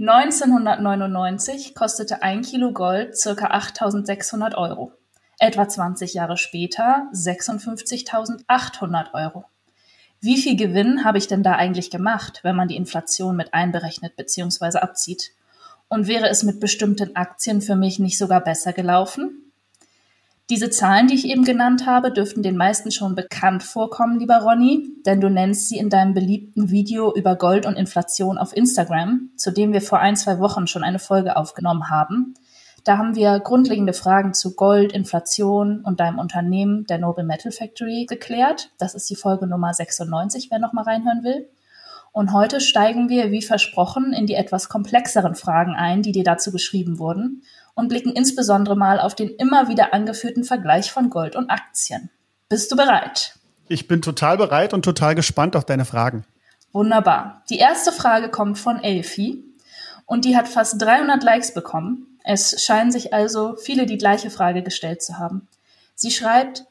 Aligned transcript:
1999 0.00 1.76
kostete 1.76 2.22
ein 2.22 2.42
Kilo 2.42 2.72
Gold 2.72 3.16
circa 3.16 3.52
8.600 3.52 4.56
Euro. 4.56 4.90
Etwa 5.38 5.68
20 5.68 6.14
Jahre 6.14 6.36
später 6.36 7.08
56.800 7.12 9.14
Euro. 9.14 9.44
Wie 10.20 10.36
viel 10.36 10.56
Gewinn 10.56 11.04
habe 11.04 11.18
ich 11.18 11.28
denn 11.28 11.44
da 11.44 11.52
eigentlich 11.52 11.90
gemacht, 11.90 12.40
wenn 12.42 12.56
man 12.56 12.66
die 12.66 12.74
Inflation 12.74 13.36
mit 13.36 13.54
einberechnet 13.54 14.16
bzw. 14.16 14.78
abzieht? 14.78 15.30
Und 15.88 16.08
wäre 16.08 16.28
es 16.28 16.42
mit 16.42 16.58
bestimmten 16.58 17.14
Aktien 17.14 17.60
für 17.60 17.76
mich 17.76 18.00
nicht 18.00 18.18
sogar 18.18 18.42
besser 18.42 18.72
gelaufen? 18.72 19.43
Diese 20.50 20.68
Zahlen, 20.68 21.06
die 21.06 21.14
ich 21.14 21.26
eben 21.26 21.44
genannt 21.44 21.86
habe, 21.86 22.12
dürften 22.12 22.42
den 22.42 22.58
meisten 22.58 22.90
schon 22.90 23.14
bekannt 23.14 23.62
vorkommen, 23.62 24.18
lieber 24.18 24.42
Ronny, 24.42 24.92
denn 25.06 25.18
du 25.22 25.30
nennst 25.30 25.70
sie 25.70 25.78
in 25.78 25.88
deinem 25.88 26.12
beliebten 26.12 26.70
Video 26.70 27.14
über 27.14 27.34
Gold 27.34 27.64
und 27.64 27.76
Inflation 27.76 28.36
auf 28.36 28.54
Instagram, 28.54 29.30
zu 29.36 29.52
dem 29.52 29.72
wir 29.72 29.80
vor 29.80 30.00
ein, 30.00 30.16
zwei 30.16 30.38
Wochen 30.40 30.66
schon 30.66 30.84
eine 30.84 30.98
Folge 30.98 31.38
aufgenommen 31.38 31.88
haben. 31.88 32.34
Da 32.84 32.98
haben 32.98 33.14
wir 33.14 33.40
grundlegende 33.40 33.94
Fragen 33.94 34.34
zu 34.34 34.54
Gold, 34.54 34.92
Inflation 34.92 35.80
und 35.80 35.98
deinem 35.98 36.18
Unternehmen, 36.18 36.84
der 36.84 36.98
Noble 36.98 37.24
Metal 37.24 37.50
Factory, 37.50 38.04
geklärt. 38.04 38.70
Das 38.76 38.94
ist 38.94 39.08
die 39.08 39.16
Folge 39.16 39.46
Nummer 39.46 39.72
96, 39.72 40.48
wer 40.50 40.58
noch 40.58 40.74
mal 40.74 40.84
reinhören 40.84 41.24
will. 41.24 41.48
Und 42.12 42.34
heute 42.34 42.60
steigen 42.60 43.08
wir, 43.08 43.30
wie 43.30 43.40
versprochen, 43.40 44.12
in 44.12 44.26
die 44.26 44.34
etwas 44.34 44.68
komplexeren 44.68 45.34
Fragen 45.34 45.74
ein, 45.74 46.02
die 46.02 46.12
dir 46.12 46.22
dazu 46.22 46.52
geschrieben 46.52 46.98
wurden 46.98 47.42
und 47.74 47.88
blicken 47.88 48.12
insbesondere 48.12 48.76
mal 48.76 49.00
auf 49.00 49.14
den 49.14 49.30
immer 49.30 49.68
wieder 49.68 49.92
angeführten 49.92 50.44
Vergleich 50.44 50.90
von 50.90 51.10
Gold 51.10 51.36
und 51.36 51.50
Aktien. 51.50 52.10
Bist 52.48 52.70
du 52.70 52.76
bereit? 52.76 53.38
Ich 53.68 53.88
bin 53.88 54.02
total 54.02 54.36
bereit 54.36 54.74
und 54.74 54.84
total 54.84 55.14
gespannt 55.14 55.56
auf 55.56 55.64
deine 55.64 55.84
Fragen. 55.84 56.24
Wunderbar. 56.72 57.42
Die 57.50 57.58
erste 57.58 57.92
Frage 57.92 58.28
kommt 58.28 58.58
von 58.58 58.82
Elfi 58.82 59.44
und 60.06 60.24
die 60.24 60.36
hat 60.36 60.48
fast 60.48 60.80
300 60.80 61.22
Likes 61.22 61.54
bekommen. 61.54 62.18
Es 62.24 62.62
scheinen 62.62 62.90
sich 62.90 63.14
also 63.14 63.56
viele 63.56 63.86
die 63.86 63.98
gleiche 63.98 64.30
Frage 64.30 64.62
gestellt 64.62 65.02
zu 65.02 65.18
haben. 65.18 65.48
Sie 65.94 66.10
schreibt, 66.10 66.64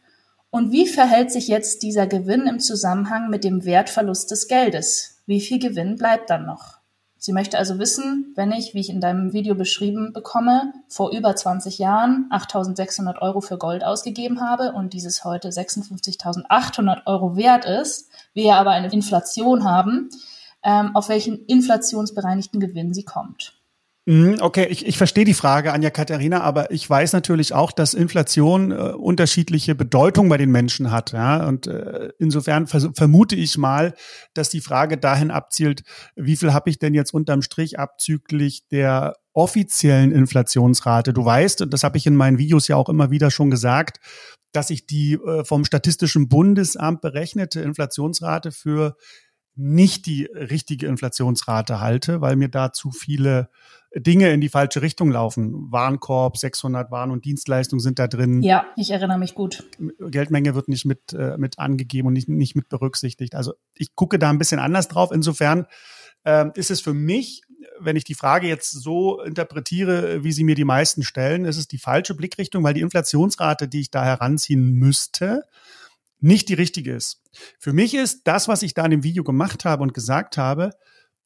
und 0.49 0.71
wie 0.71 0.87
verhält 0.87 1.31
sich 1.31 1.47
jetzt 1.47 1.81
dieser 1.81 2.05
Gewinn 2.05 2.45
im 2.45 2.59
Zusammenhang 2.59 3.29
mit 3.29 3.43
dem 3.43 3.65
Wertverlust 3.65 4.29
des 4.29 4.47
Geldes? 4.47 5.21
Wie 5.25 5.41
viel 5.41 5.57
Gewinn 5.57 5.95
bleibt 5.95 6.29
dann 6.29 6.45
noch? 6.45 6.77
Sie 7.25 7.31
möchte 7.31 7.57
also 7.57 7.79
wissen, 7.79 8.33
wenn 8.35 8.51
ich, 8.51 8.73
wie 8.73 8.81
ich 8.81 8.89
in 8.89 8.99
deinem 8.99 9.31
Video 9.31 9.55
beschrieben 9.55 10.11
bekomme, 10.11 10.73
vor 10.89 11.13
über 11.13 11.33
20 11.33 11.77
Jahren 11.77 12.29
8.600 12.31 13.19
Euro 13.21 13.39
für 13.39 13.57
Gold 13.57 13.85
ausgegeben 13.85 14.41
habe 14.41 14.73
und 14.73 14.91
dieses 14.91 15.23
heute 15.23 15.47
56.800 15.47 17.05
Euro 17.05 17.37
wert 17.37 17.63
ist, 17.63 18.09
wir 18.33 18.57
aber 18.57 18.71
eine 18.71 18.91
Inflation 18.91 19.63
haben, 19.63 20.09
ähm, 20.63 20.97
auf 20.97 21.07
welchen 21.07 21.45
inflationsbereinigten 21.45 22.59
Gewinn 22.59 22.93
sie 22.93 23.05
kommt. 23.05 23.53
Mhm, 24.05 24.39
okay, 24.41 24.67
ich, 24.69 24.85
ich 24.85 24.97
verstehe 24.97 25.23
die 25.23 25.33
Frage, 25.33 25.71
Anja 25.71 25.89
Katharina, 25.89 26.41
aber 26.41 26.71
ich 26.71 26.89
weiß 26.89 27.13
natürlich 27.13 27.53
auch, 27.53 27.71
dass 27.71 27.93
Inflation 27.93 28.71
äh, 28.71 28.75
unterschiedliche 28.75 29.75
Bedeutung 29.75 30.27
bei 30.27 30.35
den 30.35 30.51
Menschen 30.51 30.91
hat. 30.91 31.13
Ja? 31.13 31.47
Und 31.47 31.67
äh, 31.67 32.09
insofern 32.19 32.67
vermute 32.67 33.37
ich 33.37 33.57
mal, 33.57 33.93
dass 34.33 34.49
die 34.49 34.59
Frage 34.59 34.97
dahin 34.97 35.31
abzielt, 35.31 35.83
wie 36.17 36.35
viel 36.35 36.51
habe 36.51 36.69
ich 36.69 36.79
denn 36.79 36.93
jetzt 36.93 37.13
unterm 37.13 37.41
Strich 37.41 37.79
abzüglich 37.79 38.67
der 38.67 39.15
offiziellen 39.31 40.11
Inflationsrate? 40.11 41.13
Du 41.13 41.23
weißt, 41.23 41.61
und 41.61 41.73
das 41.73 41.85
habe 41.85 41.97
ich 41.97 42.05
in 42.05 42.17
meinen 42.17 42.37
Videos 42.37 42.67
ja 42.67 42.75
auch 42.75 42.89
immer 42.89 43.09
wieder 43.09 43.31
schon 43.31 43.49
gesagt, 43.49 43.99
dass 44.51 44.69
ich 44.69 44.85
die 44.85 45.13
äh, 45.13 45.45
vom 45.45 45.63
Statistischen 45.63 46.27
Bundesamt 46.27 46.99
berechnete 46.99 47.61
Inflationsrate 47.61 48.51
für 48.51 48.97
nicht 49.55 50.07
die 50.07 50.25
richtige 50.25 50.87
Inflationsrate 50.87 51.79
halte, 51.79 52.21
weil 52.21 52.35
mir 52.35 52.49
da 52.49 52.73
zu 52.73 52.91
viele 52.91 53.49
Dinge 53.95 54.31
in 54.31 54.41
die 54.41 54.49
falsche 54.49 54.81
Richtung 54.81 55.11
laufen. 55.11 55.71
Warenkorb, 55.71 56.37
600 56.37 56.89
Waren 56.89 57.11
und 57.11 57.25
Dienstleistungen 57.25 57.79
sind 57.79 57.99
da 57.99 58.07
drin. 58.07 58.41
Ja, 58.41 58.65
ich 58.75 58.91
erinnere 58.91 59.19
mich 59.19 59.35
gut. 59.35 59.63
Geldmenge 59.99 60.55
wird 60.55 60.67
nicht 60.67 60.85
mit, 60.85 61.13
äh, 61.13 61.37
mit 61.37 61.59
angegeben 61.59 62.07
und 62.07 62.13
nicht, 62.13 62.27
nicht 62.27 62.55
mit 62.55 62.69
berücksichtigt. 62.69 63.35
Also 63.35 63.53
ich 63.75 63.95
gucke 63.95 64.17
da 64.17 64.29
ein 64.29 64.39
bisschen 64.39 64.59
anders 64.59 64.87
drauf. 64.87 65.11
Insofern 65.11 65.67
äh, 66.23 66.45
ist 66.55 66.71
es 66.71 66.81
für 66.81 66.93
mich, 66.93 67.41
wenn 67.79 67.95
ich 67.95 68.03
die 68.03 68.15
Frage 68.15 68.47
jetzt 68.47 68.71
so 68.71 69.21
interpretiere, 69.21 70.23
wie 70.23 70.31
sie 70.31 70.43
mir 70.43 70.55
die 70.55 70.65
meisten 70.65 71.03
stellen, 71.03 71.45
ist 71.45 71.57
es 71.57 71.67
die 71.67 71.77
falsche 71.77 72.15
Blickrichtung, 72.15 72.63
weil 72.63 72.73
die 72.73 72.81
Inflationsrate, 72.81 73.67
die 73.67 73.81
ich 73.81 73.91
da 73.91 74.03
heranziehen 74.03 74.73
müsste, 74.73 75.43
nicht 76.19 76.49
die 76.49 76.53
richtige 76.53 76.93
ist. 76.93 77.21
Für 77.59 77.73
mich 77.73 77.93
ist 77.93 78.21
das, 78.25 78.47
was 78.47 78.63
ich 78.63 78.73
da 78.73 78.85
in 78.85 78.91
dem 78.91 79.03
Video 79.03 79.23
gemacht 79.23 79.65
habe 79.65 79.83
und 79.83 79.93
gesagt 79.93 80.37
habe, 80.37 80.71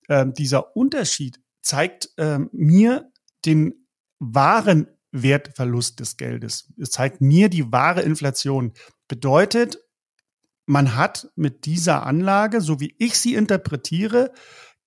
äh, 0.08 0.25
dieser 0.28 0.75
Unterschied 0.75 1.40
zeigt 1.67 2.09
äh, 2.17 2.39
mir 2.51 3.11
den 3.45 3.88
wahren 4.19 4.88
Wertverlust 5.11 6.00
des 6.00 6.17
Geldes. 6.17 6.72
Es 6.79 6.91
zeigt 6.91 7.22
mir 7.22 7.50
die 7.50 7.72
wahre 7.72 8.01
Inflation. 8.01 8.73
Bedeutet, 9.07 9.79
man 10.66 10.95
hat 10.95 11.29
mit 11.35 11.66
dieser 11.66 12.05
Anlage, 12.05 12.61
so 12.61 12.79
wie 12.79 12.95
ich 12.97 13.17
sie 13.19 13.35
interpretiere, 13.35 14.31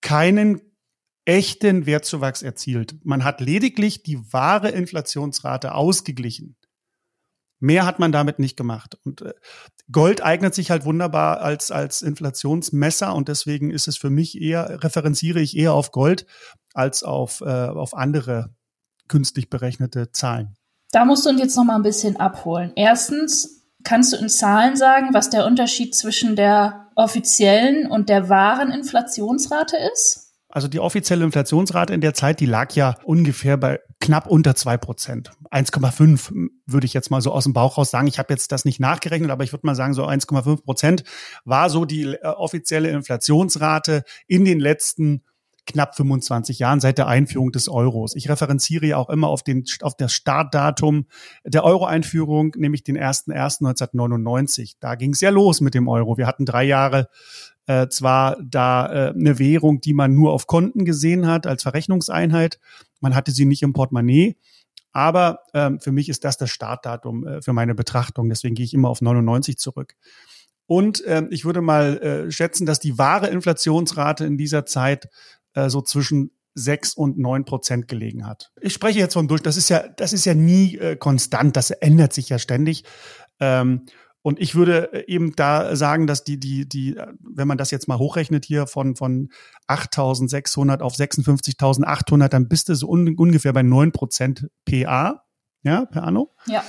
keinen 0.01 0.61
echten 1.25 1.87
Wertzuwachs 1.87 2.43
erzielt. 2.43 3.05
Man 3.05 3.25
hat 3.25 3.41
lediglich 3.41 4.03
die 4.03 4.19
wahre 4.33 4.71
Inflationsrate 4.71 5.75
ausgeglichen. 5.75 6.57
Mehr 7.61 7.87
hat 7.87 7.99
man 7.99 8.11
damit 8.11 8.39
nicht 8.39 8.57
gemacht. 8.57 8.99
Und 9.05 9.23
äh, 9.23 9.35
Gold 9.93 10.23
eignet 10.25 10.55
sich 10.55 10.71
halt 10.71 10.85
wunderbar 10.85 11.41
als, 11.41 11.71
als 11.71 12.03
Inflationsmesser 12.03 13.15
und 13.15 13.29
deswegen 13.29 13.71
ist 13.71 13.87
es 13.87 13.97
für 13.97 14.11
mich 14.11 14.41
eher, 14.41 14.83
referenziere 14.83 15.41
ich 15.41 15.57
eher 15.57 15.75
auf 15.75 15.93
Gold 15.93 16.27
als 16.75 17.03
auf, 17.03 17.43
äh, 17.43 17.45
auf 17.45 17.95
andere 17.95 18.55
künstlich 19.09 19.51
berechnete 19.51 20.11
Zahlen. 20.13 20.57
Da 20.93 21.05
musst 21.05 21.27
du 21.27 21.31
uns 21.31 21.41
jetzt 21.41 21.57
noch 21.57 21.65
mal 21.65 21.77
ein 21.77 21.83
bisschen 21.83 22.17
abholen. 22.17 22.73
Erstens, 22.77 23.67
kannst 23.85 24.13
du 24.13 24.17
in 24.17 24.29
Zahlen 24.29 24.77
sagen, 24.77 25.11
was 25.13 25.31
der 25.31 25.47
Unterschied 25.47 25.95
zwischen 25.95 26.37
der 26.37 26.91
offiziellen 26.97 27.91
und 27.91 28.09
der 28.09 28.29
wahren 28.29 28.73
Inflationsrate 28.73 29.77
ist? 29.93 30.30
Also 30.51 30.69
die 30.69 30.81
offizielle 30.81 31.25
Inflationsrate 31.25 31.95
in 31.95 32.01
der 32.01 32.15
Zeit, 32.15 32.41
die 32.41 32.47
lag 32.47 32.73
ja 32.75 32.97
ungefähr 33.05 33.57
bei 33.57 33.81
knapp 34.01 34.27
unter 34.27 34.57
zwei 34.57 34.77
Prozent. 34.77 35.31
1,5 35.51 36.49
würde 36.67 36.87
ich 36.87 36.93
jetzt 36.93 37.11
mal 37.11 37.21
so 37.21 37.33
aus 37.33 37.45
dem 37.45 37.53
Bauch 37.53 37.79
raus 37.79 37.91
sagen. 37.91 38.09
Ich 38.09 38.19
habe 38.19 38.33
jetzt 38.33 38.51
das 38.51 38.65
nicht 38.65 38.81
nachgerechnet, 38.81 39.31
aber 39.31 39.45
ich 39.45 39.53
würde 39.53 39.67
mal 39.67 39.75
sagen, 39.75 39.95
so 39.95 40.07
1,5 40.07 40.65
Prozent 40.65 41.05
war 41.45 41.71
so 41.71 41.85
die 41.85 42.15
äh, 42.15 42.27
offizielle 42.27 42.91
Inflationsrate 42.91 44.03
in 44.27 44.45
den 44.45 44.59
letzten 44.59 45.23
knapp 45.67 45.95
25 45.95 46.59
Jahren 46.59 46.81
seit 46.81 46.99
der 46.99 47.07
Einführung 47.07 47.53
des 47.53 47.69
Euros. 47.69 48.17
Ich 48.17 48.29
referenziere 48.29 48.87
ja 48.87 48.97
auch 48.97 49.09
immer 49.09 49.29
auf, 49.29 49.43
den, 49.43 49.65
auf 49.83 49.97
das 49.97 50.13
Startdatum 50.13 51.07
der 51.45 51.65
Euro-Einführung, 51.65 52.55
nämlich 52.57 52.83
den 52.83 52.99
01.01.1999. 52.99 54.77
Da 54.81 54.97
ging 54.97 55.13
es 55.13 55.21
ja 55.21 55.31
los 55.31 55.61
mit 55.61 55.75
dem 55.75 55.89
Euro. 55.89 56.17
Wir 56.17 56.27
hatten 56.27 56.45
drei 56.45 56.65
Jahre 56.65 57.09
äh, 57.71 57.89
zwar 57.89 58.37
da 58.43 58.87
äh, 58.87 59.11
eine 59.11 59.39
Währung, 59.39 59.81
die 59.81 59.95
man 59.95 60.13
nur 60.13 60.33
auf 60.33 60.49
Konten 60.49 60.85
gesehen 60.85 61.29
hat 61.29 61.47
als 61.47 61.63
Verrechnungseinheit. 61.63 62.59
Man 62.99 63.15
hatte 63.15 63.31
sie 63.31 63.45
nicht 63.45 63.63
im 63.63 63.73
Portemonnaie. 63.73 64.37
Aber 64.91 65.45
ähm, 65.55 65.79
für 65.79 65.93
mich 65.93 66.09
ist 66.09 66.25
das 66.25 66.37
das 66.37 66.51
Startdatum 66.51 67.25
äh, 67.25 67.43
für 67.43 67.53
meine 67.53 67.77
Betrachtung. 67.77 68.29
Deswegen 68.29 68.57
gehe 68.57 68.65
ich 68.65 68.75
immer 68.75 68.89
auf 68.89 69.03
99 69.03 69.57
zurück. 69.57 69.95
Und 70.67 71.05
äh, 71.05 71.23
ich 71.31 71.45
würde 71.45 71.61
mal 71.61 71.99
äh, 71.99 72.31
schätzen, 72.33 72.67
dass 72.67 72.81
die 72.81 72.99
wahre 72.99 73.29
Inflationsrate 73.29 74.25
in 74.25 74.37
dieser 74.37 74.67
Zeit 74.67 75.09
äh, 75.55 75.69
so 75.69 75.81
zwischen 75.81 76.33
sechs 76.55 76.95
und 76.95 77.19
neun 77.19 77.45
Prozent 77.45 77.87
gelegen 77.87 78.27
hat. 78.27 78.51
Ich 78.61 78.73
spreche 78.73 78.99
jetzt 78.99 79.15
von 79.15 79.29
durch, 79.29 79.43
das 79.43 79.57
ist 79.57 79.71
ja, 79.71 79.87
das 79.87 80.13
ist 80.13 80.25
ja 80.25 80.35
nie 80.35 80.77
äh, 80.77 80.97
konstant, 80.97 81.57
das 81.57 81.71
ändert 81.71 82.13
sich 82.15 82.31
ja 82.31 82.41
ständig. 82.41 82.83
Ähm, 83.39 83.87
und 84.23 84.39
ich 84.41 84.55
würde 84.55 84.93
äh, 84.93 85.13
eben 85.13 85.35
da 85.35 85.75
sagen, 85.77 86.07
dass 86.07 86.25
die, 86.25 86.39
die, 86.39 86.69
die, 86.69 86.97
wenn 87.21 87.49
man 87.49 87.59
das 87.59 87.71
jetzt 87.71 87.89
mal 87.89 87.99
hochrechnet 87.99 88.45
hier 88.45 88.67
von, 88.67 88.97
von 88.97 89.31
8.600 89.69 90.81
auf 90.81 90.95
56.800, 90.95 92.29
dann 92.29 92.49
bist 92.49 92.69
du 92.69 92.75
so 92.75 92.89
un, 92.89 93.17
ungefähr 93.17 93.53
bei 93.53 93.63
neun 93.63 93.93
Prozent 93.93 94.49
PA, 94.65 95.25
ja, 95.63 95.87
per 95.87 96.05
Anno. 96.05 96.35
Ja. 96.47 96.63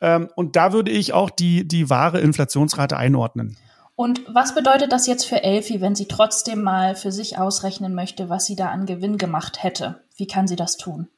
Ähm, 0.00 0.28
und 0.34 0.56
da 0.56 0.72
würde 0.72 0.90
ich 0.90 1.12
auch 1.12 1.30
die, 1.30 1.66
die 1.66 1.88
wahre 1.88 2.20
Inflationsrate 2.20 2.96
einordnen. 2.96 3.56
Und 3.94 4.22
was 4.28 4.54
bedeutet 4.54 4.92
das 4.92 5.06
jetzt 5.06 5.24
für 5.24 5.42
Elfi, 5.42 5.80
wenn 5.80 5.94
sie 5.94 6.06
trotzdem 6.06 6.62
mal 6.62 6.96
für 6.96 7.12
sich 7.12 7.38
ausrechnen 7.38 7.94
möchte, 7.94 8.28
was 8.28 8.44
sie 8.44 8.56
da 8.56 8.68
an 8.68 8.84
Gewinn 8.84 9.16
gemacht 9.16 9.62
hätte? 9.62 10.02
Wie 10.16 10.26
kann 10.26 10.46
sie 10.46 10.56
das 10.56 10.76
tun? 10.76 11.08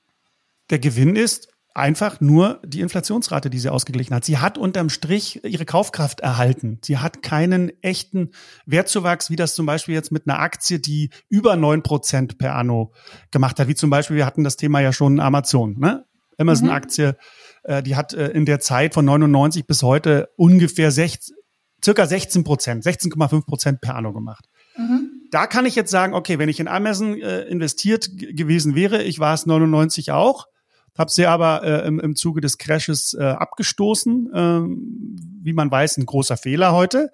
Der 0.70 0.78
Gewinn 0.78 1.16
ist 1.16 1.48
einfach 1.78 2.20
nur 2.20 2.60
die 2.64 2.80
Inflationsrate, 2.80 3.50
die 3.50 3.58
sie 3.58 3.70
ausgeglichen 3.70 4.14
hat. 4.14 4.25
Sie 4.25 4.38
hat 4.38 4.58
unterm 4.58 4.90
Strich 4.90 5.44
ihre 5.44 5.64
Kaufkraft 5.64 6.20
erhalten. 6.20 6.78
Sie 6.84 6.98
hat 6.98 7.22
keinen 7.22 7.72
echten 7.82 8.30
Wertzuwachs, 8.66 9.30
wie 9.30 9.36
das 9.36 9.54
zum 9.54 9.66
Beispiel 9.66 9.94
jetzt 9.94 10.12
mit 10.12 10.28
einer 10.28 10.40
Aktie, 10.40 10.80
die 10.80 11.10
über 11.28 11.56
neun 11.56 11.82
Prozent 11.82 12.38
per 12.38 12.54
Anno 12.54 12.92
gemacht 13.30 13.58
hat. 13.58 13.69
Wie 13.69 13.75
zum 13.75 13.90
Beispiel, 13.90 14.16
wir 14.16 14.26
hatten 14.26 14.44
das 14.44 14.56
Thema 14.56 14.80
ja 14.80 14.92
schon 14.92 15.20
Amazon, 15.20 15.78
ne? 15.78 16.04
Amazon-Aktie, 16.38 17.16
mhm. 17.66 17.70
äh, 17.72 17.82
die 17.82 17.96
hat 17.96 18.12
äh, 18.14 18.28
in 18.28 18.44
der 18.44 18.60
Zeit 18.60 18.94
von 18.94 19.04
99 19.04 19.66
bis 19.66 19.82
heute 19.82 20.28
ungefähr 20.36 20.90
60, 20.90 21.34
circa 21.84 22.06
16 22.06 22.44
Prozent, 22.44 22.84
16,5 22.84 23.44
Prozent 23.44 23.80
per 23.80 23.96
anno 23.96 24.12
gemacht. 24.12 24.48
Mhm. 24.76 25.10
Da 25.30 25.46
kann 25.46 25.66
ich 25.66 25.75
jetzt 25.75 25.90
sagen, 25.90 26.14
okay, 26.14 26.38
wenn 26.38 26.48
ich 26.48 26.60
in 26.60 26.69
Amazon 26.69 27.20
äh, 27.20 27.42
investiert 27.42 28.10
gewesen 28.16 28.75
wäre, 28.75 29.02
ich 29.02 29.19
war 29.19 29.34
es 29.34 29.46
99 29.46 30.12
auch, 30.12 30.46
habe 30.98 31.10
sie 31.10 31.26
aber 31.26 31.62
äh, 31.62 31.86
im, 31.86 32.00
im 32.00 32.16
Zuge 32.16 32.40
des 32.40 32.58
Crashes 32.58 33.14
äh, 33.14 33.22
abgestoßen. 33.22 34.32
Äh, 34.34 34.60
wie 35.42 35.52
man 35.52 35.70
weiß, 35.70 35.96
ein 35.96 36.06
großer 36.06 36.36
Fehler 36.36 36.72
heute. 36.72 37.10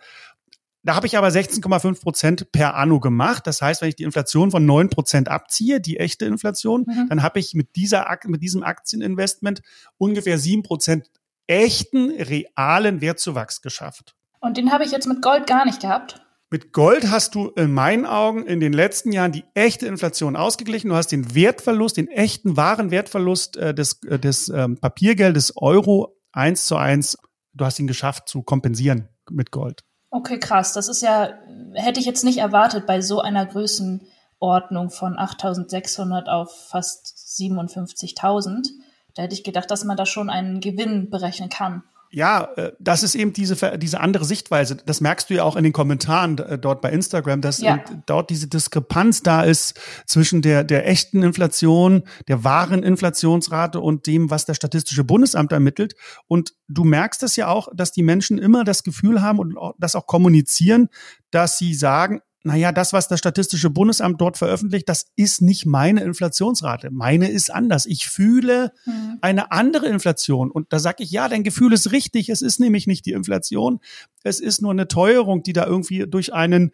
Da 0.82 0.94
habe 0.94 1.06
ich 1.06 1.16
aber 1.16 1.28
16,5 1.28 2.02
Prozent 2.02 2.52
per 2.52 2.75
Anno 2.75 3.00
gemacht. 3.00 3.46
Das 3.46 3.62
heißt, 3.62 3.81
wenn 3.81 3.88
ich 3.88 3.96
die 3.96 4.02
Inflation 4.02 4.50
von 4.50 4.66
9 4.66 4.90
Prozent 4.90 5.28
abziehe, 5.28 5.81
die 5.81 5.98
echte 5.98 6.26
Inflation, 6.26 6.84
mhm. 6.86 7.08
dann 7.08 7.22
habe 7.22 7.38
ich 7.38 7.54
mit, 7.54 7.76
dieser, 7.76 8.06
mit 8.26 8.42
diesem 8.42 8.62
Aktieninvestment 8.62 9.62
ungefähr 9.96 10.38
7 10.38 10.62
Prozent 10.62 11.10
echten, 11.46 12.10
realen 12.10 13.00
Wertzuwachs 13.00 13.62
geschafft. 13.62 14.14
Und 14.40 14.58
den 14.58 14.72
habe 14.72 14.84
ich 14.84 14.92
jetzt 14.92 15.06
mit 15.06 15.22
Gold 15.22 15.46
gar 15.46 15.64
nicht 15.64 15.80
gehabt? 15.80 16.24
Mit 16.54 16.72
Gold 16.72 17.10
hast 17.10 17.34
du 17.34 17.48
in 17.48 17.72
meinen 17.72 18.06
Augen 18.06 18.46
in 18.46 18.60
den 18.60 18.72
letzten 18.72 19.10
Jahren 19.10 19.32
die 19.32 19.42
echte 19.54 19.88
Inflation 19.88 20.36
ausgeglichen. 20.36 20.88
Du 20.88 20.94
hast 20.94 21.08
den 21.08 21.34
Wertverlust, 21.34 21.96
den 21.96 22.06
echten 22.06 22.56
wahren 22.56 22.92
Wertverlust 22.92 23.56
äh, 23.56 23.74
des, 23.74 24.00
äh, 24.04 24.20
des 24.20 24.50
ähm, 24.50 24.78
Papiergeldes 24.78 25.56
Euro 25.56 26.16
eins 26.30 26.68
zu 26.68 26.76
eins. 26.76 27.18
Du 27.54 27.64
hast 27.64 27.80
ihn 27.80 27.88
geschafft 27.88 28.28
zu 28.28 28.44
kompensieren 28.44 29.08
mit 29.28 29.50
Gold. 29.50 29.82
Okay, 30.10 30.38
krass. 30.38 30.72
Das 30.72 30.86
ist 30.86 31.02
ja, 31.02 31.30
hätte 31.72 31.98
ich 31.98 32.06
jetzt 32.06 32.22
nicht 32.22 32.38
erwartet 32.38 32.86
bei 32.86 33.00
so 33.00 33.20
einer 33.20 33.46
Größenordnung 33.46 34.90
von 34.90 35.18
8600 35.18 36.28
auf 36.28 36.68
fast 36.68 37.16
57.000. 37.36 38.68
Da 39.16 39.22
hätte 39.22 39.34
ich 39.34 39.42
gedacht, 39.42 39.72
dass 39.72 39.82
man 39.82 39.96
da 39.96 40.06
schon 40.06 40.30
einen 40.30 40.60
Gewinn 40.60 41.10
berechnen 41.10 41.48
kann 41.48 41.82
ja, 42.14 42.49
äh, 42.56 42.72
das 42.78 43.02
ist 43.02 43.16
eben 43.16 43.32
diese, 43.32 43.76
diese 43.76 44.00
andere 44.00 44.25
Sichtweise. 44.25 44.76
Das 44.76 45.00
merkst 45.00 45.28
du 45.28 45.34
ja 45.34 45.43
auch 45.43 45.56
in 45.56 45.64
den 45.64 45.72
Kommentaren 45.72 46.38
äh, 46.38 46.58
dort 46.58 46.81
bei 46.81 46.90
Instagram, 46.90 47.40
dass 47.40 47.58
ja. 47.58 47.84
dort 48.06 48.31
diese 48.31 48.46
Diskrepanz 48.46 49.25
da 49.25 49.43
ist 49.43 49.81
zwischen 50.06 50.40
der, 50.40 50.62
der 50.62 50.88
echten 50.88 51.25
Inflation, 51.25 52.05
der 52.28 52.44
wahren 52.44 52.84
Inflationsrate 52.84 53.81
und 53.81 54.06
dem, 54.06 54.31
was 54.31 54.44
das 54.44 54.56
Statistische 54.56 55.02
Bundesamt 55.02 55.50
ermittelt. 55.50 55.96
Und 56.28 56.55
du 56.69 56.84
merkst 56.84 57.25
es 57.25 57.34
ja 57.34 57.49
auch, 57.49 57.66
dass 57.75 57.90
die 57.90 58.05
Menschen 58.05 58.38
immer 58.38 58.62
das 58.62 58.84
Gefühl 58.84 59.20
haben 59.20 59.40
und 59.40 59.56
das 59.78 59.96
auch 59.96 60.06
kommunizieren, 60.06 60.90
dass 61.32 61.58
sie 61.58 61.75
sagen, 61.75 62.20
naja, 62.46 62.73
das, 62.73 62.93
was 62.93 63.08
das 63.08 63.19
Statistische 63.19 63.70
Bundesamt 63.70 64.20
dort 64.20 64.37
veröffentlicht, 64.37 64.87
das 64.91 65.06
ist 65.17 65.41
nicht 65.41 65.64
meine 65.64 66.02
Inflationsrate. 66.02 66.91
Meine 66.91 67.31
ist 67.31 67.52
anders. 67.52 67.87
Ich 67.87 68.06
fühle 68.06 68.73
mhm. 68.85 69.19
eine 69.23 69.50
andere 69.50 69.87
Inflation. 69.87 70.50
Und 70.50 70.70
da 70.70 70.79
sage 70.79 71.02
ich, 71.02 71.11
ja, 71.11 71.26
dein 71.31 71.43
Gefühl 71.43 71.73
ist 71.73 71.91
richtig. 71.91 72.29
Es 72.29 72.43
ist 72.43 72.61
nämlich 72.61 72.87
nicht 72.87 73.06
die 73.06 73.12
Inflation. 73.12 73.81
Es 74.25 74.41
ist 74.41 74.61
nur 74.61 74.73
eine 74.73 74.88
Teuerung, 74.88 75.43
die 75.43 75.55
da 75.55 75.64
irgendwie 75.64 76.06
durch 76.06 76.35
einen 76.35 76.73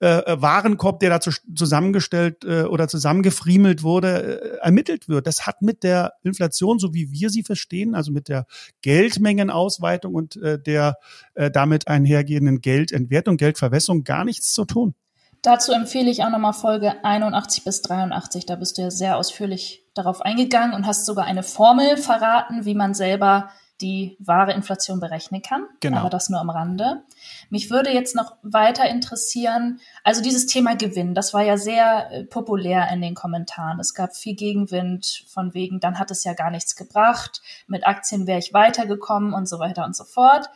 äh, 0.00 0.18
äh 0.18 0.42
Warenkorb, 0.42 0.98
der 0.98 1.10
da 1.10 1.20
zu, 1.20 1.30
zusammengestellt 1.54 2.44
äh, 2.44 2.64
oder 2.64 2.88
zusammengefriemelt 2.88 3.84
wurde, 3.84 4.40
äh, 4.42 4.56
ermittelt 4.64 5.08
wird. 5.08 5.28
Das 5.28 5.46
hat 5.46 5.62
mit 5.62 5.84
der 5.84 6.14
Inflation, 6.24 6.80
so 6.80 6.92
wie 6.92 7.12
wir 7.12 7.30
sie 7.30 7.44
verstehen, 7.44 7.94
also 7.94 8.10
mit 8.10 8.26
der 8.26 8.46
Geldmengenausweitung 8.82 10.12
und 10.12 10.34
äh, 10.38 10.58
der 10.60 10.96
äh, 11.34 11.52
damit 11.52 11.86
einhergehenden 11.86 12.60
Geldentwertung, 12.60 13.36
Geldverwässerung 13.36 14.02
gar 14.02 14.24
nichts 14.24 14.52
zu 14.52 14.64
tun. 14.64 14.96
Dazu 15.44 15.72
empfehle 15.72 16.10
ich 16.10 16.24
auch 16.24 16.30
nochmal 16.30 16.54
Folge 16.54 17.04
81 17.04 17.64
bis 17.64 17.82
83. 17.82 18.46
Da 18.46 18.56
bist 18.56 18.78
du 18.78 18.82
ja 18.82 18.90
sehr 18.90 19.18
ausführlich 19.18 19.84
darauf 19.92 20.22
eingegangen 20.22 20.74
und 20.74 20.86
hast 20.86 21.04
sogar 21.04 21.26
eine 21.26 21.42
Formel 21.42 21.98
verraten, 21.98 22.64
wie 22.64 22.74
man 22.74 22.94
selber 22.94 23.50
die 23.82 24.16
wahre 24.20 24.54
Inflation 24.54 25.00
berechnen 25.00 25.42
kann. 25.42 25.66
Genau. 25.80 25.98
Aber 25.98 26.08
das 26.08 26.30
nur 26.30 26.40
am 26.40 26.48
Rande. 26.48 27.02
Mich 27.50 27.70
würde 27.70 27.90
jetzt 27.90 28.16
noch 28.16 28.36
weiter 28.42 28.88
interessieren, 28.88 29.80
also 30.02 30.22
dieses 30.22 30.46
Thema 30.46 30.76
Gewinn, 30.76 31.14
das 31.14 31.34
war 31.34 31.42
ja 31.42 31.58
sehr 31.58 32.10
äh, 32.10 32.24
populär 32.24 32.88
in 32.90 33.02
den 33.02 33.14
Kommentaren. 33.14 33.78
Es 33.80 33.92
gab 33.92 34.16
viel 34.16 34.36
Gegenwind 34.36 35.24
von 35.28 35.52
wegen, 35.52 35.78
dann 35.78 35.98
hat 35.98 36.10
es 36.10 36.24
ja 36.24 36.32
gar 36.32 36.50
nichts 36.50 36.74
gebracht, 36.74 37.42
mit 37.66 37.86
Aktien 37.86 38.26
wäre 38.26 38.38
ich 38.38 38.54
weitergekommen 38.54 39.34
und 39.34 39.46
so 39.46 39.58
weiter 39.58 39.84
und 39.84 39.94
so 39.94 40.04
fort. 40.04 40.48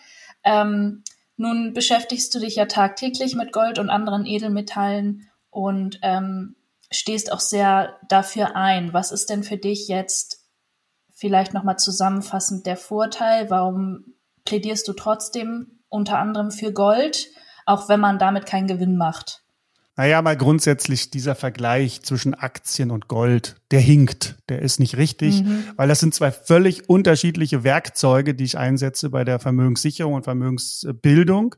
Ähm, 0.44 1.02
nun 1.38 1.72
beschäftigst 1.72 2.34
du 2.34 2.40
dich 2.40 2.56
ja 2.56 2.66
tagtäglich 2.66 3.36
mit 3.36 3.52
Gold 3.52 3.78
und 3.78 3.90
anderen 3.90 4.26
Edelmetallen 4.26 5.30
und 5.50 6.00
ähm, 6.02 6.56
stehst 6.90 7.32
auch 7.32 7.40
sehr 7.40 7.96
dafür 8.08 8.56
ein. 8.56 8.92
Was 8.92 9.12
ist 9.12 9.30
denn 9.30 9.44
für 9.44 9.56
dich 9.56 9.88
jetzt 9.88 10.44
vielleicht 11.14 11.54
nochmal 11.54 11.78
zusammenfassend 11.78 12.66
der 12.66 12.76
Vorteil? 12.76 13.50
Warum 13.50 14.14
plädierst 14.44 14.88
du 14.88 14.92
trotzdem 14.92 15.80
unter 15.88 16.18
anderem 16.18 16.50
für 16.50 16.72
Gold, 16.72 17.28
auch 17.66 17.88
wenn 17.88 18.00
man 18.00 18.18
damit 18.18 18.44
keinen 18.44 18.66
Gewinn 18.66 18.96
macht? 18.96 19.44
Naja, 19.98 20.22
mal 20.22 20.36
grundsätzlich 20.36 21.10
dieser 21.10 21.34
Vergleich 21.34 22.02
zwischen 22.02 22.32
Aktien 22.32 22.92
und 22.92 23.08
Gold, 23.08 23.56
der 23.72 23.80
hinkt, 23.80 24.36
der 24.48 24.62
ist 24.62 24.78
nicht 24.78 24.96
richtig, 24.96 25.42
mhm. 25.42 25.64
weil 25.74 25.88
das 25.88 25.98
sind 25.98 26.14
zwei 26.14 26.30
völlig 26.30 26.88
unterschiedliche 26.88 27.64
Werkzeuge, 27.64 28.36
die 28.36 28.44
ich 28.44 28.56
einsetze 28.56 29.10
bei 29.10 29.24
der 29.24 29.40
Vermögenssicherung 29.40 30.14
und 30.14 30.22
Vermögensbildung. 30.22 31.56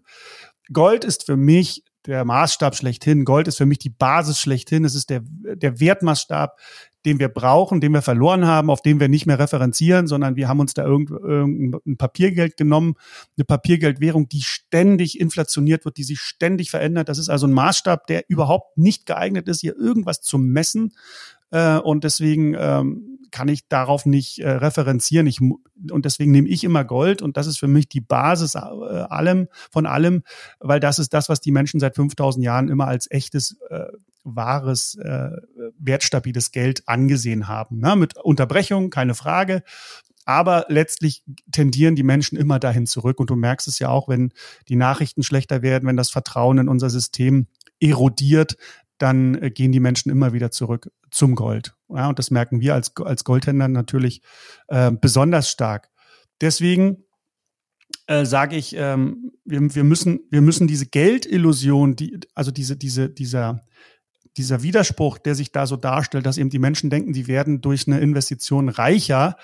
Gold 0.72 1.04
ist 1.04 1.26
für 1.26 1.36
mich 1.36 1.84
der 2.06 2.24
Maßstab 2.24 2.74
schlechthin. 2.74 3.26
Gold 3.26 3.46
ist 3.46 3.58
für 3.58 3.66
mich 3.66 3.78
die 3.78 3.90
Basis 3.90 4.38
schlechthin. 4.38 4.86
Es 4.86 4.94
ist 4.94 5.10
der, 5.10 5.20
der 5.22 5.78
Wertmaßstab, 5.78 6.58
den 7.04 7.18
wir 7.18 7.28
brauchen, 7.28 7.80
den 7.80 7.92
wir 7.92 8.02
verloren 8.02 8.46
haben, 8.46 8.70
auf 8.70 8.82
den 8.82 9.00
wir 9.00 9.08
nicht 9.08 9.26
mehr 9.26 9.38
referenzieren, 9.38 10.06
sondern 10.06 10.36
wir 10.36 10.48
haben 10.48 10.60
uns 10.60 10.74
da 10.74 10.84
irgendein 10.84 11.96
Papiergeld 11.96 12.56
genommen, 12.56 12.94
eine 13.36 13.44
Papiergeldwährung, 13.44 14.28
die 14.28 14.42
ständig 14.42 15.18
inflationiert 15.18 15.84
wird, 15.84 15.96
die 15.96 16.04
sich 16.04 16.20
ständig 16.20 16.70
verändert. 16.70 17.08
Das 17.08 17.18
ist 17.18 17.28
also 17.28 17.46
ein 17.46 17.52
Maßstab, 17.52 18.06
der 18.06 18.24
überhaupt 18.28 18.76
nicht 18.76 19.06
geeignet 19.06 19.48
ist, 19.48 19.60
hier 19.60 19.76
irgendwas 19.76 20.20
zu 20.20 20.38
messen. 20.38 20.92
Äh, 21.50 21.78
und 21.78 22.04
deswegen 22.04 22.54
ähm, 22.58 23.18
kann 23.30 23.48
ich 23.48 23.68
darauf 23.68 24.06
nicht 24.06 24.40
äh, 24.40 24.50
referenzieren. 24.50 25.26
Ich, 25.26 25.40
und 25.40 26.04
deswegen 26.04 26.32
nehme 26.32 26.48
ich 26.48 26.64
immer 26.64 26.84
Gold 26.84 27.22
und 27.22 27.36
das 27.36 27.46
ist 27.46 27.58
für 27.58 27.68
mich 27.68 27.88
die 27.88 28.00
Basis 28.00 28.54
äh, 28.54 28.58
allem, 28.58 29.48
von 29.70 29.86
allem, 29.86 30.22
weil 30.58 30.80
das 30.80 30.98
ist 30.98 31.14
das, 31.14 31.28
was 31.28 31.40
die 31.40 31.52
Menschen 31.52 31.80
seit 31.80 31.96
5000 31.96 32.44
Jahren 32.44 32.68
immer 32.68 32.88
als 32.88 33.10
echtes 33.10 33.56
äh, 33.70 33.86
wahres, 34.24 34.96
äh, 34.96 35.30
wertstabiles 35.78 36.52
Geld 36.52 36.82
angesehen 36.86 37.48
haben. 37.48 37.78
Ne? 37.78 37.96
Mit 37.96 38.16
Unterbrechung, 38.16 38.90
keine 38.90 39.14
Frage. 39.14 39.62
Aber 40.26 40.66
letztlich 40.68 41.24
tendieren 41.50 41.96
die 41.96 42.02
Menschen 42.02 42.36
immer 42.36 42.58
dahin 42.58 42.86
zurück. 42.86 43.18
Und 43.18 43.30
du 43.30 43.36
merkst 43.36 43.66
es 43.66 43.78
ja 43.78 43.88
auch, 43.88 44.08
wenn 44.08 44.32
die 44.68 44.76
Nachrichten 44.76 45.22
schlechter 45.22 45.62
werden, 45.62 45.88
wenn 45.88 45.96
das 45.96 46.10
Vertrauen 46.10 46.58
in 46.58 46.68
unser 46.68 46.90
System 46.90 47.46
erodiert, 47.80 48.56
dann 49.00 49.34
äh, 49.42 49.50
gehen 49.50 49.72
die 49.72 49.80
Menschen 49.80 50.10
immer 50.10 50.32
wieder 50.32 50.50
zurück 50.50 50.90
zum 51.10 51.34
Gold. 51.34 51.74
Ja, 51.88 52.08
und 52.08 52.18
das 52.18 52.30
merken 52.30 52.60
wir 52.60 52.74
als, 52.74 52.94
als 52.96 53.24
Goldhändler 53.24 53.68
natürlich 53.68 54.22
äh, 54.68 54.92
besonders 54.92 55.50
stark. 55.50 55.88
Deswegen 56.40 57.04
äh, 58.06 58.24
sage 58.24 58.56
ich, 58.56 58.74
ähm, 58.76 59.32
wir, 59.44 59.74
wir, 59.74 59.84
müssen, 59.84 60.20
wir 60.30 60.42
müssen 60.42 60.66
diese 60.66 60.86
Geldillusion, 60.86 61.96
die, 61.96 62.18
also 62.34 62.50
diese, 62.50 62.76
diese, 62.76 63.08
dieser, 63.08 63.64
dieser 64.36 64.62
Widerspruch, 64.62 65.18
der 65.18 65.34
sich 65.34 65.50
da 65.50 65.66
so 65.66 65.76
darstellt, 65.76 66.26
dass 66.26 66.38
eben 66.38 66.50
die 66.50 66.58
Menschen 66.58 66.90
denken, 66.90 67.14
sie 67.14 67.26
werden 67.26 67.60
durch 67.60 67.86
eine 67.86 68.00
Investition 68.00 68.68
reicher, 68.68 69.36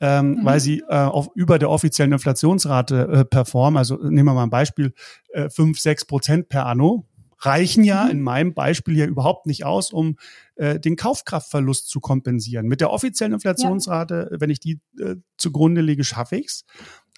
ähm, 0.00 0.32
mhm. 0.32 0.44
weil 0.44 0.60
sie 0.60 0.80
äh, 0.88 0.94
auf, 0.94 1.28
über 1.34 1.58
der 1.58 1.70
offiziellen 1.70 2.12
Inflationsrate 2.12 3.08
äh, 3.08 3.24
performen. 3.24 3.76
Also 3.76 3.96
nehmen 3.96 4.24
wir 4.24 4.34
mal 4.34 4.44
ein 4.44 4.50
Beispiel, 4.50 4.92
äh, 5.32 5.50
5, 5.50 5.78
6 5.78 6.06
Prozent 6.06 6.48
per 6.48 6.66
anno 6.66 7.09
reichen 7.40 7.84
ja 7.84 8.04
mhm. 8.04 8.10
in 8.10 8.20
meinem 8.20 8.54
Beispiel 8.54 8.94
hier 8.94 9.06
überhaupt 9.06 9.46
nicht 9.46 9.64
aus, 9.64 9.92
um 9.92 10.16
äh, 10.56 10.78
den 10.78 10.96
Kaufkraftverlust 10.96 11.88
zu 11.88 12.00
kompensieren. 12.00 12.66
Mit 12.66 12.80
der 12.80 12.90
offiziellen 12.90 13.34
Inflationsrate, 13.34 14.30
ja. 14.32 14.40
wenn 14.40 14.50
ich 14.50 14.60
die 14.60 14.80
äh, 14.98 15.16
zugrunde 15.36 15.80
lege, 15.80 16.04
schaffe 16.04 16.36
ich's. 16.36 16.64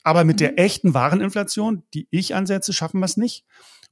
Aber 0.05 0.25
mit 0.25 0.37
mhm. 0.37 0.39
der 0.39 0.59
echten 0.59 0.95
Wareninflation, 0.95 1.83
die 1.95 2.09
ich 2.11 2.35
ansetze, 2.35 2.73
schaffen 2.73 3.01
wir 3.01 3.07
es 3.07 3.17
nicht. 3.17 3.45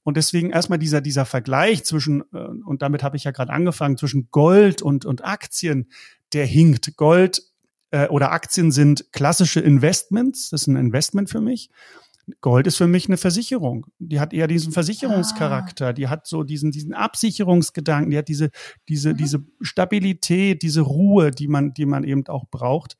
Und 0.03 0.17
deswegen 0.17 0.51
erstmal 0.51 0.79
dieser, 0.79 1.01
dieser 1.01 1.27
Vergleich 1.27 1.85
zwischen, 1.85 2.23
äh, 2.33 2.39
und 2.39 2.83
damit 2.83 3.03
habe 3.03 3.17
ich 3.17 3.25
ja 3.25 3.33
gerade 3.33 3.53
angefangen, 3.53 3.97
zwischen 3.97 4.29
Gold 4.31 4.83
und, 4.83 5.05
und 5.05 5.25
Aktien, 5.25 5.91
der 6.33 6.47
hinkt. 6.47 6.97
Gold 6.97 7.43
äh, 7.91 8.09
oder 8.09 8.33
Aktien 8.33 8.73
sind 8.73 9.13
klassische 9.13 9.61
Investments, 9.61 10.51
das 10.51 10.63
ist 10.63 10.67
ein 10.69 10.77
Investment 10.77 11.29
für 11.29 11.41
mich. 11.41 11.71
Gold 12.41 12.67
ist 12.67 12.77
für 12.77 12.87
mich 12.87 13.07
eine 13.07 13.17
Versicherung. 13.17 13.87
Die 13.99 14.21
hat 14.21 14.33
eher 14.33 14.47
diesen 14.47 14.73
Versicherungscharakter, 14.73 15.89
ah. 15.89 15.93
die 15.93 16.09
hat 16.09 16.27
so 16.27 16.43
diesen, 16.43 16.71
diesen 16.71 16.95
Absicherungsgedanken, 16.95 18.11
die 18.11 18.19
hat 18.19 18.29
diese, 18.29 18.50
diese, 18.89 19.12
mhm. 19.12 19.17
diese 19.17 19.45
Stabilität, 19.61 20.62
diese 20.62 20.83
Ruhe, 20.83 21.31
die 21.31 21.49
man, 21.49 21.75
die 21.75 21.87
man 21.87 22.05
eben 22.05 22.27
auch 22.29 22.45
braucht. 22.50 22.97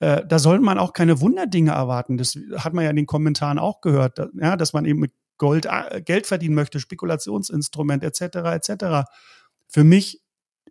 Äh, 0.00 0.26
da 0.26 0.38
sollte 0.38 0.64
man 0.64 0.78
auch 0.78 0.92
keine 0.92 1.20
Wunderdinge 1.20 1.72
erwarten. 1.72 2.16
Das 2.16 2.36
hat 2.56 2.74
man 2.74 2.84
ja 2.84 2.90
in 2.90 2.96
den 2.96 3.06
Kommentaren 3.06 3.58
auch 3.58 3.80
gehört, 3.80 4.18
ja, 4.40 4.56
dass 4.56 4.72
man 4.72 4.84
eben 4.84 5.00
mit 5.00 5.12
Gold 5.38 5.66
äh, 5.66 6.02
Geld 6.02 6.26
verdienen 6.26 6.54
möchte, 6.54 6.80
Spekulationsinstrument 6.80 8.02
etc. 8.02 8.20
etc. 8.54 9.08
Für 9.68 9.84
mich 9.84 10.22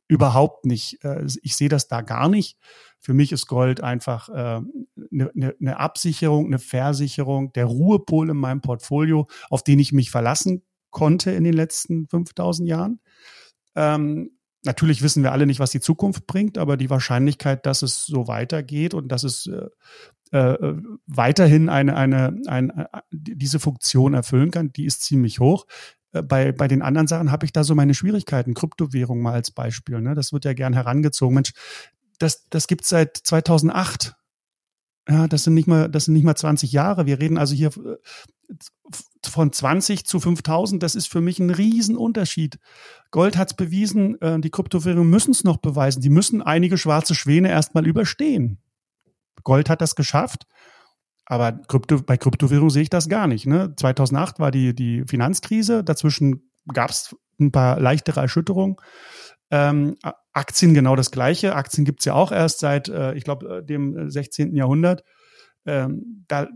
überhaupt 0.08 0.66
nicht. 0.66 1.04
Äh, 1.04 1.26
ich 1.42 1.56
sehe 1.56 1.70
das 1.70 1.88
da 1.88 2.02
gar 2.02 2.30
nicht. 2.30 2.58
Für 3.04 3.14
mich 3.14 3.32
ist 3.32 3.48
Gold 3.48 3.82
einfach 3.82 4.30
eine, 4.30 4.66
eine, 5.12 5.56
eine 5.60 5.80
Absicherung, 5.80 6.46
eine 6.46 6.60
Versicherung, 6.60 7.52
der 7.54 7.66
Ruhepol 7.66 8.30
in 8.30 8.38
meinem 8.38 8.62
Portfolio, 8.62 9.28
auf 9.50 9.64
den 9.64 9.80
ich 9.80 9.92
mich 9.92 10.10
verlassen 10.10 10.64
konnte 10.90 11.32
in 11.32 11.44
den 11.44 11.54
letzten 11.54 12.08
5000 12.08 12.70
Jahren. 12.70 13.02
Ähm, 13.76 14.32
natürlich 14.64 15.02
wissen 15.02 15.24
wir 15.24 15.34
alle 15.34 15.46
nicht, 15.46 15.60
was 15.60 15.72
die 15.72 15.82
Zukunft 15.82 16.26
bringt, 16.28 16.58
aber 16.58 16.78
die 16.78 16.90
Wahrscheinlichkeit, 16.90 17.66
dass 17.66 17.82
es 17.82 18.06
so 18.06 18.28
weitergeht 18.28 18.94
und 18.94 19.10
dass 19.10 19.24
es 19.24 19.48
äh, 19.48 19.68
äh, 20.38 20.74
weiterhin 21.06 21.70
eine, 21.70 21.96
eine, 21.96 22.40
eine, 22.48 22.90
äh, 22.94 23.02
diese 23.12 23.60
Funktion 23.60 24.14
erfüllen 24.14 24.52
kann, 24.52 24.72
die 24.72 24.86
ist 24.86 25.04
ziemlich 25.04 25.40
hoch. 25.40 25.66
Äh, 26.14 26.24
bei, 26.24 26.52
bei 26.52 26.68
den 26.68 26.82
anderen 26.82 27.08
Sachen 27.08 27.32
habe 27.32 27.46
ich 27.46 27.52
da 27.52 27.64
so 27.64 27.76
meine 27.76 27.94
Schwierigkeiten. 27.94 28.54
Kryptowährung 28.54 29.22
mal 29.22 29.34
als 29.34 29.52
Beispiel. 29.52 30.02
Ne? 30.02 30.16
Das 30.16 30.34
wird 30.34 30.46
ja 30.46 30.54
gern 30.54 30.74
herangezogen. 30.74 31.36
Mensch, 31.36 31.52
das, 32.24 32.50
das 32.50 32.68
gibt 32.68 32.86
seit 32.86 33.18
2008. 33.18 34.16
Ja, 35.10 35.28
das 35.28 35.44
sind 35.44 35.54
nicht 35.54 35.68
mal, 35.68 35.90
das 35.90 36.06
sind 36.06 36.14
nicht 36.14 36.24
mal 36.24 36.36
20 36.36 36.72
Jahre. 36.72 37.06
Wir 37.06 37.20
reden 37.20 37.38
also 37.38 37.54
hier 37.54 37.68
äh, 37.68 37.98
von 39.26 39.52
20 39.52 40.06
zu 40.06 40.20
5000. 40.20 40.82
Das 40.82 40.96
ist 40.96 41.08
für 41.08 41.20
mich 41.20 41.40
ein 41.40 41.50
Riesenunterschied. 41.50 42.58
Gold 43.12 43.38
hat 43.38 43.52
es 43.52 43.54
bewiesen. 43.56 44.20
Äh, 44.22 44.40
die 44.40 44.50
Kryptowährungen 44.50 45.10
müssen 45.10 45.32
es 45.32 45.44
noch 45.44 45.58
beweisen. 45.58 46.02
Die 46.02 46.10
müssen 46.10 46.42
einige 46.42 46.78
schwarze 46.78 47.16
Schwäne 47.16 47.50
erstmal 47.50 47.86
überstehen. 47.86 48.60
Gold 49.44 49.70
hat 49.70 49.82
das 49.82 49.96
geschafft. 49.96 50.48
Aber 51.26 51.52
Krypto, 51.52 52.02
bei 52.02 52.18
Kryptowährungen 52.18 52.70
sehe 52.70 52.84
ich 52.84 52.90
das 52.90 53.10
gar 53.10 53.28
nicht. 53.28 53.46
Ne? 53.46 53.74
2008 53.76 54.40
war 54.40 54.52
die, 54.52 54.74
die 54.74 55.04
Finanzkrise. 55.06 55.84
Dazwischen 55.84 56.50
gab 56.74 56.92
es 56.92 57.16
ein 57.40 57.52
paar 57.52 57.80
leichtere 57.80 58.22
Erschütterungen. 58.22 58.78
Ähm, 59.52 59.96
Aktien 60.34 60.74
genau 60.74 60.96
das 60.96 61.12
Gleiche. 61.12 61.56
Aktien 61.56 61.86
gibt's 61.86 62.06
ja 62.06 62.14
auch 62.14 62.32
erst 62.32 62.60
seit, 62.60 62.90
äh, 62.90 63.14
ich 63.14 63.24
glaube, 63.24 63.60
äh, 63.60 63.64
dem 63.64 64.10
16. 64.10 64.56
Jahrhundert. 64.56 65.04
Ähm, 65.66 66.26
da 66.28 66.48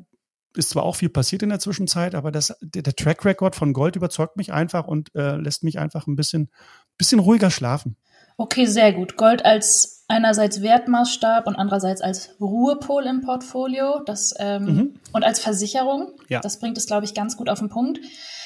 ist 0.55 0.69
zwar 0.69 0.83
auch 0.83 0.95
viel 0.95 1.09
passiert 1.09 1.43
in 1.43 1.49
der 1.49 1.59
Zwischenzeit, 1.59 2.15
aber 2.15 2.31
das, 2.31 2.57
der, 2.61 2.81
der 2.81 2.95
Track 2.95 3.23
Record 3.23 3.55
von 3.55 3.73
Gold 3.73 3.95
überzeugt 3.95 4.37
mich 4.37 4.51
einfach 4.51 4.87
und 4.87 5.13
äh, 5.15 5.35
lässt 5.35 5.63
mich 5.63 5.79
einfach 5.79 6.07
ein 6.07 6.15
bisschen, 6.15 6.49
bisschen 6.97 7.19
ruhiger 7.19 7.51
schlafen. 7.51 7.95
Okay, 8.37 8.65
sehr 8.65 8.93
gut. 8.93 9.17
Gold 9.17 9.45
als 9.45 10.05
einerseits 10.07 10.61
Wertmaßstab 10.61 11.47
und 11.47 11.55
andererseits 11.55 12.01
als 12.01 12.35
Ruhepol 12.39 13.05
im 13.05 13.21
Portfolio 13.21 14.01
das, 14.05 14.33
ähm, 14.39 14.63
mhm. 14.63 14.99
und 15.11 15.23
als 15.23 15.39
Versicherung. 15.39 16.13
Ja. 16.29 16.39
Das 16.39 16.59
bringt 16.59 16.77
es, 16.77 16.85
glaube 16.85 17.05
ich, 17.05 17.13
ganz 17.13 17.35
gut 17.35 17.49
auf 17.49 17.59
den 17.59 17.69
Punkt. 17.69 17.99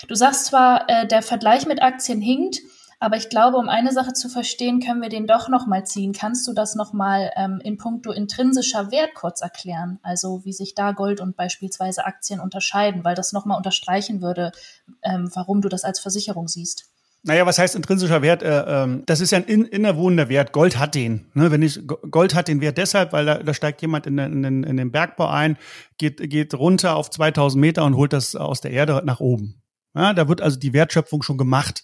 Du 0.08 0.16
sagst 0.16 0.46
zwar, 0.46 0.90
äh, 0.90 1.08
der 1.08 1.22
Vergleich 1.22 1.66
mit 1.66 1.82
Aktien 1.82 2.22
hinkt, 2.22 2.62
aber 3.02 3.18
ich 3.18 3.30
glaube, 3.30 3.58
um 3.58 3.68
eine 3.68 3.92
Sache 3.92 4.14
zu 4.14 4.30
verstehen, 4.30 4.80
können 4.80 5.02
wir 5.02 5.10
den 5.10 5.26
doch 5.26 5.50
nochmal 5.50 5.88
ziehen. 5.88 6.14
Kannst 6.14 6.48
du 6.48 6.54
das 6.54 6.76
nochmal 6.76 7.32
ähm, 7.36 7.60
in 7.64 7.80
puncto 7.80 8.12
intrinsischer 8.12 8.92
Wert 8.92 9.16
kurz 9.16 9.42
erklären? 9.42 9.98
Also 10.04 10.46
wie 10.46 10.54
sich 10.54 10.76
da 10.76 10.92
Gold 10.92 11.20
und 11.20 11.36
beispielsweise 11.36 12.06
Aktien 12.06 12.40
unterscheiden, 12.40 13.04
weil 13.04 13.16
das 13.16 13.34
nochmal 13.34 13.58
unterstreichen 13.58 14.22
würde, 14.22 14.52
ähm, 15.02 15.32
warum 15.34 15.62
du 15.62 15.68
das 15.68 15.84
als 15.84 16.00
Versicherung 16.00 16.48
siehst. 16.48 16.92
Naja, 17.24 17.48
was 17.48 17.58
heißt 17.58 17.76
intrinsischer 17.76 18.22
Wert? 18.22 18.44
Äh, 18.44 18.66
ähm, 18.68 19.02
das 19.08 19.20
ist 19.20 19.32
ja 19.32 19.40
ein 19.40 19.46
in, 19.46 19.66
innerwohnender 19.66 20.30
Wert. 20.30 20.52
Gold 20.52 20.78
hat 20.78 20.94
den. 20.94 21.26
Ne? 21.34 21.50
Wenn 21.50 21.64
ich, 21.64 21.80
Gold 21.88 22.36
hat 22.36 22.48
den 22.48 22.62
Wert 22.62 22.78
deshalb, 22.78 23.14
weil 23.14 23.26
da, 23.26 23.40
da 23.40 23.56
steigt 23.56 23.82
jemand 23.82 24.06
in, 24.06 24.18
den, 24.18 24.32
in, 24.32 24.44
den, 24.44 24.64
in 24.64 24.78
den 24.78 24.92
Bergbau 24.92 25.28
ein, 25.28 25.58
geht, 25.98 26.30
geht 26.30 26.54
runter 26.54 26.96
auf 26.96 27.10
2000 27.10 27.60
Meter 27.60 27.84
und 27.84 27.96
holt 27.96 28.14
das 28.14 28.36
aus 28.36 28.62
der 28.62 28.70
Erde 28.70 29.02
nach 29.04 29.22
oben. 29.22 29.64
Ja, 29.96 30.14
da 30.14 30.30
wird 30.30 30.40
also 30.40 30.60
die 30.60 30.74
Wertschöpfung 30.74 31.24
schon 31.24 31.40
gemacht 31.40 31.84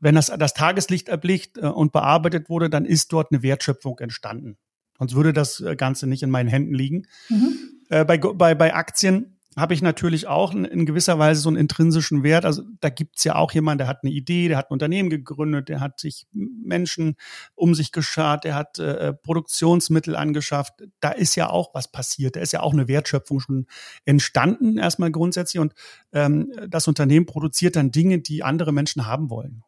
wenn 0.00 0.14
das, 0.14 0.26
das 0.26 0.54
Tageslicht 0.54 1.08
erblickt 1.08 1.58
äh, 1.58 1.66
und 1.66 1.92
bearbeitet 1.92 2.48
wurde, 2.48 2.70
dann 2.70 2.84
ist 2.84 3.12
dort 3.12 3.32
eine 3.32 3.42
Wertschöpfung 3.42 3.98
entstanden. 3.98 4.56
Sonst 4.98 5.14
würde 5.14 5.32
das 5.32 5.60
äh, 5.60 5.76
Ganze 5.76 6.06
nicht 6.06 6.22
in 6.22 6.30
meinen 6.30 6.48
Händen 6.48 6.74
liegen. 6.74 7.06
Mhm. 7.28 7.58
Äh, 7.88 8.04
bei, 8.04 8.18
bei, 8.18 8.54
bei 8.54 8.74
Aktien 8.74 9.38
habe 9.56 9.74
ich 9.74 9.82
natürlich 9.82 10.28
auch 10.28 10.52
in, 10.52 10.64
in, 10.64 10.86
gewisser 10.86 11.18
Weise 11.18 11.40
so 11.40 11.48
einen 11.48 11.56
intrinsischen 11.56 12.22
Wert. 12.22 12.44
Also 12.44 12.62
da 12.80 12.90
gibt's 12.90 13.24
ja 13.24 13.34
auch 13.34 13.50
jemanden, 13.52 13.78
der 13.78 13.86
hat 13.88 13.98
eine 14.02 14.12
Idee, 14.12 14.46
der 14.46 14.56
hat 14.56 14.70
ein 14.70 14.74
Unternehmen 14.74 15.10
gegründet, 15.10 15.68
der 15.68 15.80
hat 15.80 15.98
sich 15.98 16.26
Menschen 16.32 17.16
um 17.54 17.74
sich 17.74 17.90
geschart, 17.90 18.44
der 18.44 18.54
hat 18.54 18.78
äh, 18.78 19.12
Produktionsmittel 19.14 20.14
angeschafft. 20.14 20.74
Da 21.00 21.10
ist 21.10 21.34
ja 21.34 21.50
auch 21.50 21.74
was 21.74 21.90
passiert. 21.90 22.36
Da 22.36 22.40
ist 22.40 22.52
ja 22.52 22.60
auch 22.60 22.72
eine 22.72 22.86
Wertschöpfung 22.86 23.40
schon 23.40 23.66
entstanden, 24.04 24.78
erstmal 24.78 25.10
grundsätzlich. 25.10 25.60
Und 25.60 25.74
ähm, 26.12 26.52
das 26.68 26.86
Unternehmen 26.86 27.26
produziert 27.26 27.74
dann 27.74 27.90
Dinge, 27.90 28.20
die 28.20 28.44
andere 28.44 28.72
Menschen 28.72 29.06
haben 29.06 29.28
wollen 29.28 29.64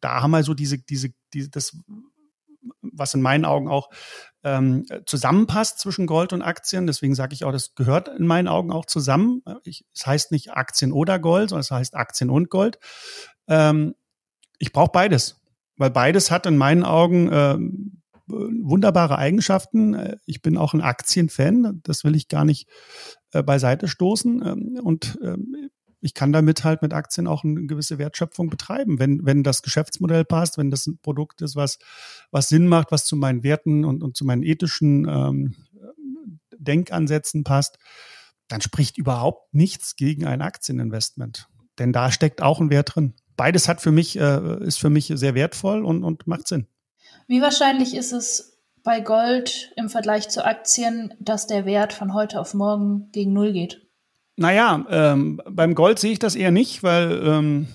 da 0.00 0.22
haben 0.22 0.30
wir 0.30 0.42
so 0.42 0.54
diese, 0.54 0.78
diese, 0.78 1.10
diese, 1.32 1.50
das, 1.50 1.76
was 2.82 3.14
in 3.14 3.22
meinen 3.22 3.44
Augen 3.44 3.68
auch 3.68 3.90
ähm, 4.42 4.86
zusammenpasst 5.06 5.78
zwischen 5.78 6.06
Gold 6.06 6.32
und 6.32 6.42
Aktien. 6.42 6.86
Deswegen 6.86 7.14
sage 7.14 7.34
ich 7.34 7.44
auch, 7.44 7.52
das 7.52 7.74
gehört 7.74 8.08
in 8.08 8.26
meinen 8.26 8.48
Augen 8.48 8.72
auch 8.72 8.86
zusammen. 8.86 9.42
Ich, 9.64 9.84
es 9.94 10.06
heißt 10.06 10.32
nicht 10.32 10.52
Aktien 10.52 10.92
oder 10.92 11.18
Gold, 11.18 11.50
sondern 11.50 11.60
es 11.60 11.70
heißt 11.70 11.94
Aktien 11.94 12.30
und 12.30 12.50
Gold. 12.50 12.78
Ähm, 13.48 13.94
ich 14.58 14.72
brauche 14.72 14.92
beides, 14.92 15.40
weil 15.76 15.90
beides 15.90 16.30
hat 16.30 16.46
in 16.46 16.56
meinen 16.56 16.84
Augen 16.84 17.32
äh, 17.32 17.58
wunderbare 18.26 19.18
Eigenschaften. 19.18 20.18
Ich 20.24 20.40
bin 20.40 20.56
auch 20.56 20.72
ein 20.72 20.82
Aktienfan, 20.82 21.80
das 21.82 22.04
will 22.04 22.14
ich 22.14 22.28
gar 22.28 22.44
nicht 22.44 22.68
äh, 23.32 23.42
beiseite 23.42 23.88
stoßen. 23.88 24.46
Ähm, 24.46 24.80
und 24.82 25.18
ähm, 25.22 25.70
ich 26.00 26.14
kann 26.14 26.32
damit 26.32 26.64
halt 26.64 26.82
mit 26.82 26.94
Aktien 26.94 27.26
auch 27.26 27.44
eine 27.44 27.66
gewisse 27.66 27.98
Wertschöpfung 27.98 28.48
betreiben, 28.48 28.98
wenn, 28.98 29.24
wenn 29.24 29.42
das 29.42 29.62
Geschäftsmodell 29.62 30.24
passt, 30.24 30.58
wenn 30.58 30.70
das 30.70 30.86
ein 30.86 30.98
Produkt 30.98 31.42
ist, 31.42 31.56
was, 31.56 31.78
was 32.30 32.48
Sinn 32.48 32.66
macht, 32.66 32.90
was 32.90 33.04
zu 33.04 33.16
meinen 33.16 33.42
Werten 33.42 33.84
und, 33.84 34.02
und 34.02 34.16
zu 34.16 34.24
meinen 34.24 34.42
ethischen 34.42 35.06
ähm, 35.08 35.54
Denkansätzen 36.56 37.44
passt, 37.44 37.78
dann 38.48 38.60
spricht 38.60 38.98
überhaupt 38.98 39.54
nichts 39.54 39.96
gegen 39.96 40.26
ein 40.26 40.42
Aktieninvestment. 40.42 41.48
Denn 41.78 41.92
da 41.92 42.10
steckt 42.10 42.42
auch 42.42 42.60
ein 42.60 42.70
Wert 42.70 42.94
drin. 42.94 43.14
Beides 43.36 43.68
hat 43.68 43.80
für 43.80 43.92
mich, 43.92 44.18
äh, 44.18 44.64
ist 44.64 44.78
für 44.78 44.90
mich 44.90 45.12
sehr 45.14 45.34
wertvoll 45.34 45.84
und, 45.84 46.04
und 46.04 46.26
macht 46.26 46.48
Sinn. 46.48 46.66
Wie 47.26 47.40
wahrscheinlich 47.40 47.94
ist 47.94 48.12
es 48.12 48.58
bei 48.82 49.00
Gold 49.00 49.72
im 49.76 49.88
Vergleich 49.88 50.28
zu 50.28 50.44
Aktien, 50.44 51.14
dass 51.20 51.46
der 51.46 51.64
Wert 51.64 51.92
von 51.92 52.12
heute 52.12 52.40
auf 52.40 52.54
morgen 52.54 53.08
gegen 53.12 53.32
Null 53.32 53.52
geht? 53.52 53.89
Naja, 54.40 54.86
ähm, 54.88 55.38
beim 55.50 55.74
Gold 55.74 55.98
sehe 55.98 56.12
ich 56.12 56.18
das 56.18 56.34
eher 56.34 56.50
nicht, 56.50 56.82
weil 56.82 57.20
ähm, 57.22 57.66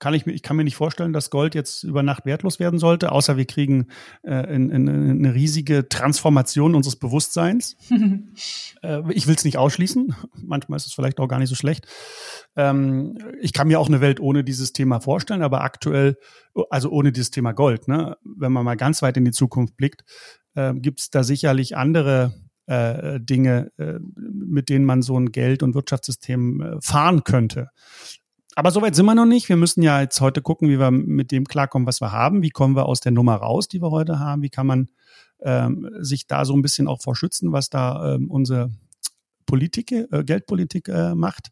kann 0.00 0.12
ich, 0.12 0.26
ich 0.26 0.42
kann 0.42 0.54
mir 0.58 0.64
nicht 0.64 0.76
vorstellen, 0.76 1.14
dass 1.14 1.30
Gold 1.30 1.54
jetzt 1.54 1.82
über 1.82 2.02
Nacht 2.02 2.26
wertlos 2.26 2.60
werden 2.60 2.78
sollte, 2.78 3.10
außer 3.10 3.38
wir 3.38 3.46
kriegen 3.46 3.86
äh, 4.22 4.54
in, 4.54 4.68
in, 4.68 4.86
eine 4.86 5.32
riesige 5.32 5.88
Transformation 5.88 6.74
unseres 6.74 6.96
Bewusstseins. 6.96 7.78
äh, 8.82 9.00
ich 9.14 9.26
will 9.26 9.34
es 9.34 9.46
nicht 9.46 9.56
ausschließen. 9.56 10.14
Manchmal 10.42 10.76
ist 10.76 10.88
es 10.88 10.92
vielleicht 10.92 11.18
auch 11.20 11.28
gar 11.28 11.38
nicht 11.38 11.48
so 11.48 11.54
schlecht. 11.54 11.86
Ähm, 12.54 13.16
ich 13.40 13.54
kann 13.54 13.68
mir 13.68 13.80
auch 13.80 13.88
eine 13.88 14.02
Welt 14.02 14.20
ohne 14.20 14.44
dieses 14.44 14.74
Thema 14.74 15.00
vorstellen, 15.00 15.42
aber 15.42 15.62
aktuell, 15.62 16.18
also 16.68 16.90
ohne 16.90 17.12
dieses 17.12 17.30
Thema 17.30 17.52
Gold, 17.52 17.88
ne? 17.88 18.18
wenn 18.24 18.52
man 18.52 18.66
mal 18.66 18.76
ganz 18.76 19.00
weit 19.00 19.16
in 19.16 19.24
die 19.24 19.30
Zukunft 19.30 19.78
blickt, 19.78 20.04
äh, 20.54 20.74
gibt 20.74 21.00
es 21.00 21.08
da 21.08 21.24
sicherlich 21.24 21.78
andere 21.78 22.34
äh, 22.66 23.20
Dinge, 23.20 23.70
äh, 23.78 23.98
mit 24.16 24.68
denen 24.68 24.84
man 24.84 25.02
so 25.02 25.18
ein 25.18 25.32
Geld- 25.32 25.62
und 25.62 25.74
Wirtschaftssystem 25.74 26.60
äh, 26.60 26.80
fahren 26.80 27.24
könnte. 27.24 27.68
Aber 28.54 28.70
soweit 28.70 28.94
sind 28.94 29.06
wir 29.06 29.14
noch 29.14 29.26
nicht. 29.26 29.48
Wir 29.48 29.56
müssen 29.56 29.82
ja 29.82 30.00
jetzt 30.00 30.20
heute 30.20 30.42
gucken, 30.42 30.68
wie 30.68 30.78
wir 30.78 30.90
mit 30.90 31.32
dem 31.32 31.46
klarkommen, 31.46 31.86
was 31.86 32.00
wir 32.00 32.12
haben. 32.12 32.42
Wie 32.42 32.50
kommen 32.50 32.76
wir 32.76 32.86
aus 32.86 33.00
der 33.00 33.12
Nummer 33.12 33.36
raus, 33.36 33.68
die 33.68 33.80
wir 33.80 33.90
heute 33.90 34.18
haben? 34.18 34.42
Wie 34.42 34.50
kann 34.50 34.66
man 34.66 34.88
ähm, 35.40 35.88
sich 36.00 36.26
da 36.26 36.44
so 36.44 36.54
ein 36.54 36.62
bisschen 36.62 36.86
auch 36.86 37.00
vor 37.00 37.16
schützen, 37.16 37.52
was 37.52 37.70
da 37.70 38.14
ähm, 38.14 38.30
unsere 38.30 38.70
Politik, 39.46 39.92
äh, 39.92 40.24
Geldpolitik 40.24 40.88
äh, 40.88 41.14
macht? 41.14 41.48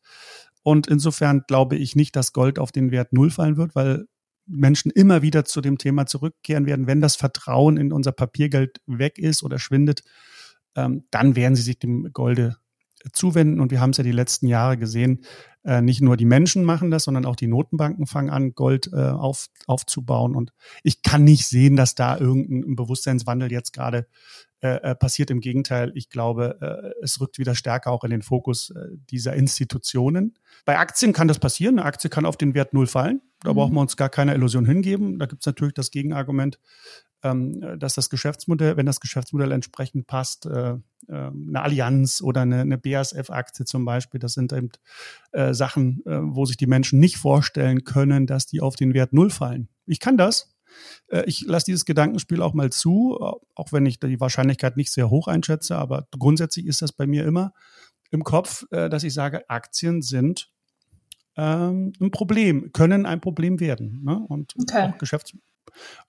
Und 0.62 0.88
insofern 0.88 1.42
glaube 1.46 1.76
ich 1.76 1.96
nicht, 1.96 2.14
dass 2.16 2.34
Gold 2.34 2.58
auf 2.58 2.70
den 2.70 2.90
Wert 2.90 3.14
Null 3.14 3.30
fallen 3.30 3.56
wird, 3.56 3.74
weil 3.74 4.04
Menschen 4.46 4.90
immer 4.90 5.22
wieder 5.22 5.44
zu 5.44 5.60
dem 5.60 5.78
Thema 5.78 6.06
zurückkehren 6.06 6.66
werden, 6.66 6.86
wenn 6.86 7.00
das 7.00 7.16
Vertrauen 7.16 7.76
in 7.78 7.92
unser 7.92 8.12
Papiergeld 8.12 8.80
weg 8.86 9.18
ist 9.18 9.42
oder 9.42 9.58
schwindet, 9.58 10.02
ähm, 10.76 11.04
dann 11.10 11.36
werden 11.36 11.56
sie 11.56 11.62
sich 11.62 11.78
dem 11.78 12.12
Golde 12.12 12.56
zuwenden. 13.12 13.60
Und 13.60 13.70
wir 13.70 13.80
haben 13.80 13.90
es 13.90 13.96
ja 13.96 14.04
die 14.04 14.12
letzten 14.12 14.46
Jahre 14.46 14.76
gesehen, 14.76 15.24
äh, 15.64 15.82
nicht 15.82 16.00
nur 16.00 16.16
die 16.16 16.24
Menschen 16.24 16.64
machen 16.64 16.90
das, 16.90 17.04
sondern 17.04 17.26
auch 17.26 17.36
die 17.36 17.46
Notenbanken 17.46 18.06
fangen 18.06 18.30
an, 18.30 18.54
Gold 18.54 18.90
äh, 18.92 18.96
auf, 18.96 19.46
aufzubauen. 19.66 20.34
Und 20.34 20.52
ich 20.82 21.02
kann 21.02 21.24
nicht 21.24 21.46
sehen, 21.46 21.76
dass 21.76 21.94
da 21.94 22.18
irgendein 22.18 22.76
Bewusstseinswandel 22.76 23.52
jetzt 23.52 23.72
gerade 23.72 24.06
äh, 24.62 24.90
äh, 24.90 24.94
passiert. 24.94 25.30
Im 25.30 25.40
Gegenteil, 25.40 25.92
ich 25.94 26.08
glaube, 26.10 26.58
äh, 26.60 27.04
es 27.04 27.20
rückt 27.20 27.38
wieder 27.38 27.54
stärker 27.54 27.90
auch 27.90 28.04
in 28.04 28.10
den 28.10 28.22
Fokus 28.22 28.70
äh, 28.70 28.88
dieser 29.10 29.34
Institutionen. 29.34 30.38
Bei 30.64 30.78
Aktien 30.78 31.12
kann 31.12 31.28
das 31.28 31.38
passieren. 31.38 31.78
Eine 31.78 31.86
Aktie 31.86 32.10
kann 32.10 32.26
auf 32.26 32.36
den 32.36 32.54
Wert 32.54 32.74
Null 32.74 32.86
fallen. 32.86 33.22
Da 33.42 33.52
mhm. 33.52 33.56
brauchen 33.56 33.74
wir 33.74 33.80
uns 33.80 33.96
gar 33.96 34.10
keine 34.10 34.34
Illusion 34.34 34.66
hingeben. 34.66 35.18
Da 35.18 35.26
gibt 35.26 35.42
es 35.42 35.46
natürlich 35.46 35.74
das 35.74 35.90
Gegenargument, 35.90 36.58
ähm, 37.22 37.78
dass 37.78 37.94
das 37.94 38.10
Geschäftsmodell, 38.10 38.76
wenn 38.76 38.86
das 38.86 39.00
Geschäftsmodell 39.00 39.52
entsprechend 39.52 40.06
passt, 40.06 40.46
äh, 40.46 40.72
äh, 40.72 40.78
eine 41.08 41.62
Allianz 41.62 42.22
oder 42.22 42.42
eine, 42.42 42.60
eine 42.60 42.78
BASF-Aktie 42.78 43.64
zum 43.64 43.84
Beispiel, 43.84 44.20
das 44.20 44.32
sind 44.32 44.52
eben 44.52 44.70
äh, 45.32 45.52
Sachen, 45.52 46.02
äh, 46.06 46.18
wo 46.22 46.46
sich 46.46 46.56
die 46.56 46.66
Menschen 46.66 46.98
nicht 46.98 47.16
vorstellen 47.16 47.84
können, 47.84 48.26
dass 48.26 48.46
die 48.46 48.60
auf 48.60 48.76
den 48.76 48.94
Wert 48.94 49.12
Null 49.12 49.30
fallen. 49.30 49.68
Ich 49.86 50.00
kann 50.00 50.16
das. 50.16 50.54
Äh, 51.08 51.24
ich 51.26 51.42
lasse 51.42 51.66
dieses 51.66 51.84
Gedankenspiel 51.84 52.42
auch 52.42 52.54
mal 52.54 52.70
zu, 52.70 53.18
auch 53.54 53.72
wenn 53.72 53.86
ich 53.86 54.00
die 54.00 54.20
Wahrscheinlichkeit 54.20 54.76
nicht 54.76 54.92
sehr 54.92 55.10
hoch 55.10 55.28
einschätze, 55.28 55.76
aber 55.76 56.06
grundsätzlich 56.18 56.66
ist 56.66 56.82
das 56.82 56.92
bei 56.92 57.06
mir 57.06 57.24
immer 57.26 57.52
im 58.10 58.24
Kopf, 58.24 58.66
äh, 58.70 58.88
dass 58.88 59.04
ich 59.04 59.14
sage, 59.14 59.48
Aktien 59.48 60.02
sind 60.02 60.50
ähm, 61.36 61.92
ein 62.00 62.10
Problem, 62.10 62.72
können 62.72 63.06
ein 63.06 63.20
Problem 63.20 63.60
werden. 63.60 64.02
Ne? 64.04 64.24
Und 64.28 64.54
okay. 64.60 64.90
auch 64.92 64.98
Geschäfts 64.98 65.34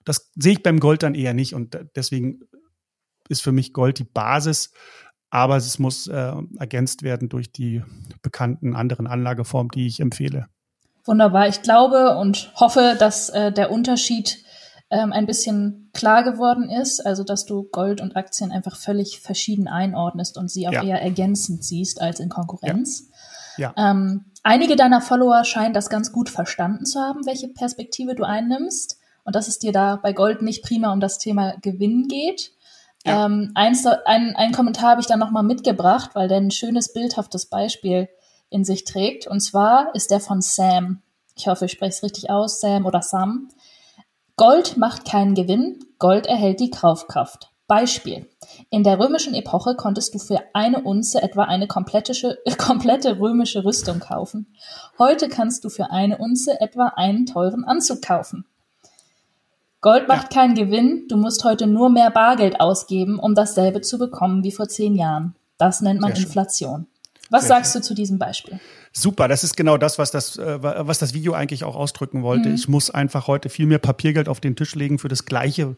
das 0.04 0.30
sehe 0.34 0.52
ich 0.52 0.62
beim 0.62 0.80
Gold 0.80 1.02
dann 1.02 1.14
eher 1.14 1.34
nicht 1.34 1.54
und 1.54 1.78
deswegen 1.96 2.40
ist 3.28 3.42
für 3.42 3.52
mich 3.52 3.72
Gold 3.72 3.98
die 3.98 4.04
Basis, 4.04 4.72
aber 5.30 5.56
es 5.56 5.78
muss 5.78 6.06
äh, 6.08 6.32
ergänzt 6.58 7.02
werden 7.02 7.28
durch 7.28 7.52
die 7.52 7.82
bekannten 8.20 8.76
anderen 8.76 9.06
Anlageformen, 9.06 9.70
die 9.70 9.86
ich 9.86 10.00
empfehle. 10.00 10.46
Wunderbar. 11.04 11.48
Ich 11.48 11.62
glaube 11.62 12.16
und 12.16 12.52
hoffe, 12.54 12.96
dass 12.98 13.28
äh, 13.30 13.50
der 13.50 13.70
Unterschied 13.70 14.44
ähm, 14.90 15.12
ein 15.12 15.26
bisschen 15.26 15.90
klar 15.94 16.22
geworden 16.22 16.68
ist, 16.68 17.04
also 17.04 17.24
dass 17.24 17.46
du 17.46 17.64
Gold 17.64 18.00
und 18.00 18.14
Aktien 18.14 18.52
einfach 18.52 18.76
völlig 18.76 19.20
verschieden 19.20 19.66
einordnest 19.66 20.36
und 20.36 20.50
sie 20.50 20.68
auch 20.68 20.72
ja. 20.72 20.84
eher 20.84 21.02
ergänzend 21.02 21.64
siehst 21.64 22.00
als 22.00 22.20
in 22.20 22.28
Konkurrenz. 22.28 23.08
Ja. 23.56 23.72
ja. 23.76 23.90
Ähm, 23.90 24.26
einige 24.42 24.76
deiner 24.76 25.00
Follower 25.00 25.44
scheinen 25.44 25.74
das 25.74 25.88
ganz 25.88 26.12
gut 26.12 26.28
verstanden 26.28 26.84
zu 26.84 27.00
haben, 27.00 27.26
welche 27.26 27.48
Perspektive 27.48 28.14
du 28.14 28.24
einnimmst 28.24 28.98
und 29.24 29.34
dass 29.34 29.48
es 29.48 29.58
dir 29.58 29.72
da 29.72 29.96
bei 29.96 30.12
Gold 30.12 30.42
nicht 30.42 30.62
prima 30.62 30.92
um 30.92 31.00
das 31.00 31.18
Thema 31.18 31.54
Gewinn 31.62 32.08
geht. 32.08 32.52
Ja. 33.04 33.26
Ähm, 33.26 33.52
eins, 33.54 33.86
ein, 33.86 34.34
ein 34.36 34.52
Kommentar 34.52 34.90
habe 34.90 35.00
ich 35.00 35.06
dann 35.06 35.18
nochmal 35.18 35.42
mitgebracht, 35.42 36.10
weil 36.14 36.28
der 36.28 36.38
ein 36.38 36.50
schönes, 36.50 36.92
bildhaftes 36.92 37.46
Beispiel 37.46 38.08
in 38.50 38.64
sich 38.64 38.84
trägt. 38.84 39.26
Und 39.26 39.40
zwar 39.40 39.94
ist 39.94 40.10
der 40.10 40.20
von 40.20 40.40
Sam. 40.40 41.02
Ich 41.36 41.48
hoffe, 41.48 41.64
ich 41.64 41.72
spreche 41.72 41.90
es 41.90 42.02
richtig 42.02 42.30
aus, 42.30 42.60
Sam 42.60 42.86
oder 42.86 43.02
Sam. 43.02 43.48
Gold 44.36 44.76
macht 44.76 45.04
keinen 45.04 45.34
Gewinn, 45.34 45.84
Gold 45.98 46.26
erhält 46.26 46.60
die 46.60 46.70
Kaufkraft. 46.70 47.52
Beispiel. 47.66 48.28
In 48.70 48.82
der 48.82 48.98
römischen 48.98 49.34
Epoche 49.34 49.76
konntest 49.76 50.14
du 50.14 50.18
für 50.18 50.40
eine 50.52 50.82
Unze 50.82 51.22
etwa 51.22 51.44
eine 51.44 51.66
komplette, 51.66 52.38
komplette 52.58 53.18
römische 53.18 53.64
Rüstung 53.64 54.00
kaufen. 54.00 54.54
Heute 54.98 55.28
kannst 55.28 55.64
du 55.64 55.70
für 55.70 55.90
eine 55.90 56.18
Unze 56.18 56.60
etwa 56.60 56.92
einen 56.96 57.24
teuren 57.24 57.64
Anzug 57.64 58.02
kaufen. 58.02 58.44
Gold 59.82 60.06
macht 60.08 60.32
ja. 60.32 60.40
keinen 60.40 60.54
Gewinn, 60.54 61.06
du 61.08 61.16
musst 61.16 61.44
heute 61.44 61.66
nur 61.66 61.90
mehr 61.90 62.10
Bargeld 62.10 62.60
ausgeben, 62.60 63.18
um 63.18 63.34
dasselbe 63.34 63.80
zu 63.80 63.98
bekommen 63.98 64.44
wie 64.44 64.52
vor 64.52 64.68
zehn 64.68 64.94
Jahren. 64.94 65.34
Das 65.58 65.80
nennt 65.80 66.00
man 66.00 66.14
Sehr 66.14 66.24
Inflation. 66.24 66.86
Was 67.30 67.42
Sehr 67.42 67.48
sagst 67.48 67.72
schön. 67.72 67.82
du 67.82 67.88
zu 67.88 67.94
diesem 67.94 68.18
Beispiel? 68.18 68.60
Super, 68.92 69.26
das 69.26 69.42
ist 69.42 69.56
genau 69.56 69.78
das, 69.78 69.98
was 69.98 70.12
das, 70.12 70.38
äh, 70.38 70.62
was 70.62 70.98
das 70.98 71.14
Video 71.14 71.32
eigentlich 71.32 71.64
auch 71.64 71.74
ausdrücken 71.74 72.22
wollte. 72.22 72.48
Mhm. 72.48 72.54
Ich 72.54 72.68
muss 72.68 72.90
einfach 72.90 73.26
heute 73.26 73.48
viel 73.48 73.66
mehr 73.66 73.78
Papiergeld 73.78 74.28
auf 74.28 74.38
den 74.38 74.54
Tisch 74.54 74.74
legen 74.76 74.98
für 74.98 75.08
das 75.08 75.24
gleiche 75.24 75.76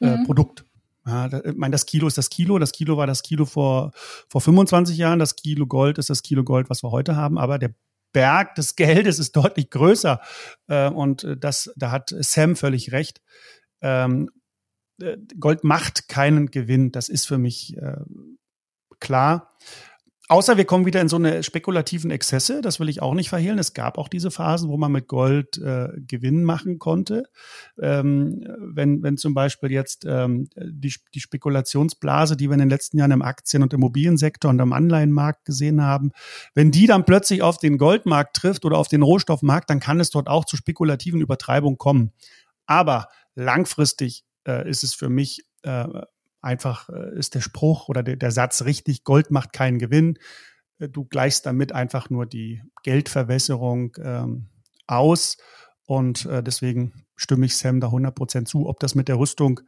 äh, 0.00 0.16
mhm. 0.16 0.24
Produkt. 0.24 0.64
Ja, 1.06 1.26
ich 1.26 1.56
meine, 1.56 1.72
das 1.72 1.86
Kilo 1.86 2.06
ist 2.06 2.18
das 2.18 2.28
Kilo. 2.28 2.58
Das 2.58 2.72
Kilo 2.72 2.98
war 2.98 3.06
das 3.06 3.22
Kilo 3.22 3.46
vor, 3.46 3.92
vor 4.28 4.42
25 4.42 4.98
Jahren. 4.98 5.20
Das 5.20 5.36
Kilo 5.36 5.66
Gold 5.66 5.96
ist 5.96 6.10
das 6.10 6.22
Kilo 6.22 6.44
Gold, 6.44 6.68
was 6.68 6.82
wir 6.82 6.90
heute 6.90 7.16
haben. 7.16 7.38
Aber 7.38 7.58
der 7.58 7.70
Berg 8.12 8.54
des 8.54 8.76
Geldes 8.76 9.18
ist 9.18 9.36
deutlich 9.36 9.70
größer. 9.70 10.20
Äh, 10.68 10.88
und 10.88 11.26
das, 11.38 11.72
da 11.76 11.90
hat 11.90 12.14
Sam 12.18 12.56
völlig 12.56 12.92
recht. 12.92 13.20
Ähm, 13.80 14.30
äh, 15.00 15.16
Gold 15.38 15.64
macht 15.64 16.08
keinen 16.08 16.50
Gewinn. 16.50 16.92
Das 16.92 17.08
ist 17.08 17.26
für 17.26 17.38
mich 17.38 17.76
äh, 17.76 17.96
klar. 19.00 19.56
Außer 20.30 20.58
wir 20.58 20.66
kommen 20.66 20.84
wieder 20.84 21.00
in 21.00 21.08
so 21.08 21.16
eine 21.16 21.42
spekulativen 21.42 22.10
Exzesse, 22.10 22.60
das 22.60 22.78
will 22.78 22.90
ich 22.90 23.00
auch 23.00 23.14
nicht 23.14 23.30
verhehlen. 23.30 23.58
Es 23.58 23.72
gab 23.72 23.96
auch 23.96 24.08
diese 24.08 24.30
Phasen, 24.30 24.68
wo 24.68 24.76
man 24.76 24.92
mit 24.92 25.08
Gold 25.08 25.56
äh, 25.56 25.88
Gewinn 25.96 26.44
machen 26.44 26.78
konnte. 26.78 27.24
Ähm, 27.80 28.46
wenn, 28.58 29.02
wenn 29.02 29.16
zum 29.16 29.32
Beispiel 29.32 29.72
jetzt 29.72 30.04
ähm, 30.04 30.50
die, 30.54 30.94
die 31.14 31.20
Spekulationsblase, 31.20 32.36
die 32.36 32.48
wir 32.50 32.52
in 32.52 32.60
den 32.60 32.68
letzten 32.68 32.98
Jahren 32.98 33.12
im 33.12 33.22
Aktien- 33.22 33.62
und 33.62 33.72
Immobiliensektor 33.72 34.50
und 34.50 34.60
am 34.60 34.74
Anleihenmarkt 34.74 35.46
gesehen 35.46 35.82
haben, 35.82 36.10
wenn 36.54 36.70
die 36.70 36.86
dann 36.86 37.06
plötzlich 37.06 37.40
auf 37.40 37.56
den 37.56 37.78
Goldmarkt 37.78 38.36
trifft 38.36 38.66
oder 38.66 38.76
auf 38.76 38.88
den 38.88 39.00
Rohstoffmarkt, 39.00 39.70
dann 39.70 39.80
kann 39.80 39.98
es 39.98 40.10
dort 40.10 40.28
auch 40.28 40.44
zu 40.44 40.58
spekulativen 40.58 41.22
Übertreibungen 41.22 41.78
kommen. 41.78 42.12
Aber 42.66 43.08
langfristig 43.34 44.24
äh, 44.46 44.68
ist 44.68 44.84
es 44.84 44.92
für 44.92 45.08
mich 45.08 45.46
äh, 45.62 45.86
einfach 46.40 46.88
äh, 46.88 47.18
ist 47.18 47.34
der 47.34 47.40
Spruch 47.40 47.88
oder 47.88 48.02
der, 48.02 48.16
der 48.16 48.30
Satz 48.30 48.62
richtig, 48.62 49.04
Gold 49.04 49.30
macht 49.30 49.52
keinen 49.52 49.78
Gewinn. 49.78 50.18
Äh, 50.78 50.88
du 50.88 51.04
gleichst 51.04 51.46
damit 51.46 51.72
einfach 51.72 52.10
nur 52.10 52.26
die 52.26 52.62
Geldverwässerung 52.82 53.96
ähm, 54.02 54.48
aus. 54.86 55.38
Und 55.86 56.26
äh, 56.26 56.42
deswegen 56.42 57.06
stimme 57.16 57.46
ich 57.46 57.56
Sam 57.56 57.80
da 57.80 57.88
100% 57.88 58.44
zu. 58.44 58.68
Ob 58.68 58.78
das 58.78 58.94
mit 58.94 59.08
der 59.08 59.18
Rüstung 59.18 59.60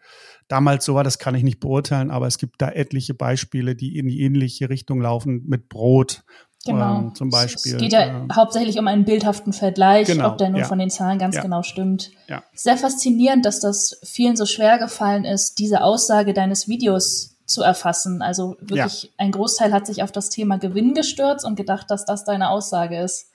damals 0.49 0.85
so 0.85 0.95
war, 0.95 1.03
das 1.03 1.19
kann 1.19 1.35
ich 1.35 1.43
nicht 1.43 1.61
beurteilen. 1.61 2.11
Aber 2.11 2.27
es 2.27 2.37
gibt 2.37 2.61
da 2.61 2.71
etliche 2.71 3.15
Beispiele, 3.15 3.75
die 3.75 3.97
in 3.97 4.07
die 4.07 4.21
ähnliche 4.21 4.69
Richtung 4.69 5.01
laufen 5.01 5.45
mit 5.47 5.69
Brot, 5.69 6.23
Genau. 6.67 6.99
Ähm, 6.99 7.15
zum 7.15 7.31
Beispiel. 7.31 7.77
Es 7.77 7.79
geht 7.79 7.93
ja 7.93 8.03
äh, 8.03 8.29
hauptsächlich 8.35 8.79
um 8.79 8.87
einen 8.87 9.05
bildhaften 9.05 9.53
Vergleich, 9.53 10.07
genau, 10.07 10.29
ob 10.29 10.39
der 10.39 10.51
nun 10.51 10.61
ja. 10.61 10.67
von 10.67 10.79
den 10.79 10.91
Zahlen 10.91 11.19
ganz 11.19 11.37
ja. 11.37 11.43
genau 11.43 11.63
stimmt. 11.63 12.11
Ja. 12.29 12.43
Sehr 12.55 12.77
faszinierend, 12.77 13.47
dass 13.47 13.61
das 13.61 13.99
vielen 14.05 14.37
so 14.37 14.45
schwer 14.45 14.79
gefallen 14.79 15.25
ist, 15.25 15.59
diese 15.59 15.83
Aussage 15.83 16.35
deines 16.35 16.69
Videos 16.69 17.37
zu 17.47 17.63
erfassen. 17.63 18.21
Also 18.21 18.57
wirklich 18.61 19.05
ja. 19.05 19.09
ein 19.17 19.33
Großteil 19.33 19.73
hat 19.73 19.87
sich 19.87 20.03
auf 20.03 20.13
das 20.13 20.29
Thema 20.29 20.59
Gewinn 20.59 20.95
gestürzt 20.95 21.45
und 21.45 21.57
gedacht, 21.57 21.91
dass 21.91 22.05
das 22.05 22.25
deine 22.25 22.51
Aussage 22.51 23.01
ist. 23.01 23.31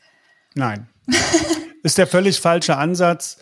Nein. 0.54 0.88
ist 1.84 1.98
der 1.98 2.08
völlig 2.08 2.40
falsche 2.40 2.78
Ansatz. 2.78 3.38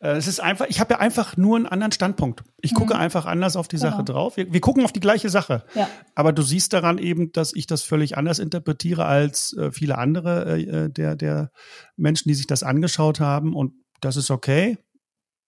Äh, 0.00 0.10
es 0.10 0.26
ist 0.26 0.40
einfach, 0.40 0.66
ich 0.68 0.80
habe 0.80 0.94
ja 0.94 1.00
einfach 1.00 1.36
nur 1.36 1.56
einen 1.56 1.66
anderen 1.66 1.92
Standpunkt. 1.92 2.44
Ich 2.60 2.74
gucke 2.74 2.94
mhm. 2.94 3.00
einfach 3.00 3.26
anders 3.26 3.56
auf 3.56 3.68
die 3.68 3.76
genau. 3.76 3.90
Sache 3.90 4.04
drauf. 4.04 4.36
Wir, 4.36 4.52
wir, 4.52 4.60
gucken 4.60 4.84
auf 4.84 4.92
die 4.92 5.00
gleiche 5.00 5.28
Sache. 5.28 5.64
Ja. 5.74 5.88
Aber 6.14 6.32
du 6.32 6.42
siehst 6.42 6.72
daran 6.72 6.98
eben, 6.98 7.32
dass 7.32 7.54
ich 7.54 7.66
das 7.66 7.82
völlig 7.82 8.16
anders 8.16 8.38
interpretiere 8.38 9.04
als 9.06 9.56
äh, 9.56 9.72
viele 9.72 9.98
andere 9.98 10.56
äh, 10.56 10.62
äh, 10.62 10.90
der, 10.90 11.16
der 11.16 11.50
Menschen, 11.96 12.28
die 12.28 12.34
sich 12.34 12.46
das 12.46 12.62
angeschaut 12.62 13.20
haben. 13.20 13.54
Und 13.54 13.72
das 14.00 14.16
ist 14.16 14.30
okay. 14.30 14.78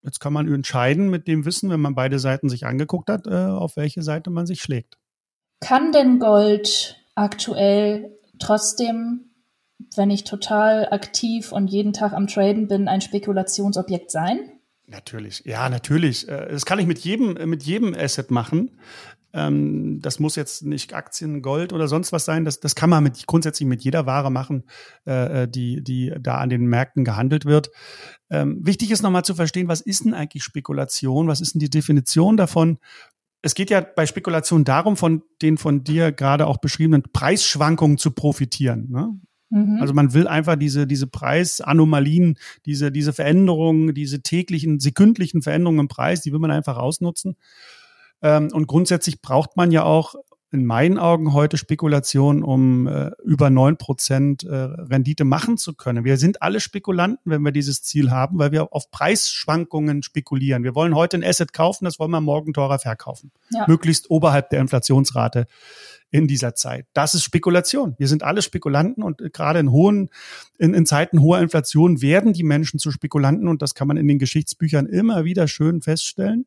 Jetzt 0.03 0.19
kann 0.19 0.33
man 0.33 0.53
entscheiden 0.53 1.11
mit 1.11 1.29
dem 1.29 1.45
Wissen, 1.45 1.71
wenn 1.71 1.81
man 1.81 1.95
beide 1.95 2.19
Seiten 2.19 2.49
sich 2.49 2.65
angeguckt 2.65 3.11
hat, 3.11 3.27
äh, 3.27 3.35
auf 3.35 3.77
welche 3.77 4.03
Seite 4.03 4.31
man 4.31 4.47
sich 4.47 4.63
schlägt. 4.63 4.97
Kann 5.61 5.93
denn 5.93 6.19
Gold 6.19 6.97
aktuell 7.15 8.19
trotzdem 8.39 9.30
wenn 9.97 10.11
ich 10.11 10.25
total 10.25 10.88
aktiv 10.90 11.53
und 11.53 11.69
jeden 11.69 11.93
Tag 11.93 12.12
am 12.12 12.27
Traden 12.27 12.69
bin, 12.69 12.88
ein 12.88 13.01
Spekulationsobjekt 13.01 14.11
sein? 14.11 14.38
Natürlich, 14.87 15.43
ja, 15.45 15.69
natürlich. 15.69 16.29
Äh, 16.29 16.49
das 16.51 16.66
kann 16.66 16.79
ich 16.79 16.87
mit 16.87 16.99
jedem, 16.99 17.35
mit 17.49 17.62
jedem 17.62 17.95
Asset 17.95 18.31
machen. 18.31 18.71
Ähm, 19.33 20.01
das 20.01 20.19
muss 20.19 20.37
jetzt 20.37 20.64
nicht 20.64 20.95
Aktien, 20.95 21.43
Gold 21.43 21.73
oder 21.73 21.88
sonst 21.88 22.12
was 22.12 22.25
sein. 22.25 22.45
Das, 22.45 22.61
das 22.61 22.75
kann 22.75 22.90
man 22.90 23.03
mit, 23.05 23.27
grundsätzlich 23.27 23.69
mit 23.69 23.83
jeder 23.83 24.07
Ware 24.07 24.31
machen, 24.31 24.64
äh, 25.07 25.43
äh, 25.43 25.49
die, 25.49 25.83
die 25.83 26.12
da 26.21 26.38
an 26.38 26.51
den 26.51 26.66
Märkten 26.66 27.05
gehandelt 27.05 27.45
wird. 27.45 27.71
Ähm, 28.31 28.59
wichtig 28.62 28.90
ist 28.90 29.03
nochmal 29.03 29.25
zu 29.25 29.35
verstehen, 29.35 29.69
was 29.69 29.81
ist 29.81 30.05
denn 30.05 30.14
eigentlich 30.14 30.43
Spekulation? 30.43 31.29
Was 31.29 31.40
ist 31.40 31.55
denn 31.55 31.61
die 31.61 31.71
Definition 31.71 32.37
davon? 32.37 32.79
Es 33.43 33.55
geht 33.55 33.71
ja 33.71 33.81
bei 33.81 34.05
Spekulation 34.05 34.64
darum, 34.64 34.97
von 34.97 35.23
den 35.40 35.57
von 35.57 35.85
dir 35.85 36.12
gerade 36.12 36.47
auch 36.47 36.59
beschriebenen 36.59 37.03
Preisschwankungen 37.03 37.97
zu 37.97 38.11
profitieren. 38.11 38.88
Ne? 38.90 39.19
Mhm. 39.51 39.79
Also 39.81 39.93
man 39.93 40.15
will 40.15 40.27
einfach 40.27 40.57
diese, 40.57 40.87
diese 40.87 41.07
Preisanomalien, 41.07 42.39
diese, 42.65 42.91
diese 42.91 43.13
Veränderungen, 43.13 43.95
diese 43.95 44.23
täglichen, 44.23 44.81
sekündlichen 44.81 45.43
Veränderungen 45.43 45.81
im 45.81 45.89
Preis, 45.89 46.23
die 46.23 46.33
will 46.33 46.39
man 46.39 46.51
einfach 46.51 46.77
ausnutzen. 46.77 47.37
Ähm, 48.23 48.49
und 48.53 48.67
grundsätzlich 48.67 49.21
braucht 49.21 49.57
man 49.57 49.73
ja 49.73 49.83
auch 49.83 50.15
in 50.53 50.67
meinen 50.67 50.99
Augen 50.99 51.33
heute 51.33 51.57
Spekulation, 51.57 52.43
um 52.43 52.87
äh, 52.89 53.11
über 53.25 53.51
neun 53.51 53.77
Prozent 53.77 54.43
äh, 54.43 54.55
Rendite 54.55 55.25
machen 55.25 55.57
zu 55.57 55.75
können. 55.75 56.05
Wir 56.05 56.17
sind 56.17 56.43
alle 56.43 56.61
Spekulanten, 56.61 57.31
wenn 57.31 57.43
wir 57.43 57.53
dieses 57.53 57.83
Ziel 57.83 58.11
haben, 58.11 58.39
weil 58.39 58.51
wir 58.51 58.73
auf 58.73 58.91
Preisschwankungen 58.91 60.03
spekulieren. 60.03 60.65
Wir 60.65 60.75
wollen 60.75 60.95
heute 60.95 61.19
ein 61.19 61.25
Asset 61.25 61.53
kaufen, 61.53 61.85
das 61.85 62.01
wollen 62.01 62.11
wir 62.11 62.21
morgen 62.21 62.53
teurer 62.53 62.81
verkaufen. 62.81 63.31
Ja. 63.51 63.65
Möglichst 63.69 64.11
oberhalb 64.11 64.51
der 64.51 64.61
Inflationsrate 64.61 65.47
in 66.11 66.27
dieser 66.27 66.57
Zeit. 66.57 66.87
Das 66.93 67.15
ist 67.15 67.23
Spekulation. 67.23 67.95
Wir 67.99 68.09
sind 68.09 68.25
alle 68.25 68.43
Spekulanten 68.43 69.05
und 69.05 69.33
gerade 69.33 69.61
in 69.61 69.71
hohen, 69.71 70.11
in, 70.59 70.75
in 70.75 70.85
Zeiten 70.85 71.21
hoher 71.21 71.39
Inflation 71.39 72.03
werden 72.03 72.33
die 72.33 72.43
Menschen 72.43 72.81
zu 72.81 72.91
Spekulanten 72.91 73.47
und 73.47 73.63
das 73.63 73.77
kann 73.77 73.87
man 73.87 73.97
in 73.97 74.09
den 74.09 74.19
Geschichtsbüchern 74.19 74.87
immer 74.87 75.25
wieder 75.25 75.47
schön 75.47 75.81
feststellen, 75.81 76.47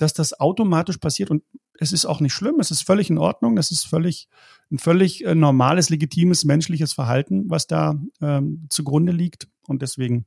dass 0.00 0.14
das 0.14 0.38
automatisch 0.38 0.98
passiert 0.98 1.30
und 1.30 1.42
es 1.78 1.92
ist 1.92 2.06
auch 2.06 2.20
nicht 2.20 2.32
schlimm, 2.32 2.60
es 2.60 2.70
ist 2.70 2.82
völlig 2.82 3.10
in 3.10 3.18
Ordnung, 3.18 3.58
es 3.58 3.70
ist 3.70 3.86
völlig 3.86 4.28
ein 4.70 4.78
völlig 4.78 5.24
äh, 5.24 5.34
normales, 5.34 5.90
legitimes 5.90 6.44
menschliches 6.44 6.92
Verhalten, 6.92 7.44
was 7.48 7.66
da 7.66 8.00
ähm, 8.20 8.66
zugrunde 8.70 9.12
liegt 9.12 9.48
und 9.66 9.82
deswegen 9.82 10.26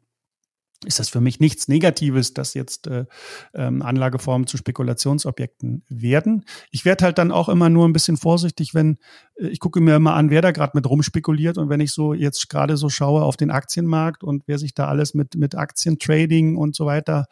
ist 0.85 0.99
das 0.99 1.09
für 1.09 1.21
mich 1.21 1.39
nichts 1.39 1.67
Negatives, 1.67 2.33
dass 2.33 2.53
jetzt 2.53 2.87
äh, 2.87 3.05
ähm, 3.53 3.81
Anlageformen 3.81 4.47
zu 4.47 4.57
Spekulationsobjekten 4.57 5.83
werden. 5.89 6.45
Ich 6.71 6.85
werde 6.85 7.05
halt 7.05 7.17
dann 7.17 7.31
auch 7.31 7.49
immer 7.49 7.69
nur 7.69 7.87
ein 7.87 7.93
bisschen 7.93 8.17
vorsichtig, 8.17 8.73
wenn 8.73 8.97
äh, 9.35 9.47
ich 9.47 9.59
gucke 9.59 9.81
mir 9.81 9.95
immer 9.95 10.13
an, 10.13 10.29
wer 10.29 10.41
da 10.41 10.51
gerade 10.51 10.73
mit 10.75 10.89
rumspekuliert 10.89 11.57
und 11.57 11.69
wenn 11.69 11.79
ich 11.79 11.91
so 11.91 12.13
jetzt 12.13 12.49
gerade 12.49 12.77
so 12.77 12.89
schaue 12.89 13.23
auf 13.23 13.37
den 13.37 13.51
Aktienmarkt 13.51 14.23
und 14.23 14.43
wer 14.47 14.59
sich 14.59 14.73
da 14.73 14.87
alles 14.87 15.13
mit 15.13 15.35
mit 15.35 15.55
Aktientrading 15.55 16.57
und 16.57 16.75
so 16.75 16.85
weiter 16.85 17.25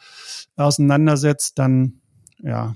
auseinandersetzt, 0.56 1.60
dann 1.60 2.01
ja 2.44 2.76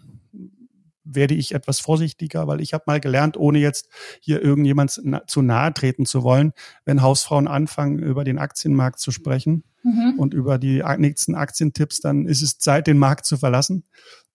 werde 1.06 1.36
ich 1.36 1.54
etwas 1.54 1.80
vorsichtiger, 1.80 2.48
weil 2.48 2.60
ich 2.60 2.74
habe 2.74 2.86
mal 2.88 3.00
gelernt, 3.00 3.38
ohne 3.38 3.60
jetzt 3.60 3.90
hier 4.20 4.42
irgendjemand 4.42 5.02
zu 5.28 5.42
nahe 5.42 5.74
treten 5.74 6.06
zu 6.06 6.24
wollen, 6.24 6.52
wenn 6.84 7.02
Hausfrauen 7.02 7.48
anfangen, 7.48 8.00
über 8.00 8.24
den 8.24 8.40
Aktienmarkt 8.40 9.00
zu 9.00 9.12
sprechen 9.12 9.64
mhm. 9.84 10.16
und 10.18 10.34
über 10.34 10.58
die 10.58 10.84
nächsten 10.98 11.36
Aktientipps, 11.36 12.02
dann 12.02 12.26
ist 12.26 12.42
es 12.42 12.58
Zeit, 12.58 12.88
den 12.88 12.98
Markt 12.98 13.26
zu 13.26 13.38
verlassen. 13.38 13.84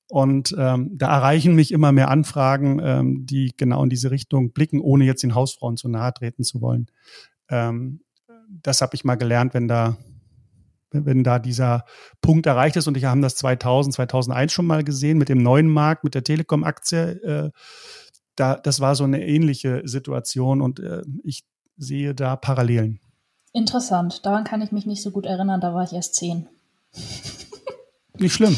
Und 0.09 0.55
ähm, 0.59 0.91
da 0.95 1.15
erreichen 1.15 1.55
mich 1.55 1.71
immer 1.71 1.93
mehr 1.93 2.09
Anfragen, 2.09 2.81
ähm, 2.83 3.27
die 3.27 3.53
genau 3.57 3.85
in 3.85 3.91
diese 3.91 4.11
Richtung 4.11 4.53
blicken, 4.53 4.81
ohne 4.81 5.05
jetzt 5.05 5.23
den 5.23 5.37
Hausfrauen 5.37 5.77
zu 5.77 5.89
nahe 5.89 6.13
treten 6.13 6.43
zu 6.43 6.61
wollen. 6.61 6.87
Ähm, 7.49 8.01
das 8.49 8.81
habe 8.83 8.97
ich 8.97 9.05
mal 9.05 9.15
gelernt, 9.15 9.55
wenn 9.55 9.69
da 9.69 9.97
wenn 10.93 11.25
da 11.25 11.39
dieser 11.39 11.85
Punkt 12.21 12.47
erreicht 12.47 12.77
ist. 12.77 12.89
Und 12.89 12.97
ich 12.97 13.05
habe 13.05 13.21
das 13.21 13.37
2000, 13.37 13.95
2001 13.95 14.53
schon 14.53 14.67
mal 14.67 14.85
gesehen 14.85 15.19
mit 15.19 15.29
dem 15.29 15.43
neuen 15.43 15.69
Markt, 15.69 16.05
mit 16.05 16.15
der 16.15 16.25
Telekom-Aktie. 16.25 17.23
Äh, 17.23 17.51
da, 18.37 18.57
das 18.57 18.81
war 18.81 18.95
so 18.95 19.05
eine 19.05 19.27
ähnliche 19.27 19.83
Situation 19.85 20.61
und 20.61 20.81
äh, 20.81 21.03
ich 21.25 21.45
sehe 21.77 22.15
da 22.15 22.37
Parallelen. 22.37 23.01
Interessant. 23.53 24.25
Daran 24.25 24.45
kann 24.45 24.63
ich 24.63 24.73
mich 24.73 24.87
nicht 24.87 25.03
so 25.03 25.11
gut 25.11 25.27
erinnern. 25.27 25.61
Da 25.61 25.75
war 25.75 25.83
ich 25.85 25.93
erst 25.93 26.15
zehn. 26.15 26.49
Nicht 28.19 28.35
schlimm. 28.35 28.57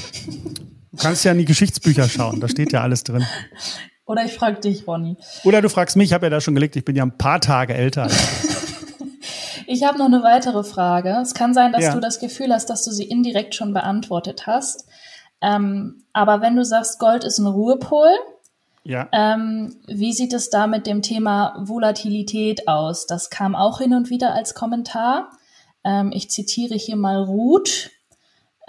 Du 0.90 0.98
kannst 0.98 1.24
ja 1.24 1.32
in 1.32 1.38
die 1.38 1.44
Geschichtsbücher 1.44 2.08
schauen. 2.08 2.40
Da 2.40 2.48
steht 2.48 2.72
ja 2.72 2.82
alles 2.82 3.04
drin. 3.04 3.24
Oder 4.04 4.24
ich 4.24 4.32
frage 4.32 4.60
dich, 4.60 4.86
Ronny. 4.86 5.16
Oder 5.44 5.62
du 5.62 5.70
fragst 5.70 5.96
mich. 5.96 6.10
Ich 6.10 6.12
habe 6.12 6.26
ja 6.26 6.30
da 6.30 6.40
schon 6.40 6.54
gelegt. 6.54 6.76
Ich 6.76 6.84
bin 6.84 6.96
ja 6.96 7.04
ein 7.04 7.16
paar 7.16 7.40
Tage 7.40 7.72
älter. 7.74 8.10
Ich 9.72 9.84
habe 9.84 9.98
noch 9.98 10.06
eine 10.06 10.22
weitere 10.22 10.64
Frage. 10.64 11.18
Es 11.22 11.34
kann 11.34 11.54
sein, 11.54 11.72
dass 11.72 11.84
ja. 11.84 11.94
du 11.94 12.00
das 12.00 12.18
Gefühl 12.18 12.52
hast, 12.52 12.68
dass 12.68 12.84
du 12.84 12.90
sie 12.90 13.04
indirekt 13.04 13.54
schon 13.54 13.72
beantwortet 13.72 14.46
hast. 14.46 14.86
Ähm, 15.40 16.04
aber 16.12 16.42
wenn 16.42 16.56
du 16.56 16.64
sagst, 16.64 16.98
Gold 16.98 17.24
ist 17.24 17.38
ein 17.38 17.46
Ruhepol, 17.46 18.10
ja. 18.84 19.08
Ähm, 19.12 19.76
wie 19.86 20.12
sieht 20.12 20.32
es 20.32 20.50
da 20.50 20.66
mit 20.66 20.88
dem 20.88 21.02
Thema 21.02 21.54
Volatilität 21.56 22.66
aus? 22.66 23.06
Das 23.06 23.30
kam 23.30 23.54
auch 23.54 23.78
hin 23.78 23.94
und 23.94 24.10
wieder 24.10 24.34
als 24.34 24.54
Kommentar. 24.54 25.30
Ähm, 25.84 26.10
ich 26.12 26.30
zitiere 26.30 26.74
hier 26.74 26.96
mal 26.96 27.22
Ruth, 27.22 27.90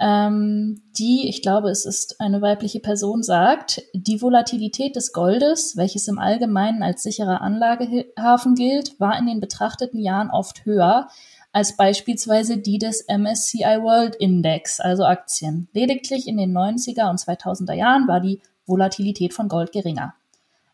ähm, 0.00 0.82
die, 0.98 1.28
ich 1.28 1.42
glaube, 1.42 1.70
es 1.70 1.84
ist 1.84 2.20
eine 2.20 2.42
weibliche 2.42 2.80
Person, 2.80 3.22
sagt, 3.22 3.82
die 3.92 4.20
Volatilität 4.20 4.96
des 4.96 5.12
Goldes, 5.12 5.76
welches 5.76 6.08
im 6.08 6.18
Allgemeinen 6.18 6.82
als 6.82 7.02
sicherer 7.02 7.40
Anlagehafen 7.40 8.54
gilt, 8.54 8.98
war 8.98 9.16
in 9.18 9.26
den 9.26 9.40
betrachteten 9.40 10.00
Jahren 10.00 10.30
oft 10.30 10.64
höher 10.64 11.08
als 11.54 11.76
beispielsweise 11.76 12.58
die 12.58 12.78
des 12.78 13.06
MSCI 13.06 13.78
World 13.80 14.16
Index, 14.16 14.80
also 14.80 15.04
Aktien. 15.04 15.68
Lediglich 15.72 16.26
in 16.26 16.36
den 16.36 16.52
90er 16.52 17.08
und 17.08 17.20
2000er 17.20 17.74
Jahren 17.74 18.08
war 18.08 18.18
die 18.18 18.40
Volatilität 18.66 19.32
von 19.32 19.48
Gold 19.48 19.70
geringer. 19.70 20.14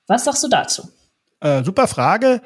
Was 0.07 0.25
sagst 0.25 0.43
du 0.43 0.49
dazu? 0.49 0.89
Äh, 1.41 1.63
super 1.65 1.87
Frage. 1.87 2.41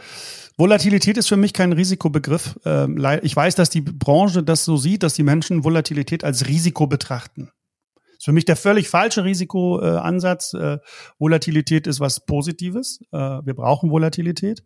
Volatilität 0.57 1.17
ist 1.17 1.29
für 1.29 1.37
mich 1.37 1.53
kein 1.53 1.73
Risikobegriff. 1.73 2.59
Ähm, 2.64 3.05
ich 3.23 3.35
weiß, 3.35 3.57
dass 3.57 3.71
die 3.71 3.81
Branche 3.81 4.43
das 4.43 4.64
so 4.64 4.77
sieht, 4.77 5.03
dass 5.03 5.14
die 5.14 5.25
Menschen 5.25 5.64
Volatilität 5.64 6.23
als 6.23 6.47
Risiko 6.47 6.87
betrachten. 6.87 7.51
Das 7.95 8.19
ist 8.19 8.25
für 8.25 8.33
mich 8.33 8.45
der 8.45 8.57
völlig 8.57 8.88
falsche 8.88 9.25
Risikoansatz. 9.25 10.55
Äh, 10.55 10.79
Volatilität 11.19 11.87
ist 11.87 11.99
was 11.99 12.25
Positives. 12.25 13.01
Äh, 13.11 13.19
wir 13.19 13.55
brauchen 13.55 13.90
Volatilität. 13.90 14.62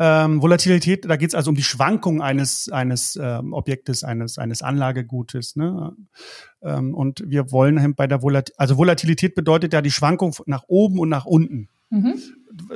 Ähm, 0.00 0.40
Volatilität, 0.40 1.10
da 1.10 1.16
geht 1.16 1.30
es 1.30 1.34
also 1.34 1.50
um 1.50 1.56
die 1.56 1.64
Schwankung 1.64 2.22
eines 2.22 2.68
eines 2.70 3.18
ähm, 3.20 3.52
Objektes, 3.52 4.04
eines 4.04 4.38
eines 4.38 4.62
Anlagegutes. 4.62 5.56
Ne? 5.56 5.96
Ähm, 6.62 6.94
und 6.94 7.24
wir 7.26 7.50
wollen 7.50 7.96
bei 7.96 8.06
der 8.06 8.22
Volatilität, 8.22 8.60
also 8.60 8.76
Volatilität 8.76 9.34
bedeutet 9.34 9.72
ja 9.72 9.82
die 9.82 9.90
Schwankung 9.90 10.36
nach 10.46 10.62
oben 10.68 11.00
und 11.00 11.08
nach 11.08 11.24
unten. 11.24 11.68
Mhm 11.90 12.14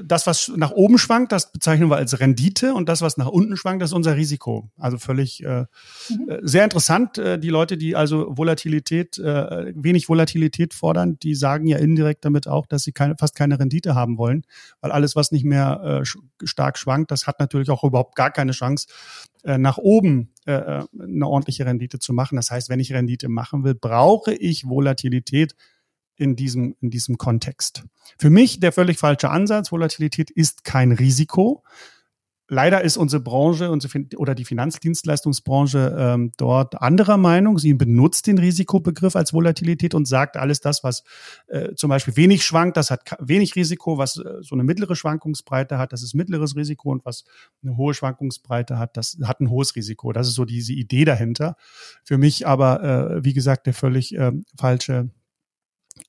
das, 0.02 0.26
was 0.26 0.52
nach 0.56 0.70
oben 0.70 0.98
schwankt, 0.98 1.32
das 1.32 1.52
bezeichnen 1.52 1.90
wir 1.90 1.96
als 1.96 2.18
Rendite 2.20 2.74
und 2.74 2.88
das, 2.88 3.02
was 3.02 3.16
nach 3.16 3.28
unten 3.28 3.56
schwankt, 3.56 3.82
das 3.82 3.90
ist 3.90 3.94
unser 3.94 4.16
Risiko. 4.16 4.70
Also 4.78 4.98
völlig 4.98 5.42
äh, 5.42 5.66
mhm. 6.08 6.28
Äh, 6.28 6.38
sehr 6.42 6.64
interessant. 6.64 7.18
Äh, 7.18 7.38
die 7.38 7.48
Leute, 7.48 7.76
die 7.76 7.96
also 7.96 8.26
Volatilität, 8.36 9.18
äh, 9.18 9.72
wenig 9.74 10.08
Volatilität 10.08 10.74
fordern, 10.74 11.18
die 11.18 11.34
sagen 11.34 11.66
ja 11.66 11.78
indirekt 11.78 12.24
damit 12.24 12.48
auch, 12.48 12.66
dass 12.66 12.84
sie 12.84 12.92
keine, 12.92 13.16
fast 13.18 13.34
keine 13.34 13.58
Rendite 13.58 13.94
haben 13.94 14.18
wollen, 14.18 14.44
weil 14.80 14.92
alles, 14.92 15.16
was 15.16 15.32
nicht 15.32 15.44
mehr 15.44 16.02
äh, 16.02 16.46
stark 16.46 16.78
schwankt, 16.78 17.10
das 17.10 17.26
hat 17.26 17.40
natürlich 17.40 17.70
auch 17.70 17.84
überhaupt 17.84 18.16
gar 18.16 18.30
keine 18.30 18.52
Chance, 18.52 18.86
äh, 19.44 19.58
nach 19.58 19.78
oben 19.78 20.32
äh, 20.46 20.52
äh, 20.52 20.84
eine 21.00 21.26
ordentliche 21.26 21.66
Rendite 21.66 21.98
zu 21.98 22.12
machen. 22.12 22.36
Das 22.36 22.50
heißt, 22.50 22.68
wenn 22.68 22.80
ich 22.80 22.92
Rendite 22.92 23.28
machen 23.28 23.64
will, 23.64 23.74
brauche 23.74 24.32
ich 24.32 24.68
Volatilität 24.68 25.54
in 26.16 26.36
diesem, 26.36 26.76
in 26.80 26.90
diesem 26.90 27.18
Kontext. 27.18 27.84
Für 28.18 28.30
mich 28.30 28.60
der 28.60 28.72
völlig 28.72 28.98
falsche 28.98 29.30
Ansatz. 29.30 29.72
Volatilität 29.72 30.30
ist 30.30 30.64
kein 30.64 30.92
Risiko. 30.92 31.62
Leider 32.52 32.82
ist 32.82 32.98
unsere 32.98 33.22
Branche 33.22 33.70
unsere, 33.70 34.04
oder 34.16 34.34
die 34.34 34.44
Finanzdienstleistungsbranche 34.44 35.96
ähm, 35.98 36.32
dort 36.36 36.82
anderer 36.82 37.16
Meinung. 37.16 37.56
Sie 37.58 37.72
benutzt 37.72 38.26
den 38.26 38.36
Risikobegriff 38.36 39.16
als 39.16 39.32
Volatilität 39.32 39.94
und 39.94 40.06
sagt, 40.06 40.36
alles 40.36 40.60
das, 40.60 40.84
was 40.84 41.02
äh, 41.46 41.74
zum 41.76 41.88
Beispiel 41.88 42.14
wenig 42.14 42.44
schwankt, 42.44 42.76
das 42.76 42.90
hat 42.90 43.16
wenig 43.20 43.56
Risiko, 43.56 43.96
was 43.96 44.18
äh, 44.18 44.42
so 44.42 44.54
eine 44.54 44.64
mittlere 44.64 44.96
Schwankungsbreite 44.96 45.78
hat, 45.78 45.94
das 45.94 46.02
ist 46.02 46.14
mittleres 46.14 46.54
Risiko 46.54 46.90
und 46.90 47.06
was 47.06 47.24
eine 47.62 47.78
hohe 47.78 47.94
Schwankungsbreite 47.94 48.78
hat, 48.78 48.98
das 48.98 49.16
hat 49.24 49.40
ein 49.40 49.48
hohes 49.48 49.74
Risiko. 49.74 50.12
Das 50.12 50.28
ist 50.28 50.34
so 50.34 50.44
diese 50.44 50.74
Idee 50.74 51.06
dahinter. 51.06 51.56
Für 52.04 52.18
mich 52.18 52.46
aber, 52.46 52.82
äh, 52.82 53.24
wie 53.24 53.32
gesagt, 53.32 53.66
der 53.66 53.72
völlig 53.72 54.14
äh, 54.14 54.32
falsche 54.58 55.08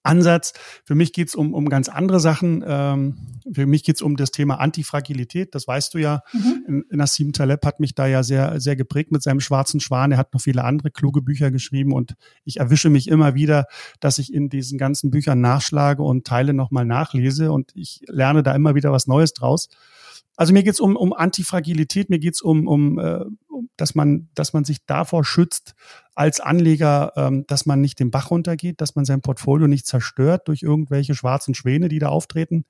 Ansatz. 0.03 0.53
Für 0.85 0.95
mich 0.95 1.13
geht's 1.13 1.35
um, 1.35 1.53
um 1.53 1.69
ganz 1.69 1.89
andere 1.89 2.19
Sachen. 2.19 2.63
Ähm, 2.65 3.17
für 3.51 3.65
mich 3.65 3.83
geht's 3.83 4.01
um 4.01 4.15
das 4.15 4.31
Thema 4.31 4.59
Antifragilität. 4.59 5.53
Das 5.53 5.67
weißt 5.67 5.93
du 5.93 5.99
ja. 5.99 6.21
Mhm. 6.33 6.85
Nassim 6.89 7.33
Taleb 7.33 7.65
hat 7.65 7.79
mich 7.79 7.95
da 7.95 8.07
ja 8.07 8.23
sehr, 8.23 8.59
sehr 8.59 8.75
geprägt 8.75 9.11
mit 9.11 9.21
seinem 9.21 9.39
schwarzen 9.39 9.79
Schwan. 9.79 10.11
Er 10.11 10.17
hat 10.17 10.33
noch 10.33 10.41
viele 10.41 10.63
andere 10.63 10.91
kluge 10.91 11.21
Bücher 11.21 11.51
geschrieben 11.51 11.93
und 11.93 12.15
ich 12.45 12.57
erwische 12.57 12.89
mich 12.89 13.07
immer 13.07 13.35
wieder, 13.35 13.65
dass 13.99 14.17
ich 14.17 14.33
in 14.33 14.49
diesen 14.49 14.77
ganzen 14.77 15.11
Büchern 15.11 15.41
nachschlage 15.41 16.03
und 16.03 16.25
Teile 16.25 16.53
nochmal 16.53 16.85
nachlese 16.85 17.51
und 17.51 17.71
ich 17.75 18.01
lerne 18.07 18.43
da 18.43 18.53
immer 18.55 18.75
wieder 18.75 18.91
was 18.91 19.07
Neues 19.07 19.33
draus. 19.33 19.69
Also 20.35 20.53
mir 20.53 20.63
geht's 20.63 20.79
um, 20.79 20.95
um 20.95 21.13
Antifragilität, 21.13 22.09
mir 22.09 22.19
geht's 22.19 22.41
um, 22.41 22.67
um, 22.67 22.99
äh, 22.99 23.25
dass 23.77 23.95
man, 23.95 24.29
dass 24.33 24.53
man 24.53 24.63
sich 24.63 24.85
davor 24.85 25.23
schützt 25.23 25.75
als 26.15 26.39
Anleger, 26.39 27.13
ähm, 27.15 27.45
dass 27.47 27.65
man 27.65 27.81
nicht 27.81 27.99
den 27.99 28.11
Bach 28.11 28.31
runtergeht, 28.31 28.81
dass 28.81 28.95
man 28.95 29.05
sein 29.05 29.21
Portfolio 29.21 29.67
nicht 29.67 29.85
zerstört 29.85 30.47
durch 30.47 30.63
irgendwelche 30.63 31.15
schwarzen 31.15 31.53
Schwäne, 31.53 31.89
die 31.89 31.99
da 31.99 32.09
auftreten. 32.09 32.65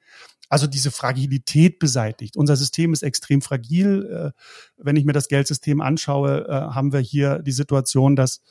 Also 0.49 0.67
diese 0.67 0.91
Fragilität 0.91 1.79
beseitigt. 1.79 2.37
Unser 2.37 2.55
System 2.55 2.93
ist 2.93 3.01
extrem 3.01 3.41
fragil. 3.41 4.33
Äh, 4.35 4.41
wenn 4.77 4.95
ich 4.95 5.05
mir 5.05 5.13
das 5.13 5.27
Geldsystem 5.27 5.81
anschaue, 5.81 6.45
äh, 6.47 6.51
haben 6.51 6.93
wir 6.93 6.99
hier 6.99 7.39
die 7.39 7.51
Situation, 7.51 8.15
dass 8.15 8.41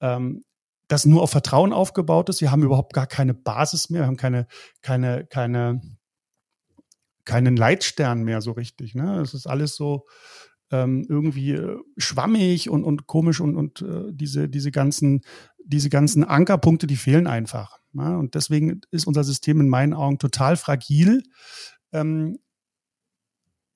ähm, 0.00 0.44
das 0.88 1.04
nur 1.04 1.22
auf 1.22 1.30
Vertrauen 1.30 1.72
aufgebaut 1.72 2.28
ist. 2.28 2.40
Wir 2.40 2.50
haben 2.50 2.62
überhaupt 2.62 2.94
gar 2.94 3.06
keine 3.06 3.34
Basis 3.34 3.90
mehr, 3.90 4.02
wir 4.02 4.06
haben 4.06 4.16
keine, 4.16 4.46
keine, 4.82 5.26
keine 5.26 5.97
keinen 7.28 7.56
Leitstern 7.56 8.24
mehr 8.24 8.40
so 8.40 8.52
richtig. 8.52 8.94
Ne? 8.94 9.20
Es 9.20 9.34
ist 9.34 9.46
alles 9.46 9.76
so 9.76 10.06
ähm, 10.70 11.04
irgendwie 11.08 11.52
äh, 11.52 11.76
schwammig 11.98 12.70
und, 12.70 12.84
und 12.84 13.06
komisch 13.06 13.40
und, 13.40 13.54
und 13.54 13.82
äh, 13.82 14.10
diese, 14.12 14.48
diese, 14.48 14.70
ganzen, 14.70 15.20
diese 15.62 15.90
ganzen 15.90 16.24
Ankerpunkte, 16.24 16.86
die 16.86 16.96
fehlen 16.96 17.26
einfach. 17.26 17.78
Ne? 17.92 18.16
Und 18.18 18.34
deswegen 18.34 18.80
ist 18.90 19.06
unser 19.06 19.24
System 19.24 19.60
in 19.60 19.68
meinen 19.68 19.92
Augen 19.92 20.18
total 20.18 20.56
fragil. 20.56 21.22
Ähm, 21.92 22.38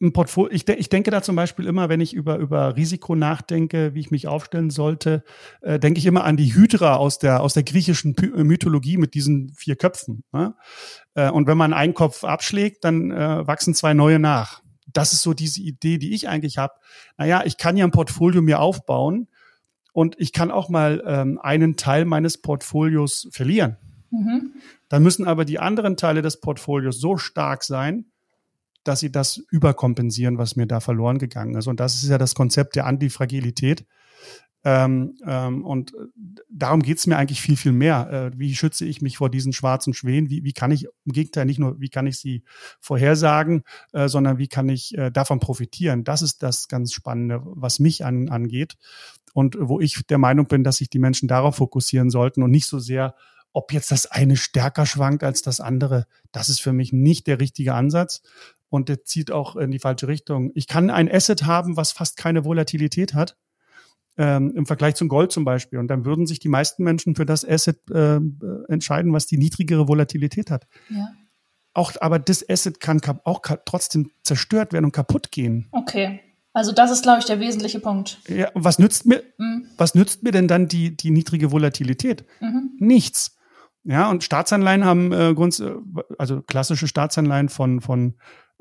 ein 0.03 0.13
Portfolio, 0.13 0.53
ich, 0.53 0.65
de 0.65 0.77
ich 0.77 0.89
denke 0.89 1.11
da 1.11 1.23
zum 1.23 1.37
Beispiel 1.37 1.67
immer, 1.67 1.89
wenn 1.89 2.01
ich 2.01 2.13
über, 2.13 2.37
über 2.37 2.77
Risiko 2.77 3.15
nachdenke, 3.15 3.95
wie 3.95 4.01
ich 4.01 4.11
mich 4.11 4.27
aufstellen 4.27 4.71
sollte, 4.71 5.23
äh, 5.61 5.79
denke 5.79 5.99
ich 5.99 6.07
immer 6.07 6.25
an 6.25 6.37
die 6.37 6.55
Hydra 6.55 6.97
aus 6.97 7.19
der, 7.19 7.41
aus 7.41 7.55
der 7.55 7.63
griechischen 7.63 8.15
Py 8.15 8.27
äh, 8.27 8.45
Mythologie 8.45 8.97
mit 8.97 9.15
diesen 9.15 9.51
vier 9.55 9.77
Köpfen. 9.77 10.25
Ne? 10.33 10.55
Äh, 11.15 11.31
und 11.31 11.47
wenn 11.47 11.57
man 11.57 11.73
einen 11.73 11.95
Kopf 11.95 12.25
abschlägt, 12.25 12.85
dann 12.85 13.11
äh, 13.13 13.47
wachsen 13.47 13.75
zwei 13.75 13.95
neue 13.95 14.19
nach. 14.19 14.63
Das 14.93 15.13
ist 15.13 15.23
so 15.23 15.33
diese 15.33 15.63
Idee, 15.63 15.99
die 15.99 16.13
ich 16.13 16.29
eigentlich 16.29 16.59
habe. 16.59 16.75
Naja, 17.17 17.43
ich 17.45 17.57
kann 17.57 17.77
ja 17.77 17.85
ein 17.85 17.93
Portfolio 17.93 18.43
mir 18.43 18.61
aufbauen 18.61 19.29
und 19.93 20.17
ich 20.19 20.33
kann 20.33 20.51
auch 20.51 20.69
mal 20.69 21.03
ähm, 21.07 21.39
einen 21.41 21.77
Teil 21.77 22.05
meines 22.05 22.39
Portfolios 22.39 23.29
verlieren. 23.31 23.77
Mhm. 24.11 24.53
Dann 24.89 25.03
müssen 25.03 25.27
aber 25.27 25.45
die 25.45 25.59
anderen 25.59 25.97
Teile 25.97 26.21
des 26.21 26.41
Portfolios 26.41 27.01
so 27.01 27.17
stark 27.17 27.65
sein, 27.65 28.07
dass 28.85 29.01
sie 29.01 29.13
das 29.13 29.39
überkompensieren, 29.51 30.39
was 30.39 30.57
mir 30.57 30.67
da 30.67 30.81
verloren 30.81 31.19
gegangen 31.19 31.55
ist. 31.57 31.67
Und 31.67 31.81
das 31.81 32.03
ist 32.03 32.09
ja 32.09 32.19
das 32.19 32.35
Konzept 32.35 32.77
der 32.77 32.87
Antifragilität. 32.87 33.87
Ähm, 34.65 35.17
ähm, 35.27 35.65
und 35.65 35.93
darum 36.49 36.83
geht's 36.83 37.09
mir 37.09 37.17
eigentlich 37.17 37.41
viel, 37.41 37.57
viel 37.57 37.73
mehr. 37.73 38.11
Äh, 38.11 38.39
wie 38.39 38.55
schütze 38.55 38.85
ich 38.85 39.03
mich 39.03 39.17
vor 39.17 39.29
diesen 39.29 39.53
schwarzen 39.53 39.93
Schwänen? 39.93 40.31
Wie, 40.31 40.45
wie 40.45 40.53
kann 40.53 40.71
ich 40.71 40.87
im 41.05 41.13
Gegenteil 41.13 41.47
nicht 41.47 41.59
nur, 41.59 41.81
wie 41.81 41.89
kann 41.89 42.07
ich 42.07 42.19
sie 42.19 42.45
vorhersagen, 42.81 43.65
äh, 43.93 44.09
sondern 44.09 44.39
wie 44.39 44.47
kann 44.47 44.69
ich 44.69 44.97
äh, 44.97 45.11
davon 45.11 45.41
profitieren? 45.41 46.05
Das 46.05 46.23
ist 46.23 46.45
das 46.45 46.69
ganz 46.69 46.93
Spannende, 46.93 47.41
was 47.45 47.81
mich 47.81 48.05
an, 48.05 48.29
angeht 48.29 48.77
und 49.35 49.57
wo 49.59 49.81
ich 49.81 50.07
der 50.07 50.19
Meinung 50.19 50.47
bin, 50.47 50.63
dass 50.63 50.77
sich 50.77 50.91
die 50.91 51.01
Menschen 51.01 51.27
darauf 51.27 51.57
fokussieren 51.57 52.11
sollten 52.11 52.43
und 52.43 52.53
nicht 52.53 52.67
so 52.67 52.79
sehr 52.79 53.15
ob 53.55 53.73
jetzt 53.73 53.91
das 53.91 54.07
eine 54.07 54.37
stärker 54.37 54.87
schwankt 54.87 55.23
als 55.23 55.43
das 55.43 55.61
andere, 55.61 56.07
das 56.33 56.49
ist 56.49 56.63
für 56.63 56.73
mich 56.73 56.93
nicht 56.93 57.27
der 57.27 57.39
richtige 57.39 57.75
Ansatz. 57.75 58.23
Und 58.73 58.89
der 58.89 59.05
zieht 59.05 59.31
auch 59.31 59.55
in 59.57 59.71
die 59.71 59.79
falsche 59.79 60.09
Richtung. 60.09 60.51
Ich 60.55 60.67
kann 60.67 60.89
ein 60.89 61.13
Asset 61.13 61.45
haben, 61.45 61.77
was 61.77 61.93
fast 61.93 62.17
keine 62.17 62.47
Volatilität 62.47 63.13
hat, 63.13 63.37
ähm, 64.17 64.51
im 64.57 64.65
Vergleich 64.65 64.95
zum 64.95 65.09
Gold 65.09 65.31
zum 65.31 65.45
Beispiel. 65.45 65.79
Und 65.79 65.89
dann 65.89 66.07
würden 66.07 66.27
sich 66.27 66.39
die 66.39 66.49
meisten 66.49 66.83
Menschen 66.83 67.15
für 67.15 67.27
das 67.27 67.47
Asset 67.47 67.79
äh, 67.91 68.19
entscheiden, 68.69 69.13
was 69.13 69.27
die 69.27 69.37
niedrigere 69.37 69.89
Volatilität 69.89 70.51
hat. 70.51 70.67
Ja. 70.89 71.11
Auch, 71.75 71.93
aber 72.01 72.19
das 72.19 72.49
Asset 72.49 72.81
kann 72.81 73.03
auch 73.25 73.43
trotzdem 73.67 74.11
zerstört 74.23 74.73
werden 74.73 74.87
und 74.87 74.93
kaputt 74.93 75.31
gehen. 75.31 75.69
Okay. 75.73 76.21
Also 76.55 76.73
das 76.73 76.91
ist, 76.91 77.03
glaube 77.03 77.19
ich, 77.19 77.27
der 77.27 77.41
wesentliche 77.41 77.79
Punkt. 77.79 78.21
Ja, 78.27 78.49
was 78.55 78.79
nützt 78.79 79.05
mir, 79.05 79.23
mhm. 79.37 79.67
was 79.77 79.95
nützt 79.95 80.23
mir 80.23 80.33
denn 80.33 80.49
dann 80.49 80.67
die, 80.67 80.97
die 80.97 81.11
niedrige 81.11 81.53
Volatilität? 81.53 82.25
Mhm. 82.41 82.71
Nichts. 82.79 83.37
Ja, 83.85 84.09
und 84.09 84.23
Staatsanleihen 84.23 84.85
haben 84.85 85.13
äh, 85.13 85.31
äh, 85.31 85.75
also 86.19 86.41
klassische 86.43 86.87
Staatsanleihen 86.87 87.49
von, 87.49 87.81
von 87.81 88.15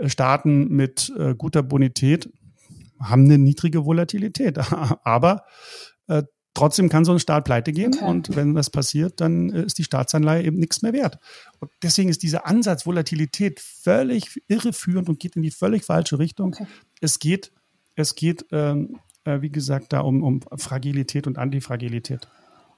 Staaten 0.09 0.69
mit 0.69 1.11
äh, 1.17 1.35
guter 1.35 1.63
Bonität 1.63 2.29
haben 2.99 3.25
eine 3.25 3.37
niedrige 3.37 3.85
Volatilität. 3.85 4.57
Aber 5.03 5.43
äh, 6.07 6.23
trotzdem 6.53 6.89
kann 6.89 7.05
so 7.05 7.11
ein 7.11 7.19
Staat 7.19 7.45
pleite 7.45 7.71
gehen 7.71 7.93
okay. 7.95 8.05
und 8.05 8.35
wenn 8.35 8.53
das 8.53 8.69
passiert, 8.69 9.21
dann 9.21 9.49
äh, 9.49 9.63
ist 9.63 9.77
die 9.77 9.83
Staatsanleihe 9.83 10.43
eben 10.43 10.57
nichts 10.57 10.81
mehr 10.81 10.93
wert. 10.93 11.17
Und 11.59 11.71
deswegen 11.81 12.09
ist 12.09 12.23
dieser 12.23 12.45
Ansatz 12.45 12.85
Volatilität 12.85 13.59
völlig 13.59 14.41
irreführend 14.47 15.09
und 15.09 15.19
geht 15.19 15.35
in 15.35 15.41
die 15.41 15.51
völlig 15.51 15.83
falsche 15.83 16.19
Richtung. 16.19 16.53
Okay. 16.53 16.67
Es 16.99 17.19
geht, 17.19 17.51
es 17.95 18.15
geht, 18.15 18.45
ähm, 18.51 18.99
äh, 19.23 19.41
wie 19.41 19.51
gesagt, 19.51 19.93
da 19.93 20.01
um, 20.01 20.23
um 20.23 20.41
Fragilität 20.57 21.27
und 21.27 21.37
Antifragilität. 21.37 22.27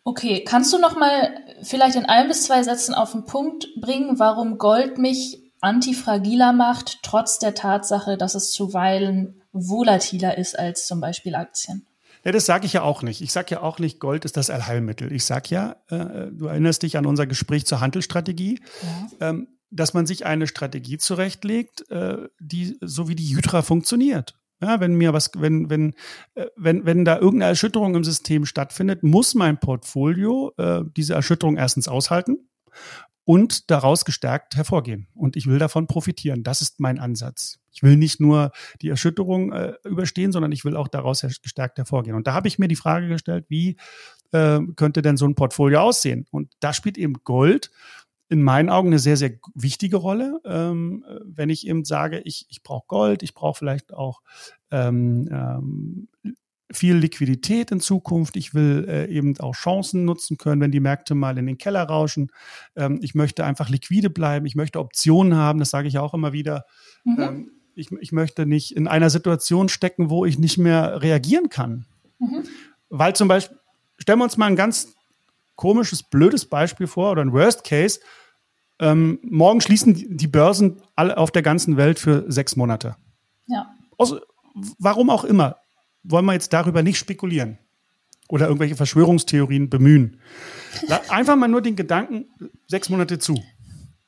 Okay, 0.05 0.43
kannst 0.43 0.73
du 0.73 0.79
noch 0.79 0.99
mal 0.99 1.33
vielleicht 1.62 1.95
in 1.95 2.05
ein 2.05 2.27
bis 2.27 2.43
zwei 2.43 2.62
Sätzen 2.62 2.93
auf 2.93 3.13
den 3.13 3.25
Punkt 3.25 3.69
bringen, 3.79 4.19
warum 4.19 4.57
Gold 4.57 4.97
mich 4.97 5.42
antifragiler 5.63 6.54
macht, 6.54 6.99
trotz 7.04 7.39
der 7.39 7.56
Tatsache, 7.56 8.17
dass 8.17 8.36
es 8.36 8.52
zuweilen 8.52 9.41
volatiler 9.52 10.38
ist 10.38 10.58
als 10.58 10.88
zum 10.88 10.99
Beispiel 10.99 11.36
Aktien? 11.36 11.86
Ja, 12.26 12.32
das 12.32 12.45
sage 12.45 12.65
ich 12.65 12.73
ja 12.73 12.84
auch 12.84 13.02
nicht. 13.02 13.21
Ich 13.21 13.32
sage 13.32 13.56
ja 13.56 13.62
auch 13.62 13.80
nicht, 13.80 13.99
Gold 13.99 14.26
ist 14.26 14.38
das 14.38 14.49
Allheilmittel. 14.49 15.12
Ich 15.12 15.26
sage 15.26 15.49
ja, 15.49 15.76
äh, 15.89 16.32
du 16.32 16.47
erinnerst 16.47 16.84
dich 16.84 16.97
an 16.97 17.06
unser 17.06 17.28
Gespräch 17.28 17.65
zur 17.65 17.82
Handelsstrategie, 17.82 18.62
ja. 19.19 19.30
ähm, 19.30 19.47
dass 19.71 19.93
man 19.93 20.06
sich 20.06 20.26
eine 20.26 20.47
Strategie 20.47 20.97
zurechtlegt, 20.97 21.89
äh, 21.89 22.30
die 22.39 22.78
so 22.82 23.08
wie 23.08 23.15
die 23.15 23.36
Hydra 23.36 23.62
funktioniert. 23.62 24.36
Ja, 24.62 24.80
wenn 24.80 24.95
mir 24.95 25.12
was, 25.12 25.32
wenn, 25.36 25.69
wenn, 25.69 25.93
äh, 26.36 26.45
wenn, 26.56 26.86
wenn 26.86 27.04
da 27.04 27.15
irgendeine 27.15 27.49
Erschütterung 27.49 27.95
im 27.95 28.06
System 28.06 28.45
stattfindet, 28.45 29.04
muss 29.04 29.36
mein 29.36 29.60
Portfolio 29.60 30.54
äh, 30.58 30.82
diese 30.95 31.15
Erschütterung 31.15 31.58
erstens 31.58 31.89
aushalten 31.89 32.47
und 33.25 33.71
daraus 33.71 34.05
gestärkt 34.05 34.55
hervorgehen. 34.55 35.07
Und 35.13 35.36
ich 35.36 35.47
will 35.47 35.59
davon 35.59 35.88
profitieren. 35.88 36.43
Das 36.43 36.62
ist 36.62 36.79
mein 36.79 36.99
Ansatz. 36.99 37.59
Ich 37.71 37.81
will 37.81 37.97
nicht 37.97 38.19
nur 38.19 38.51
die 38.81 38.89
Erschütterung 38.89 39.51
äh, 39.51 39.73
überstehen, 39.83 40.31
sondern 40.31 40.51
ich 40.51 40.65
will 40.65 40.75
auch 40.75 40.88
daraus 40.88 41.21
gestärkt 41.41 41.77
hervorgehen. 41.77 42.15
Und 42.15 42.27
da 42.27 42.33
habe 42.33 42.47
ich 42.47 42.59
mir 42.59 42.67
die 42.67 42.75
Frage 42.75 43.07
gestellt, 43.07 43.45
wie 43.49 43.77
äh, 44.31 44.59
könnte 44.75 45.01
denn 45.01 45.17
so 45.17 45.25
ein 45.25 45.36
Portfolio 45.36 45.79
aussehen? 45.81 46.25
Und 46.31 46.51
da 46.59 46.73
spielt 46.73 46.97
eben 46.97 47.15
Gold 47.23 47.71
in 48.29 48.41
meinen 48.41 48.69
Augen 48.69 48.88
eine 48.88 48.99
sehr, 48.99 49.17
sehr 49.17 49.31
wichtige 49.53 49.97
Rolle, 49.97 50.39
ähm, 50.45 51.05
wenn 51.23 51.49
ich 51.49 51.67
eben 51.67 51.86
sage, 51.86 52.19
ich, 52.25 52.47
ich 52.49 52.63
brauche 52.63 52.86
Gold, 52.88 53.21
ich 53.21 53.33
brauche 53.33 53.59
vielleicht 53.59 53.93
auch 53.93 54.21
ähm, 54.71 55.29
ähm, 55.31 56.07
viel 56.73 56.95
Liquidität 56.95 57.71
in 57.71 57.79
Zukunft. 57.79 58.36
Ich 58.36 58.53
will 58.53 58.86
äh, 58.88 59.07
eben 59.07 59.39
auch 59.39 59.55
Chancen 59.55 60.05
nutzen 60.05 60.38
können, 60.38 60.62
wenn 60.62 60.71
die 60.71 60.79
Märkte 60.79 61.15
mal 61.15 61.38
in 61.38 61.45
den 61.45 61.57
Keller 61.57 61.83
rauschen. 61.83 62.31
Ähm, 62.75 62.99
ich 63.01 63.15
möchte 63.15 63.45
einfach 63.45 63.69
liquide 63.69 64.09
bleiben. 64.09 64.45
Ich 64.45 64.55
möchte 64.55 64.79
Optionen 64.79 65.36
haben. 65.36 65.59
Das 65.59 65.69
sage 65.69 65.88
ich 65.88 65.97
auch 65.97 66.13
immer 66.13 66.33
wieder. 66.33 66.65
Mhm. 67.03 67.19
Ähm, 67.19 67.51
ich, 67.75 67.91
ich 67.91 68.12
möchte 68.12 68.45
nicht 68.45 68.75
in 68.75 68.88
einer 68.88 69.09
Situation 69.09 69.69
stecken, 69.69 70.09
wo 70.09 70.25
ich 70.25 70.38
nicht 70.38 70.57
mehr 70.57 71.01
reagieren 71.01 71.49
kann. 71.49 71.86
Mhm. 72.19 72.43
Weil 72.89 73.15
zum 73.15 73.27
Beispiel, 73.27 73.57
stellen 73.97 74.19
wir 74.19 74.25
uns 74.25 74.38
mal 74.38 74.47
ein 74.47 74.55
ganz 74.55 74.95
komisches, 75.55 76.03
blödes 76.03 76.45
Beispiel 76.45 76.88
vor 76.88 77.12
oder 77.12 77.21
ein 77.21 77.33
Worst 77.33 77.63
Case. 77.63 77.99
Ähm, 78.79 79.19
morgen 79.23 79.62
schließen 79.62 80.17
die 80.17 80.27
Börsen 80.27 80.81
alle 80.95 81.17
auf 81.17 81.31
der 81.31 81.41
ganzen 81.41 81.77
Welt 81.77 81.99
für 81.99 82.29
sechs 82.31 82.55
Monate. 82.55 82.95
Ja. 83.47 83.73
Aus, 83.97 84.15
warum 84.79 85.09
auch 85.09 85.23
immer 85.23 85.57
wollen 86.04 86.26
wir 86.26 86.34
jetzt 86.34 86.54
darüber 86.54 86.84
nicht 86.84 86.98
spekulieren 86.98 87.58
oder 88.30 88.48
irgendwelche 88.48 88.76
Verschwörungstheorien 88.76 89.70
bemühen. 89.70 90.20
Einfach 91.10 91.36
mal 91.36 91.48
nur 91.48 91.62
den 91.62 91.76
Gedanken, 91.76 92.26
sechs 92.68 92.89
Monate 92.89 93.20
zu. 93.20 93.42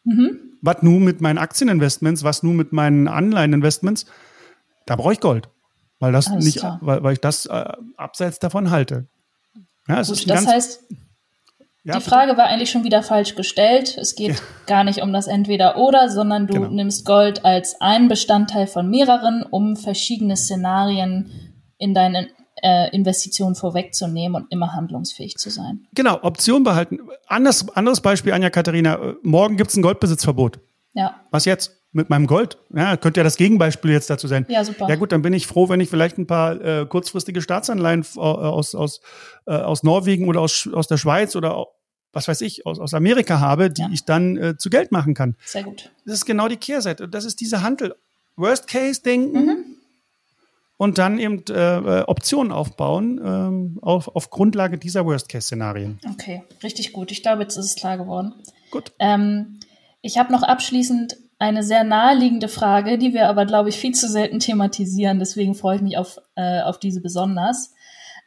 Mhm. 0.04 0.40
Was 0.62 0.82
nun 0.82 1.04
mit 1.04 1.22
meinen 1.22 1.38
Aktieninvestments, 1.38 2.24
was 2.24 2.44
nun 2.44 2.56
mit 2.56 2.72
meinen 2.72 3.08
Anleiheninvestments? 3.08 4.06
Da 4.86 4.96
brauche 4.96 5.14
ich 5.14 5.20
Gold. 5.20 5.50
Weil 6.00 6.12
das 6.12 6.28
Alles 6.28 6.46
nicht, 6.46 6.64
weil, 6.82 7.04
weil 7.04 7.14
ich 7.14 7.20
das 7.20 7.46
äh, 7.46 7.72
abseits 7.98 8.40
davon 8.40 8.70
halte. 8.70 9.08
Ja, 9.88 10.00
es 10.00 10.08
Gut, 10.08 10.18
ist 10.18 10.30
das 10.30 10.46
heißt, 10.46 10.84
ja, 11.84 12.00
die 12.00 12.02
Frage 12.02 12.36
war 12.36 12.46
eigentlich 12.46 12.72
schon 12.72 12.84
wieder 12.84 13.04
falsch 13.04 13.36
gestellt. 13.36 13.96
Es 14.00 14.16
geht 14.16 14.32
ja. 14.32 14.42
gar 14.66 14.84
nicht 14.84 15.02
um 15.04 15.14
das 15.14 15.28
Entweder-Oder, 15.28 16.10
sondern 16.10 16.48
du 16.48 16.56
genau. 16.56 16.70
nimmst 16.70 17.06
Gold 17.06 17.46
als 17.46 17.80
einen 17.80 18.08
Bestandteil 18.08 18.66
von 18.66 18.90
mehreren, 18.90 19.44
um 19.44 19.76
verschiedene 19.76 20.36
Szenarien 20.36 21.30
in 21.78 21.94
deinen 21.94 22.28
äh, 22.62 22.90
Investitionen 22.96 23.56
vorwegzunehmen 23.56 24.42
und 24.42 24.52
immer 24.52 24.74
handlungsfähig 24.74 25.38
zu 25.38 25.50
sein. 25.50 25.88
Genau, 25.94 26.20
Option 26.24 26.64
behalten. 26.64 27.00
Anders, 27.28 27.70
anderes 27.76 28.02
Beispiel, 28.02 28.34
Anja 28.34 28.50
Katharina. 28.50 29.16
Morgen 29.24 29.58
gibt 29.58 29.72
es 29.72 29.78
ein 29.78 29.82
Goldbesitzverbot. 29.82 30.60
Ja. 30.94 31.22
Was 31.32 31.46
jetzt? 31.46 31.82
Mit 31.92 32.10
meinem 32.10 32.28
Gold? 32.28 32.58
Ja, 32.74 32.98
könnte 32.98 33.22
ja 33.22 33.24
das 33.24 33.38
Gegenbeispiel 33.38 33.92
jetzt 33.92 34.10
dazu 34.10 34.28
sein. 34.28 34.46
Ja, 34.50 34.66
super. 34.66 34.90
Ja 34.90 34.98
gut, 34.98 35.14
dann 35.14 35.22
bin 35.22 35.32
ich 35.32 35.48
froh, 35.48 35.70
wenn 35.70 35.80
ich 35.80 35.90
vielleicht 35.90 36.18
ein 36.18 36.28
paar 36.28 36.60
äh, 36.60 36.86
kurzfristige 36.86 37.42
Staatsanleihen 37.42 38.06
äh, 38.18 38.20
aus, 38.20 38.76
aus, 38.76 39.00
äh, 39.46 39.54
aus 39.54 39.84
Norwegen 39.84 40.28
oder 40.28 40.42
aus, 40.42 40.68
aus 40.74 40.88
der 40.88 40.98
Schweiz 40.98 41.38
oder 41.38 41.68
was 42.12 42.28
weiß 42.28 42.42
ich, 42.42 42.66
aus, 42.66 42.80
aus 42.80 42.94
Amerika 42.94 43.40
habe, 43.40 43.70
die 43.70 43.82
ja. 43.82 43.90
ich 43.94 44.04
dann 44.04 44.36
äh, 44.36 44.58
zu 44.58 44.70
Geld 44.70 44.92
machen 44.92 45.14
kann. 45.14 45.36
Sehr 45.46 45.64
gut. 45.64 45.90
Das 46.06 46.16
ist 46.16 46.26
genau 46.26 46.50
die 46.50 46.58
Kehrseite. 46.58 47.08
Das 47.08 47.24
ist 47.24 47.40
dieser 47.40 47.62
Handel. 47.62 47.96
Worst-Case-Denken. 48.36 49.46
Mhm 49.46 49.76
und 50.78 50.98
dann 50.98 51.20
eben 51.20 51.44
äh, 51.50 52.04
Optionen 52.08 52.52
aufbauen 52.52 53.22
ähm, 53.24 53.80
auf, 53.82 54.14
auf 54.16 54.30
Grundlage 54.30 54.78
dieser 54.78 55.06
Worst-Case-Szenarien. 55.06 56.00
Okay, 56.12 56.44
richtig 56.64 56.94
gut. 56.94 57.12
Ich 57.12 57.22
glaube, 57.22 57.44
jetzt 57.44 57.58
ist 57.58 57.66
es 57.66 57.76
klar 57.76 57.98
geworden. 57.98 58.34
Gut. 58.72 58.92
Ähm, 59.00 59.60
ich 60.02 60.18
habe 60.18 60.32
noch 60.32 60.44
abschließend 60.44 61.18
eine 61.40 61.64
sehr 61.64 61.84
naheliegende 61.84 62.48
Frage, 62.48 62.98
die 62.98 63.14
wir 63.14 63.28
aber, 63.28 63.46
glaube 63.46 63.70
ich, 63.70 63.78
viel 63.78 63.94
zu 63.94 64.10
selten 64.10 64.40
thematisieren. 64.40 65.20
Deswegen 65.20 65.56
freue 65.56 65.78
ich 65.78 65.82
mich 65.82 65.98
auf, 65.98 66.18
äh, 66.36 66.62
auf 66.62 66.80
diese 66.80 67.02
besonders. 67.02 67.74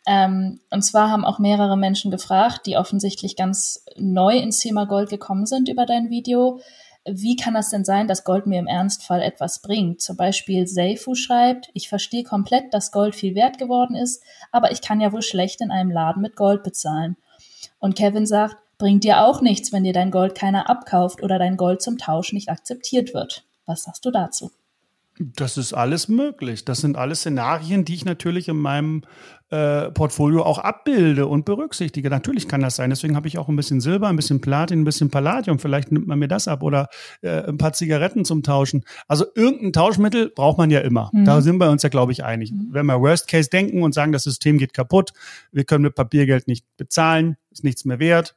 Ähm, 0.07 0.61
und 0.71 0.83
zwar 0.83 1.11
haben 1.11 1.25
auch 1.25 1.39
mehrere 1.39 1.77
Menschen 1.77 2.11
gefragt, 2.11 2.67
die 2.67 2.77
offensichtlich 2.77 3.37
ganz 3.37 3.85
neu 3.97 4.37
ins 4.39 4.59
Thema 4.59 4.87
Gold 4.87 5.11
gekommen 5.11 5.47
sind 5.47 5.69
über 5.69 5.87
dein 5.87 6.11
Video 6.11 6.61
wie 7.11 7.37
kann 7.37 7.55
das 7.55 7.71
denn 7.71 7.85
sein, 7.85 8.09
dass 8.09 8.25
Gold 8.25 8.47
mir 8.47 8.59
im 8.59 8.67
Ernstfall 8.67 9.23
etwas 9.23 9.61
bringt? 9.61 10.01
Zum 10.01 10.17
Beispiel 10.17 10.67
Seifu 10.67 11.15
schreibt, 11.15 11.71
ich 11.75 11.89
verstehe 11.89 12.25
komplett, 12.25 12.75
dass 12.75 12.93
Gold 12.93 13.15
viel 13.15 13.35
wert 13.35 13.59
geworden 13.59 13.95
ist, 13.95 14.23
aber 14.53 14.73
ich 14.73 14.83
kann 14.83 15.01
ja 15.01 15.13
wohl 15.13 15.23
schlecht 15.23 15.61
in 15.61 15.71
einem 15.71 15.91
Laden 15.91 16.23
mit 16.23 16.37
Gold 16.37 16.63
bezahlen. 16.63 17.17
Und 17.79 17.97
Kevin 17.97 18.27
sagt, 18.27 18.57
bringt 18.79 19.05
dir 19.05 19.25
auch 19.25 19.41
nichts, 19.41 19.73
wenn 19.73 19.85
dir 19.85 19.93
dein 19.93 20.11
Gold 20.11 20.35
keiner 20.35 20.71
abkauft 20.71 21.23
oder 21.23 21.39
dein 21.39 21.57
Gold 21.57 21.83
zum 21.83 21.99
Tausch 21.99 22.33
nicht 22.33 22.49
akzeptiert 22.49 23.15
wird. 23.15 23.45
Was 23.67 23.83
sagst 23.83 24.05
du 24.05 24.11
dazu? 24.11 24.51
Das 25.19 25.57
ist 25.57 25.73
alles 25.73 26.09
möglich. 26.09 26.65
Das 26.65 26.81
sind 26.81 26.97
alles 26.97 27.21
Szenarien, 27.21 27.85
die 27.85 27.95
ich 27.95 28.05
natürlich 28.05 28.49
in 28.49 28.57
meinem 28.57 29.03
äh, 29.51 29.91
Portfolio 29.91 30.43
auch 30.43 30.59
abbilde 30.59 31.27
und 31.27 31.45
berücksichtige. 31.45 32.11
Natürlich 32.11 32.49
kann 32.49 32.61
das 32.61 32.77
sein. 32.77 32.91
Deswegen 32.91 33.17
habe 33.17 33.29
ich 33.29 33.39
auch 33.39 33.49
ein 33.49 33.57
bisschen 33.57 33.81
Silber, 33.81 34.09
ein 34.09 34.17
bisschen 34.17 34.41
Platin, 34.41 34.81
ein 34.81 34.85
bisschen 34.85 35.11
Palladium. 35.11 35.59
Vielleicht 35.59 35.91
nimmt 35.91 36.07
man 36.07 36.19
mir 36.19 36.29
das 36.29 36.49
ab 36.49 36.63
oder 36.63 36.89
äh, 37.23 37.49
ein 37.49 37.59
paar 37.59 37.73
Zigaretten 37.73 38.25
zum 38.25 38.43
Tauschen. 38.43 38.85
Also 39.07 39.25
irgendein 39.35 39.73
Tauschmittel 39.73 40.31
braucht 40.31 40.59
man 40.59 40.71
ja 40.71 40.81
immer. 40.81 41.11
Mhm. 41.13 41.25
Da 41.25 41.41
sind 41.41 41.59
wir 41.59 41.71
uns 41.71 41.83
ja, 41.83 41.89
glaube 41.89 42.13
ich, 42.13 42.25
einig. 42.25 42.53
Mhm. 42.53 42.69
Wenn 42.71 42.87
wir 42.87 43.01
Worst 43.01 43.29
Case 43.29 43.49
denken 43.51 43.83
und 43.83 43.95
sagen, 43.95 44.13
das 44.13 44.25
System 44.25 44.59
geht 44.59 44.75
kaputt, 44.75 45.13
wir 45.51 45.65
können 45.65 45.83
mit 45.83 45.95
Papiergeld 45.95 46.47
nicht 46.47 46.67
bezahlen, 46.77 47.37
ist 47.51 47.65
nichts 47.65 47.85
mehr 47.85 47.99
wert. 47.99 48.35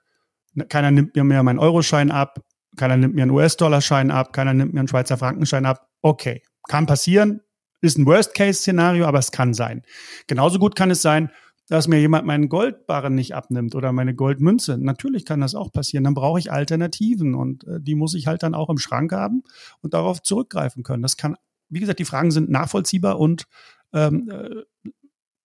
Keiner 0.70 0.91
nimmt 0.91 1.15
mir 1.15 1.24
mehr 1.24 1.44
meinen 1.44 1.60
Euroschein 1.60 2.12
ab, 2.12 2.39
keiner 2.78 2.98
nimmt 2.98 3.15
mir 3.15 3.24
einen 3.24 3.32
US-Dollar-Schein 3.32 4.12
ab, 4.12 4.34
keiner 4.34 4.54
nimmt 4.54 4.74
mir 4.74 4.80
einen 4.80 4.88
Schweizer 4.88 5.17
Frankenschein 5.17 5.65
ab. 5.65 5.88
Okay, 6.02 6.41
kann 6.67 6.86
passieren, 6.86 7.41
ist 7.82 7.97
ein 7.97 8.06
Worst-Case-Szenario, 8.06 9.06
aber 9.06 9.19
es 9.19 9.32
kann 9.32 9.54
sein. 9.54 9.84
Genauso 10.28 10.60
gut 10.60 10.76
kann 10.76 10.91
es 10.91 11.02
sein, 11.02 11.32
dass 11.67 11.88
mir 11.88 12.00
jemand 12.00 12.26
meinen 12.26 12.50
Goldbarren 12.50 13.15
nicht 13.15 13.34
abnimmt 13.34 13.76
oder 13.76 13.93
meine 13.93 14.13
Goldmünze. 14.13 14.78
Natürlich 14.78 15.26
kann 15.26 15.39
das 15.39 15.56
auch 15.56 15.71
passieren. 15.71 16.04
Dann 16.04 16.13
brauche 16.13 16.38
ich 16.38 16.52
Alternativen 16.52 17.34
und 17.34 17.63
äh, 17.65 17.80
die 17.80 17.95
muss 17.95 18.13
ich 18.13 18.28
halt 18.28 18.43
dann 18.43 18.56
auch 18.56 18.69
im 18.69 18.78
Schrank 18.78 19.13
haben 19.13 19.43
und 19.82 19.93
darauf 19.93 20.21
zurückgreifen 20.21 20.84
können. 20.84 21.02
Das 21.02 21.17
kann, 21.17 21.38
wie 21.69 21.80
gesagt, 21.80 22.00
die 22.00 22.06
Fragen 22.06 22.32
sind 22.32 22.50
nachvollziehbar 22.50 23.19
und 23.19 23.45
ähm, 23.93 24.30
äh, 24.30 24.89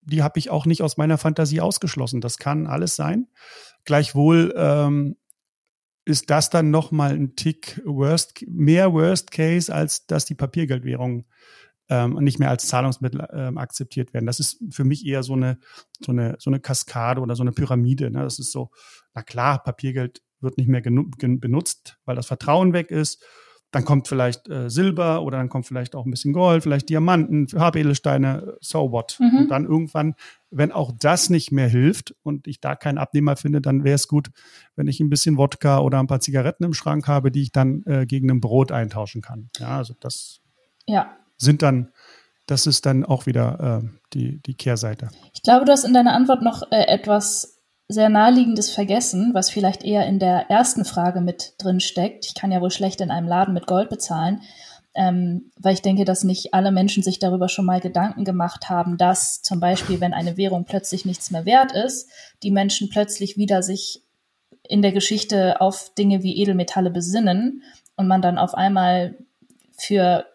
die 0.03 0.23
habe 0.23 0.39
ich 0.39 0.51
auch 0.51 0.67
nicht 0.67 0.83
aus 0.83 0.97
meiner 0.97 1.19
Fantasie 1.19 1.61
ausgeschlossen. 1.61 2.21
Das 2.21 2.39
kann 2.39 2.67
alles 2.67 2.97
sein. 2.97 3.29
Gleichwohl 3.85 4.53
ähm, 4.57 5.17
ist 6.07 6.31
das 6.31 6.51
dann 6.51 6.71
noch 6.71 6.93
mal 6.93 7.13
ein 7.13 7.35
Tick 7.35 7.83
worst, 7.85 8.45
mehr 8.49 8.93
Worst 8.93 9.33
Case, 9.33 9.75
als 9.75 10.07
dass 10.07 10.25
die 10.25 10.37
Papiergeldwährungen 10.37 11.27
ähm, 11.89 12.15
nicht 12.21 12.39
mehr 12.39 12.49
als 12.49 12.69
Zahlungsmittel 12.69 13.27
ähm, 13.33 13.59
akzeptiert 13.59 14.15
werden. 14.15 14.25
Das 14.25 14.39
ist 14.41 14.63
für 14.71 14.85
mich 14.85 15.05
eher 15.05 15.25
so 15.25 15.35
eine, 15.35 15.59
so 16.01 16.13
eine, 16.13 16.37
so 16.39 16.49
eine 16.49 16.61
Kaskade 16.61 17.21
oder 17.21 17.35
so 17.35 17.43
eine 17.43 17.53
Pyramide. 17.53 18.11
Ne? 18.11 18.23
Das 18.23 18.39
ist 18.39 18.53
so, 18.53 18.71
na 19.15 19.23
klar, 19.23 19.63
Papiergeld 19.63 20.23
wird 20.41 20.59
nicht 20.59 20.69
mehr 20.69 20.81
benutzt, 20.81 21.99
weil 22.05 22.15
das 22.15 22.27
Vertrauen 22.27 22.73
weg 22.73 22.91
ist. 22.93 23.25
Dann 23.77 23.85
kommt 23.85 24.09
vielleicht 24.09 24.49
äh, 24.49 24.71
Silber 24.71 25.21
oder 25.21 25.37
dann 25.37 25.51
kommt 25.51 25.67
vielleicht 25.67 25.95
auch 25.95 26.07
ein 26.07 26.11
bisschen 26.11 26.33
Gold, 26.33 26.63
vielleicht 26.63 26.89
Diamanten, 26.89 27.47
Harbedelsteine, 27.61 28.57
so 28.63 28.91
what. 28.91 29.19
Mhm. 29.21 29.37
Und 29.37 29.49
dann 29.51 29.67
irgendwann, 29.67 30.15
wenn 30.51 30.73
auch 30.73 30.93
das 30.99 31.29
nicht 31.29 31.53
mehr 31.53 31.69
hilft 31.69 32.15
und 32.23 32.47
ich 32.47 32.63
da 32.63 32.75
keinen 32.75 32.97
Abnehmer 32.97 33.37
finde, 33.37 33.61
dann 33.61 33.85
wäre 33.85 33.97
es 33.97 34.09
gut, 34.09 34.31
wenn 34.77 34.89
ich 34.89 34.99
ein 35.01 35.11
bisschen 35.11 35.37
Wodka 35.37 35.81
oder 35.81 35.99
ein 35.99 36.07
paar 36.07 36.21
Zigaretten 36.21 36.65
im 36.65 36.73
Schrank 36.73 37.07
habe, 37.07 37.31
die 37.31 37.43
ich 37.43 37.53
dann 37.53 37.83
äh, 37.85 38.07
gegen 38.07 38.31
ein 38.31 38.41
Brot 38.41 38.73
eintauschen 38.73 39.21
kann. 39.21 39.51
Ja, 39.59 39.77
also 39.77 39.93
das 40.01 40.41
ja. 40.87 41.15
sind 41.37 41.61
dann 41.61 41.93
das 42.47 42.67
ist 42.67 42.87
dann 42.87 43.05
auch 43.05 43.27
wieder 43.27 43.83
äh, 43.83 43.89
die, 44.15 44.41
die 44.41 44.55
Kehrseite. 44.55 45.11
Ich 45.35 45.43
glaube, 45.43 45.67
du 45.67 45.73
hast 45.73 45.85
in 45.85 45.93
deiner 45.93 46.15
Antwort 46.15 46.41
noch 46.41 46.63
äh, 46.71 46.87
etwas 46.87 47.56
sehr 47.89 48.09
naheliegendes 48.09 48.71
vergessen, 48.71 49.33
was 49.33 49.51
vielleicht 49.51 49.85
eher 49.85 50.07
in 50.07 50.19
der 50.19 50.51
ersten 50.51 50.85
Frage 50.85 51.21
mit 51.21 51.55
drin 51.59 51.81
steckt. 51.81 52.27
Ich 52.27 52.35
kann 52.35 52.51
ja 52.51 52.61
wohl 52.61 52.71
schlecht 52.71 53.01
in 53.01 53.11
einem 53.11 53.29
Laden 53.29 53.55
mit 53.55 53.67
Gold 53.67 53.91
bezahlen, 53.91 54.43
ähm, 54.95 55.53
weil 55.57 55.75
ich 55.75 55.83
denke, 55.83 56.05
dass 56.05 56.25
nicht 56.25 56.53
alle 56.53 56.73
Menschen 56.73 57.03
sich 57.03 57.19
darüber 57.19 57.49
schon 57.49 57.65
mal 57.65 57.81
Gedanken 57.81 58.25
gemacht 58.25 58.69
haben, 58.69 58.97
dass 58.97 59.43
zum 59.43 59.61
Beispiel, 59.61 60.01
wenn 60.01 60.15
eine 60.15 60.37
Währung 60.37 60.65
plötzlich 60.65 61.05
nichts 61.05 61.31
mehr 61.31 61.45
wert 61.45 61.73
ist, 61.73 62.11
die 62.43 62.51
Menschen 62.51 62.89
plötzlich 62.89 63.37
wieder 63.37 63.63
sich 63.63 64.03
in 64.69 64.83
der 64.83 64.93
Geschichte 64.93 65.61
auf 65.61 65.93
Dinge 65.95 66.25
wie 66.25 66.37
Edelmetalle 66.39 66.91
besinnen 66.91 67.63
und 67.95 68.09
man 68.09 68.21
dann 68.21 68.39
auf 68.39 68.55
einmal 68.55 69.15
für 69.77 70.27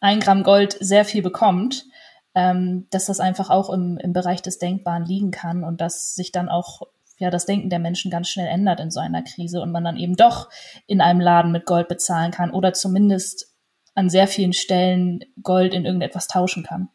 ein 0.00 0.20
Gramm 0.20 0.44
Gold 0.44 0.76
sehr 0.80 1.04
viel 1.04 1.22
bekommt 1.22 1.86
ähm, 2.34 2.86
dass 2.90 3.06
das 3.06 3.20
einfach 3.20 3.50
auch 3.50 3.70
im, 3.70 3.98
im 3.98 4.12
Bereich 4.12 4.42
des 4.42 4.58
Denkbaren 4.58 5.04
liegen 5.04 5.30
kann 5.30 5.64
und 5.64 5.80
dass 5.80 6.14
sich 6.14 6.32
dann 6.32 6.48
auch 6.48 6.82
ja 7.18 7.30
das 7.30 7.46
Denken 7.46 7.70
der 7.70 7.78
Menschen 7.78 8.10
ganz 8.10 8.28
schnell 8.28 8.48
ändert 8.48 8.80
in 8.80 8.90
so 8.90 9.00
einer 9.00 9.22
Krise 9.22 9.60
und 9.60 9.70
man 9.70 9.84
dann 9.84 9.96
eben 9.96 10.16
doch 10.16 10.50
in 10.86 11.00
einem 11.00 11.20
Laden 11.20 11.52
mit 11.52 11.66
Gold 11.66 11.88
bezahlen 11.88 12.32
kann 12.32 12.50
oder 12.50 12.72
zumindest 12.72 13.54
an 13.94 14.10
sehr 14.10 14.26
vielen 14.26 14.52
Stellen 14.52 15.20
Gold 15.42 15.74
in 15.74 15.84
irgendetwas 15.84 16.26
tauschen 16.26 16.64
kann. 16.64 16.88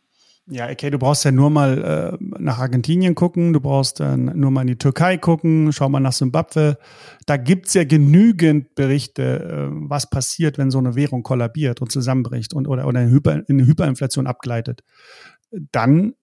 Ja, 0.52 0.68
okay, 0.68 0.90
du 0.90 0.98
brauchst 0.98 1.26
ja 1.26 1.32
nur 1.32 1.52
mal 1.52 2.18
äh, 2.20 2.24
nach 2.40 2.58
Argentinien 2.58 3.14
gucken, 3.14 3.54
du 3.54 3.60
brauchst 3.60 4.00
dann 4.00 4.26
nur 4.40 4.50
mal 4.50 4.62
in 4.62 4.68
die 4.68 4.78
Türkei 4.78 5.18
gucken, 5.18 5.72
schau 5.72 5.90
mal 5.90 6.00
nach 6.00 6.12
Simbabwe. 6.12 6.80
Da 7.28 7.38
gibt's 7.38 7.76
ja 7.76 7.84
genügend 7.84 8.74
Berichte, 8.74 9.44
äh, 9.44 9.68
was 9.72 10.10
passiert, 10.10 10.58
wenn 10.58 10.72
so 10.72 10.80
eine 10.80 10.96
Währung 10.96 11.22
kollabiert 11.22 11.82
und 11.82 11.92
zusammenbricht 11.92 12.56
und 12.56 12.68
oder, 12.68 12.88
oder 12.88 13.04
in, 13.04 13.12
Hyper, 13.12 13.48
in 13.48 13.60
eine 13.60 13.68
Hyperinflation 13.68 14.26
abgleitet. 14.26 14.82
Dann 15.52 16.16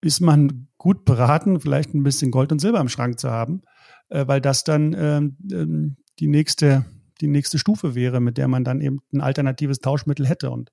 ist 0.00 0.20
man 0.20 0.66
gut 0.76 1.04
beraten, 1.04 1.60
vielleicht 1.60 1.94
ein 1.94 2.02
bisschen 2.02 2.32
Gold 2.32 2.50
und 2.50 2.58
Silber 2.58 2.80
im 2.80 2.88
Schrank 2.88 3.20
zu 3.20 3.30
haben, 3.30 3.62
äh, 4.08 4.26
weil 4.26 4.40
das 4.40 4.64
dann 4.64 4.96
ähm, 4.98 5.36
ähm, 5.52 5.96
die 6.18 6.26
nächste 6.26 6.86
die 7.20 7.28
nächste 7.28 7.58
Stufe 7.58 7.94
wäre, 7.94 8.20
mit 8.20 8.38
der 8.38 8.48
man 8.48 8.64
dann 8.64 8.80
eben 8.80 9.00
ein 9.12 9.20
alternatives 9.20 9.78
Tauschmittel 9.78 10.26
hätte 10.26 10.50
und 10.50 10.72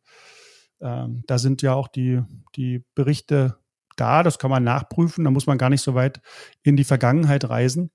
ähm, 0.81 1.23
da 1.27 1.37
sind 1.37 1.61
ja 1.61 1.73
auch 1.73 1.87
die, 1.87 2.21
die 2.55 2.83
Berichte 2.95 3.57
da, 3.95 4.23
das 4.23 4.39
kann 4.39 4.51
man 4.51 4.63
nachprüfen, 4.63 5.25
da 5.25 5.31
muss 5.31 5.47
man 5.47 5.57
gar 5.57 5.69
nicht 5.69 5.81
so 5.81 5.95
weit 5.95 6.21
in 6.63 6.77
die 6.77 6.83
Vergangenheit 6.83 7.49
reisen 7.49 7.91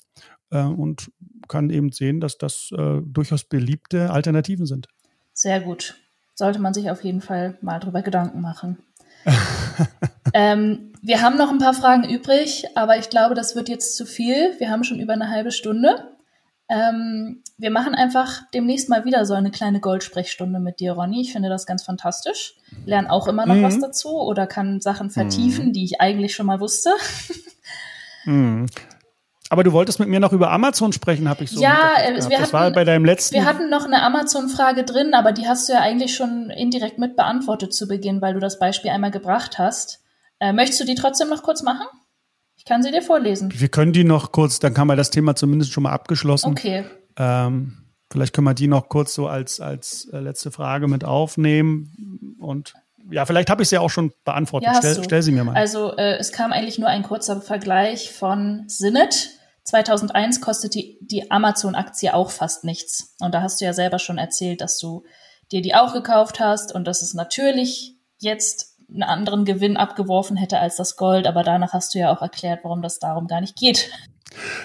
äh, 0.51 0.63
und 0.63 1.11
kann 1.49 1.71
eben 1.71 1.93
sehen, 1.93 2.21
dass 2.21 2.39
das 2.39 2.71
äh, 2.77 3.01
durchaus 3.05 3.45
beliebte 3.45 4.11
Alternativen 4.11 4.67
sind. 4.67 4.89
Sehr 5.33 5.61
gut. 5.61 5.97
Sollte 6.35 6.59
man 6.59 6.75
sich 6.75 6.91
auf 6.91 7.05
jeden 7.05 7.21
Fall 7.21 7.59
mal 7.63 7.79
drüber 7.79 8.03
Gedanken 8.03 8.41
machen. 8.41 8.79
ähm, 10.35 10.93
wir 11.03 11.23
haben 11.23 11.37
noch 11.37 11.51
ein 11.51 11.59
paar 11.59 11.75
Fragen 11.75 12.09
übrig, 12.09 12.65
aber 12.75 12.99
ich 12.99 13.11
glaube, 13.11 13.35
das 13.35 13.55
wird 13.55 13.69
jetzt 13.69 13.97
zu 13.97 14.07
viel. 14.07 14.59
Wir 14.59 14.71
haben 14.71 14.85
schon 14.85 14.99
über 14.99 15.13
eine 15.13 15.31
halbe 15.31 15.53
Stunde. 15.53 16.12
Ähm, 16.69 17.43
wir 17.59 17.71
machen 17.71 17.95
einfach 17.95 18.43
demnächst 18.55 18.89
mal 18.89 19.05
wieder 19.05 19.27
so 19.27 19.35
eine 19.35 19.51
kleine 19.51 19.81
Goldsprechstunde 19.81 20.59
mit 20.59 20.81
dir, 20.81 20.93
Ronny. 20.93 21.21
Ich 21.21 21.33
finde 21.33 21.49
das 21.49 21.67
ganz 21.67 21.83
fantastisch. 21.83 22.55
Lerne 22.87 23.11
auch 23.11 23.29
immer 23.29 23.47
noch 23.47 23.57
mhm. 23.57 23.63
was 23.63 23.79
dazu 23.79 24.21
oder 24.21 24.47
kann 24.47 24.81
Sachen 24.81 25.11
vertiefen, 25.11 25.69
mhm. 25.69 25.73
die 25.73 25.85
ich 25.85 26.01
eigentlich 26.01 26.35
schon 26.35 26.47
mal 26.47 26.61
wusste. 26.61 26.91
Mhm. 28.25 28.67
Aber 29.53 29.65
du 29.65 29.73
wolltest 29.73 30.01
mit 30.01 30.09
mir 30.09 30.19
noch 30.19 30.33
über 30.33 30.51
Amazon 30.51 30.93
sprechen, 30.93 31.29
habe 31.29 31.45
ich 31.45 31.51
so. 31.51 31.61
Ja, 31.61 31.91
äh, 32.03 32.15
wir 32.15 32.15
das 32.15 32.31
hatten, 32.31 32.53
war 32.53 32.71
bei 32.71 32.85
deinem 32.85 33.05
letzten. 33.05 33.35
Wir 33.35 33.45
hatten 33.45 33.69
noch 33.69 33.85
eine 33.85 34.03
Amazon-Frage 34.03 34.85
drin, 34.85 35.13
aber 35.13 35.33
die 35.33 35.47
hast 35.47 35.69
du 35.69 35.75
ja 35.75 35.81
eigentlich 35.81 36.15
schon 36.15 36.49
indirekt 36.49 36.99
mit 36.99 37.17
beantwortet 37.17 37.75
zu 37.75 37.87
Beginn, 37.87 38.23
weil 38.23 38.33
du 38.33 38.41
das 38.41 38.59
Beispiel 38.59 38.91
einmal 38.91 39.11
gebracht 39.11 39.59
hast. 39.59 40.01
Äh, 40.41 40.55
möchtest 40.55 40.81
du 40.81 40.85
die 40.85 40.95
trotzdem 40.95 41.29
noch 41.29 41.43
kurz 41.43 41.63
machen? 41.63 41.87
Ich 42.63 42.67
kann 42.67 42.81
sie 42.81 42.93
dir 42.93 43.03
vorlesen. 43.03 43.53
Wir 43.53 43.69
können 43.69 43.93
die 43.93 44.05
noch 44.05 44.31
kurz, 44.31 44.61
dann 44.61 44.73
kann 44.73 44.87
man 44.87 44.97
das 44.97 45.11
Thema 45.11 45.35
zumindest 45.35 45.73
schon 45.73 45.83
mal 45.83 45.91
abgeschlossen. 45.91 46.53
Okay. 46.53 46.85
Ähm, 47.17 47.89
vielleicht 48.09 48.33
können 48.33 48.45
wir 48.45 48.55
die 48.55 48.69
noch 48.69 48.89
kurz 48.89 49.15
so 49.15 49.27
als, 49.27 49.59
als 49.59 50.09
äh, 50.13 50.21
letzte 50.21 50.53
Frage 50.53 50.87
mit 50.87 51.03
aufnehmen. 51.03 52.37
Und 52.39 52.75
ja, 53.11 53.27
vielleicht 53.27 53.51
habe 53.51 53.65
ich 53.65 53.69
sie 53.69 53.75
ja 53.75 53.81
auch 53.81 53.91
schon 53.91 54.13
beantwortet. 54.25 54.71
Ja, 54.73 54.79
stell, 54.79 55.03
stell, 55.03 55.23
sie 55.23 55.33
mir 55.33 55.43
mal. 55.43 55.57
Also 55.57 55.97
äh, 55.97 56.19
es 56.19 56.31
kam 56.31 56.53
eigentlich 56.53 56.79
nur 56.79 56.89
ein 56.89 57.03
kurzer 57.03 57.41
Vergleich 57.41 58.13
von 58.13 58.63
Sinnet. 58.69 59.31
2001 59.65 60.41
kostet 60.41 60.77
die, 60.77 60.99
die 61.01 61.33
Amazon-Aktie 61.33 62.15
auch 62.15 62.31
fast 62.31 62.63
nichts. 62.63 63.17
Und 63.19 63.35
da 63.35 63.43
hast 63.43 63.61
du 63.61 63.65
ja 63.65 63.73
selber 63.73 63.99
schon 63.99 64.19
erzählt, 64.19 64.61
dass 64.61 64.79
du 64.79 65.03
dir 65.51 65.63
die 65.63 65.75
auch 65.75 65.93
gekauft 65.93 66.39
hast 66.39 66.73
und 66.73 66.87
dass 66.87 67.03
es 67.03 67.13
natürlich 67.13 67.97
jetzt 68.19 68.72
einen 68.93 69.03
anderen 69.03 69.45
Gewinn 69.45 69.77
abgeworfen 69.77 70.37
hätte 70.37 70.59
als 70.59 70.77
das 70.77 70.97
Gold. 70.97 71.27
Aber 71.27 71.43
danach 71.43 71.73
hast 71.73 71.95
du 71.95 71.99
ja 71.99 72.13
auch 72.13 72.23
erklärt, 72.23 72.61
warum 72.63 72.83
das 72.83 72.99
darum 72.99 73.27
gar 73.27 73.41
nicht 73.41 73.57
geht. 73.57 73.91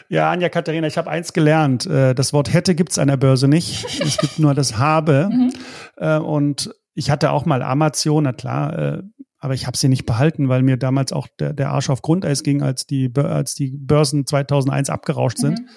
Ja, 0.09 0.31
Anja 0.31 0.49
Katharina, 0.49 0.87
ich 0.87 0.97
habe 0.97 1.09
eins 1.09 1.33
gelernt. 1.33 1.85
Äh, 1.85 2.15
das 2.15 2.33
Wort 2.33 2.53
hätte 2.53 2.75
gibt 2.75 2.91
es 2.91 2.99
an 2.99 3.07
der 3.07 3.17
Börse 3.17 3.47
nicht. 3.47 3.85
Es 4.01 4.17
gibt 4.17 4.39
nur 4.39 4.53
das 4.53 4.77
habe. 4.77 5.29
Mhm. 5.37 5.53
Äh, 5.97 6.17
und 6.17 6.73
ich 6.93 7.11
hatte 7.11 7.31
auch 7.31 7.45
mal 7.45 7.61
Amazon, 7.61 8.23
na 8.23 8.33
klar, 8.33 8.77
äh, 8.77 9.03
aber 9.39 9.53
ich 9.53 9.67
habe 9.67 9.77
sie 9.77 9.87
nicht 9.87 10.05
behalten, 10.05 10.49
weil 10.49 10.63
mir 10.63 10.77
damals 10.77 11.11
auch 11.11 11.27
der, 11.39 11.53
der 11.53 11.69
Arsch 11.69 11.89
auf 11.89 12.01
Grundeis 12.01 12.43
ging, 12.43 12.63
als 12.63 12.87
die, 12.87 13.11
als 13.15 13.55
die 13.55 13.71
Börsen 13.77 14.25
2001 14.25 14.89
abgerauscht 14.89 15.37
sind. 15.37 15.59
Mhm. 15.59 15.67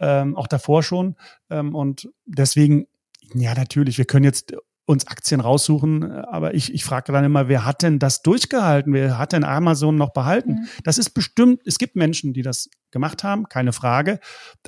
Ähm, 0.00 0.36
auch 0.36 0.46
davor 0.46 0.82
schon. 0.82 1.16
Ähm, 1.50 1.74
und 1.74 2.08
deswegen, 2.24 2.86
ja, 3.34 3.54
natürlich, 3.54 3.98
wir 3.98 4.04
können 4.04 4.24
jetzt 4.24 4.54
uns 4.84 5.06
Aktien 5.06 5.40
raussuchen. 5.40 6.10
Aber 6.10 6.54
ich, 6.54 6.72
ich 6.74 6.84
frage 6.84 7.12
dann 7.12 7.24
immer, 7.24 7.48
wer 7.48 7.64
hat 7.64 7.82
denn 7.82 7.98
das 7.98 8.22
durchgehalten? 8.22 8.92
Wer 8.92 9.18
hat 9.18 9.32
denn 9.32 9.44
Amazon 9.44 9.96
noch 9.96 10.12
behalten? 10.12 10.52
Mhm. 10.52 10.68
Das 10.84 10.98
ist 10.98 11.10
bestimmt, 11.10 11.62
es 11.64 11.78
gibt 11.78 11.96
Menschen, 11.96 12.32
die 12.32 12.42
das 12.42 12.68
gemacht 12.90 13.24
haben, 13.24 13.48
keine 13.48 13.72
Frage. 13.72 14.18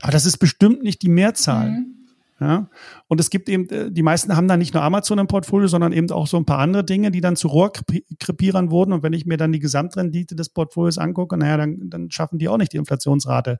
Aber 0.00 0.12
das 0.12 0.26
ist 0.26 0.38
bestimmt 0.38 0.82
nicht 0.82 1.02
die 1.02 1.08
Mehrzahl. 1.08 1.70
Mhm. 1.70 2.03
Ja? 2.40 2.68
Und 3.06 3.20
es 3.20 3.30
gibt 3.30 3.48
eben, 3.48 3.68
äh, 3.70 3.90
die 3.90 4.02
meisten 4.02 4.36
haben 4.36 4.48
dann 4.48 4.58
nicht 4.58 4.74
nur 4.74 4.82
Amazon 4.82 5.18
im 5.18 5.28
Portfolio, 5.28 5.68
sondern 5.68 5.92
eben 5.92 6.10
auch 6.10 6.26
so 6.26 6.36
ein 6.36 6.44
paar 6.44 6.58
andere 6.58 6.84
Dinge, 6.84 7.10
die 7.10 7.20
dann 7.20 7.36
zu 7.36 7.48
Rohrkrepierern 7.48 8.70
wurden. 8.70 8.92
Und 8.92 9.02
wenn 9.02 9.12
ich 9.12 9.24
mir 9.24 9.36
dann 9.36 9.52
die 9.52 9.60
Gesamtrendite 9.60 10.34
des 10.34 10.48
Portfolios 10.48 10.98
angucke, 10.98 11.36
naja, 11.36 11.56
dann, 11.56 11.90
dann 11.90 12.10
schaffen 12.10 12.38
die 12.38 12.48
auch 12.48 12.56
nicht 12.56 12.72
die 12.72 12.76
Inflationsrate. 12.76 13.58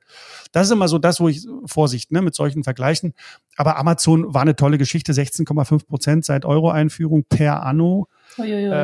Das 0.52 0.66
ist 0.66 0.72
immer 0.72 0.88
so 0.88 0.98
das, 0.98 1.20
wo 1.20 1.28
ich 1.28 1.46
Vorsicht 1.66 2.10
ne, 2.10 2.20
mit 2.20 2.34
solchen 2.34 2.64
Vergleichen. 2.64 3.14
Aber 3.56 3.76
Amazon 3.76 4.34
war 4.34 4.42
eine 4.42 4.56
tolle 4.56 4.78
Geschichte, 4.78 5.12
16,5 5.12 5.87
Prozent 5.87 6.24
seit 6.24 6.44
Euro-Einführung 6.44 7.24
per 7.28 7.62
Anno. 7.62 8.08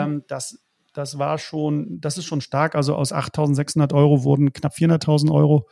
Ähm, 0.04 0.24
das, 0.28 0.60
das 0.92 1.18
war 1.18 1.38
schon, 1.38 2.00
das 2.00 2.16
ist 2.16 2.26
schon 2.26 2.40
stark. 2.40 2.76
Also 2.76 2.94
aus 2.94 3.12
8.600 3.12 3.92
Euro 3.92 4.22
wurden 4.22 4.52
knapp 4.52 4.74
400.000 4.74 5.32
Euro. 5.32 5.68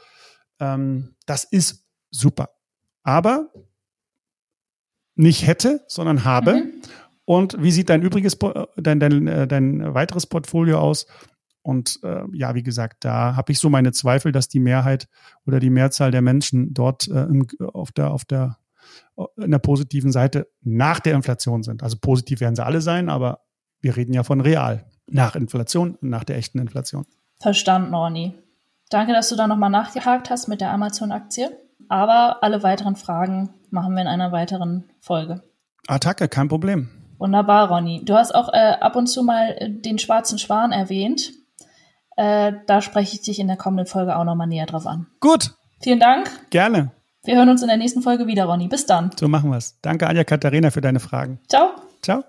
Ähm, 0.58 1.14
das 1.26 1.44
ist 1.44 1.84
super. 2.10 2.50
Aber 3.04 3.50
nicht 5.18 5.46
hätte, 5.46 5.84
sondern 5.88 6.24
habe. 6.24 6.54
Mhm. 6.54 6.72
Und 7.24 7.62
wie 7.62 7.72
sieht 7.72 7.90
dein 7.90 8.02
übriges, 8.02 8.38
dein, 8.76 9.00
dein, 9.00 9.26
äh, 9.26 9.46
dein 9.46 9.94
weiteres 9.94 10.26
Portfolio 10.26 10.78
aus? 10.78 11.06
Und 11.60 12.00
äh, 12.02 12.22
ja, 12.32 12.54
wie 12.54 12.62
gesagt, 12.62 13.04
da 13.04 13.36
habe 13.36 13.52
ich 13.52 13.58
so 13.58 13.68
meine 13.68 13.92
Zweifel, 13.92 14.32
dass 14.32 14.48
die 14.48 14.60
Mehrheit 14.60 15.08
oder 15.44 15.60
die 15.60 15.68
Mehrzahl 15.68 16.10
der 16.10 16.22
Menschen 16.22 16.72
dort 16.72 17.08
äh, 17.08 17.24
im, 17.24 17.46
auf 17.60 17.92
der, 17.92 18.12
auf 18.12 18.24
der, 18.24 18.56
in 19.36 19.50
der 19.50 19.58
positiven 19.58 20.10
Seite 20.10 20.48
nach 20.62 21.00
der 21.00 21.14
Inflation 21.14 21.62
sind. 21.62 21.82
Also 21.82 21.98
positiv 22.00 22.40
werden 22.40 22.56
sie 22.56 22.64
alle 22.64 22.80
sein, 22.80 23.10
aber 23.10 23.40
wir 23.80 23.96
reden 23.96 24.14
ja 24.14 24.22
von 24.22 24.40
real. 24.40 24.86
Nach 25.06 25.34
Inflation, 25.36 25.98
nach 26.00 26.24
der 26.24 26.36
echten 26.36 26.58
Inflation. 26.58 27.04
Verstanden, 27.40 27.94
Orni. 27.94 28.34
Danke, 28.88 29.12
dass 29.12 29.28
du 29.28 29.36
da 29.36 29.46
nochmal 29.46 29.70
nachgehakt 29.70 30.30
hast 30.30 30.48
mit 30.48 30.60
der 30.60 30.72
Amazon-Aktie. 30.72 31.50
Aber 31.88 32.42
alle 32.42 32.62
weiteren 32.62 32.96
Fragen 32.96 33.50
machen 33.70 33.94
wir 33.94 34.02
in 34.02 34.08
einer 34.08 34.32
weiteren 34.32 34.90
Folge. 35.00 35.42
Attacke, 35.86 36.28
kein 36.28 36.48
Problem. 36.48 36.90
Wunderbar, 37.18 37.68
Ronny. 37.68 38.04
Du 38.04 38.14
hast 38.14 38.34
auch 38.34 38.52
äh, 38.52 38.74
ab 38.80 38.96
und 38.96 39.08
zu 39.08 39.22
mal 39.22 39.56
äh, 39.58 39.70
den 39.70 39.98
schwarzen 39.98 40.38
Schwan 40.38 40.72
erwähnt. 40.72 41.32
Äh, 42.16 42.52
da 42.66 42.80
spreche 42.80 43.14
ich 43.14 43.22
dich 43.22 43.38
in 43.38 43.48
der 43.48 43.56
kommenden 43.56 43.86
Folge 43.86 44.16
auch 44.16 44.24
nochmal 44.24 44.46
näher 44.46 44.66
drauf 44.66 44.86
an. 44.86 45.06
Gut. 45.20 45.54
Vielen 45.80 46.00
Dank. 46.00 46.30
Gerne. 46.50 46.92
Wir 47.24 47.36
hören 47.36 47.48
uns 47.48 47.62
in 47.62 47.68
der 47.68 47.76
nächsten 47.76 48.02
Folge 48.02 48.26
wieder, 48.26 48.44
Ronny. 48.44 48.68
Bis 48.68 48.86
dann. 48.86 49.10
So 49.18 49.28
machen 49.28 49.50
wir's. 49.50 49.78
Danke, 49.82 50.06
Anja 50.06 50.24
Katharina, 50.24 50.70
für 50.70 50.80
deine 50.80 51.00
Fragen. 51.00 51.40
Ciao. 51.48 51.70
Ciao. 52.02 52.24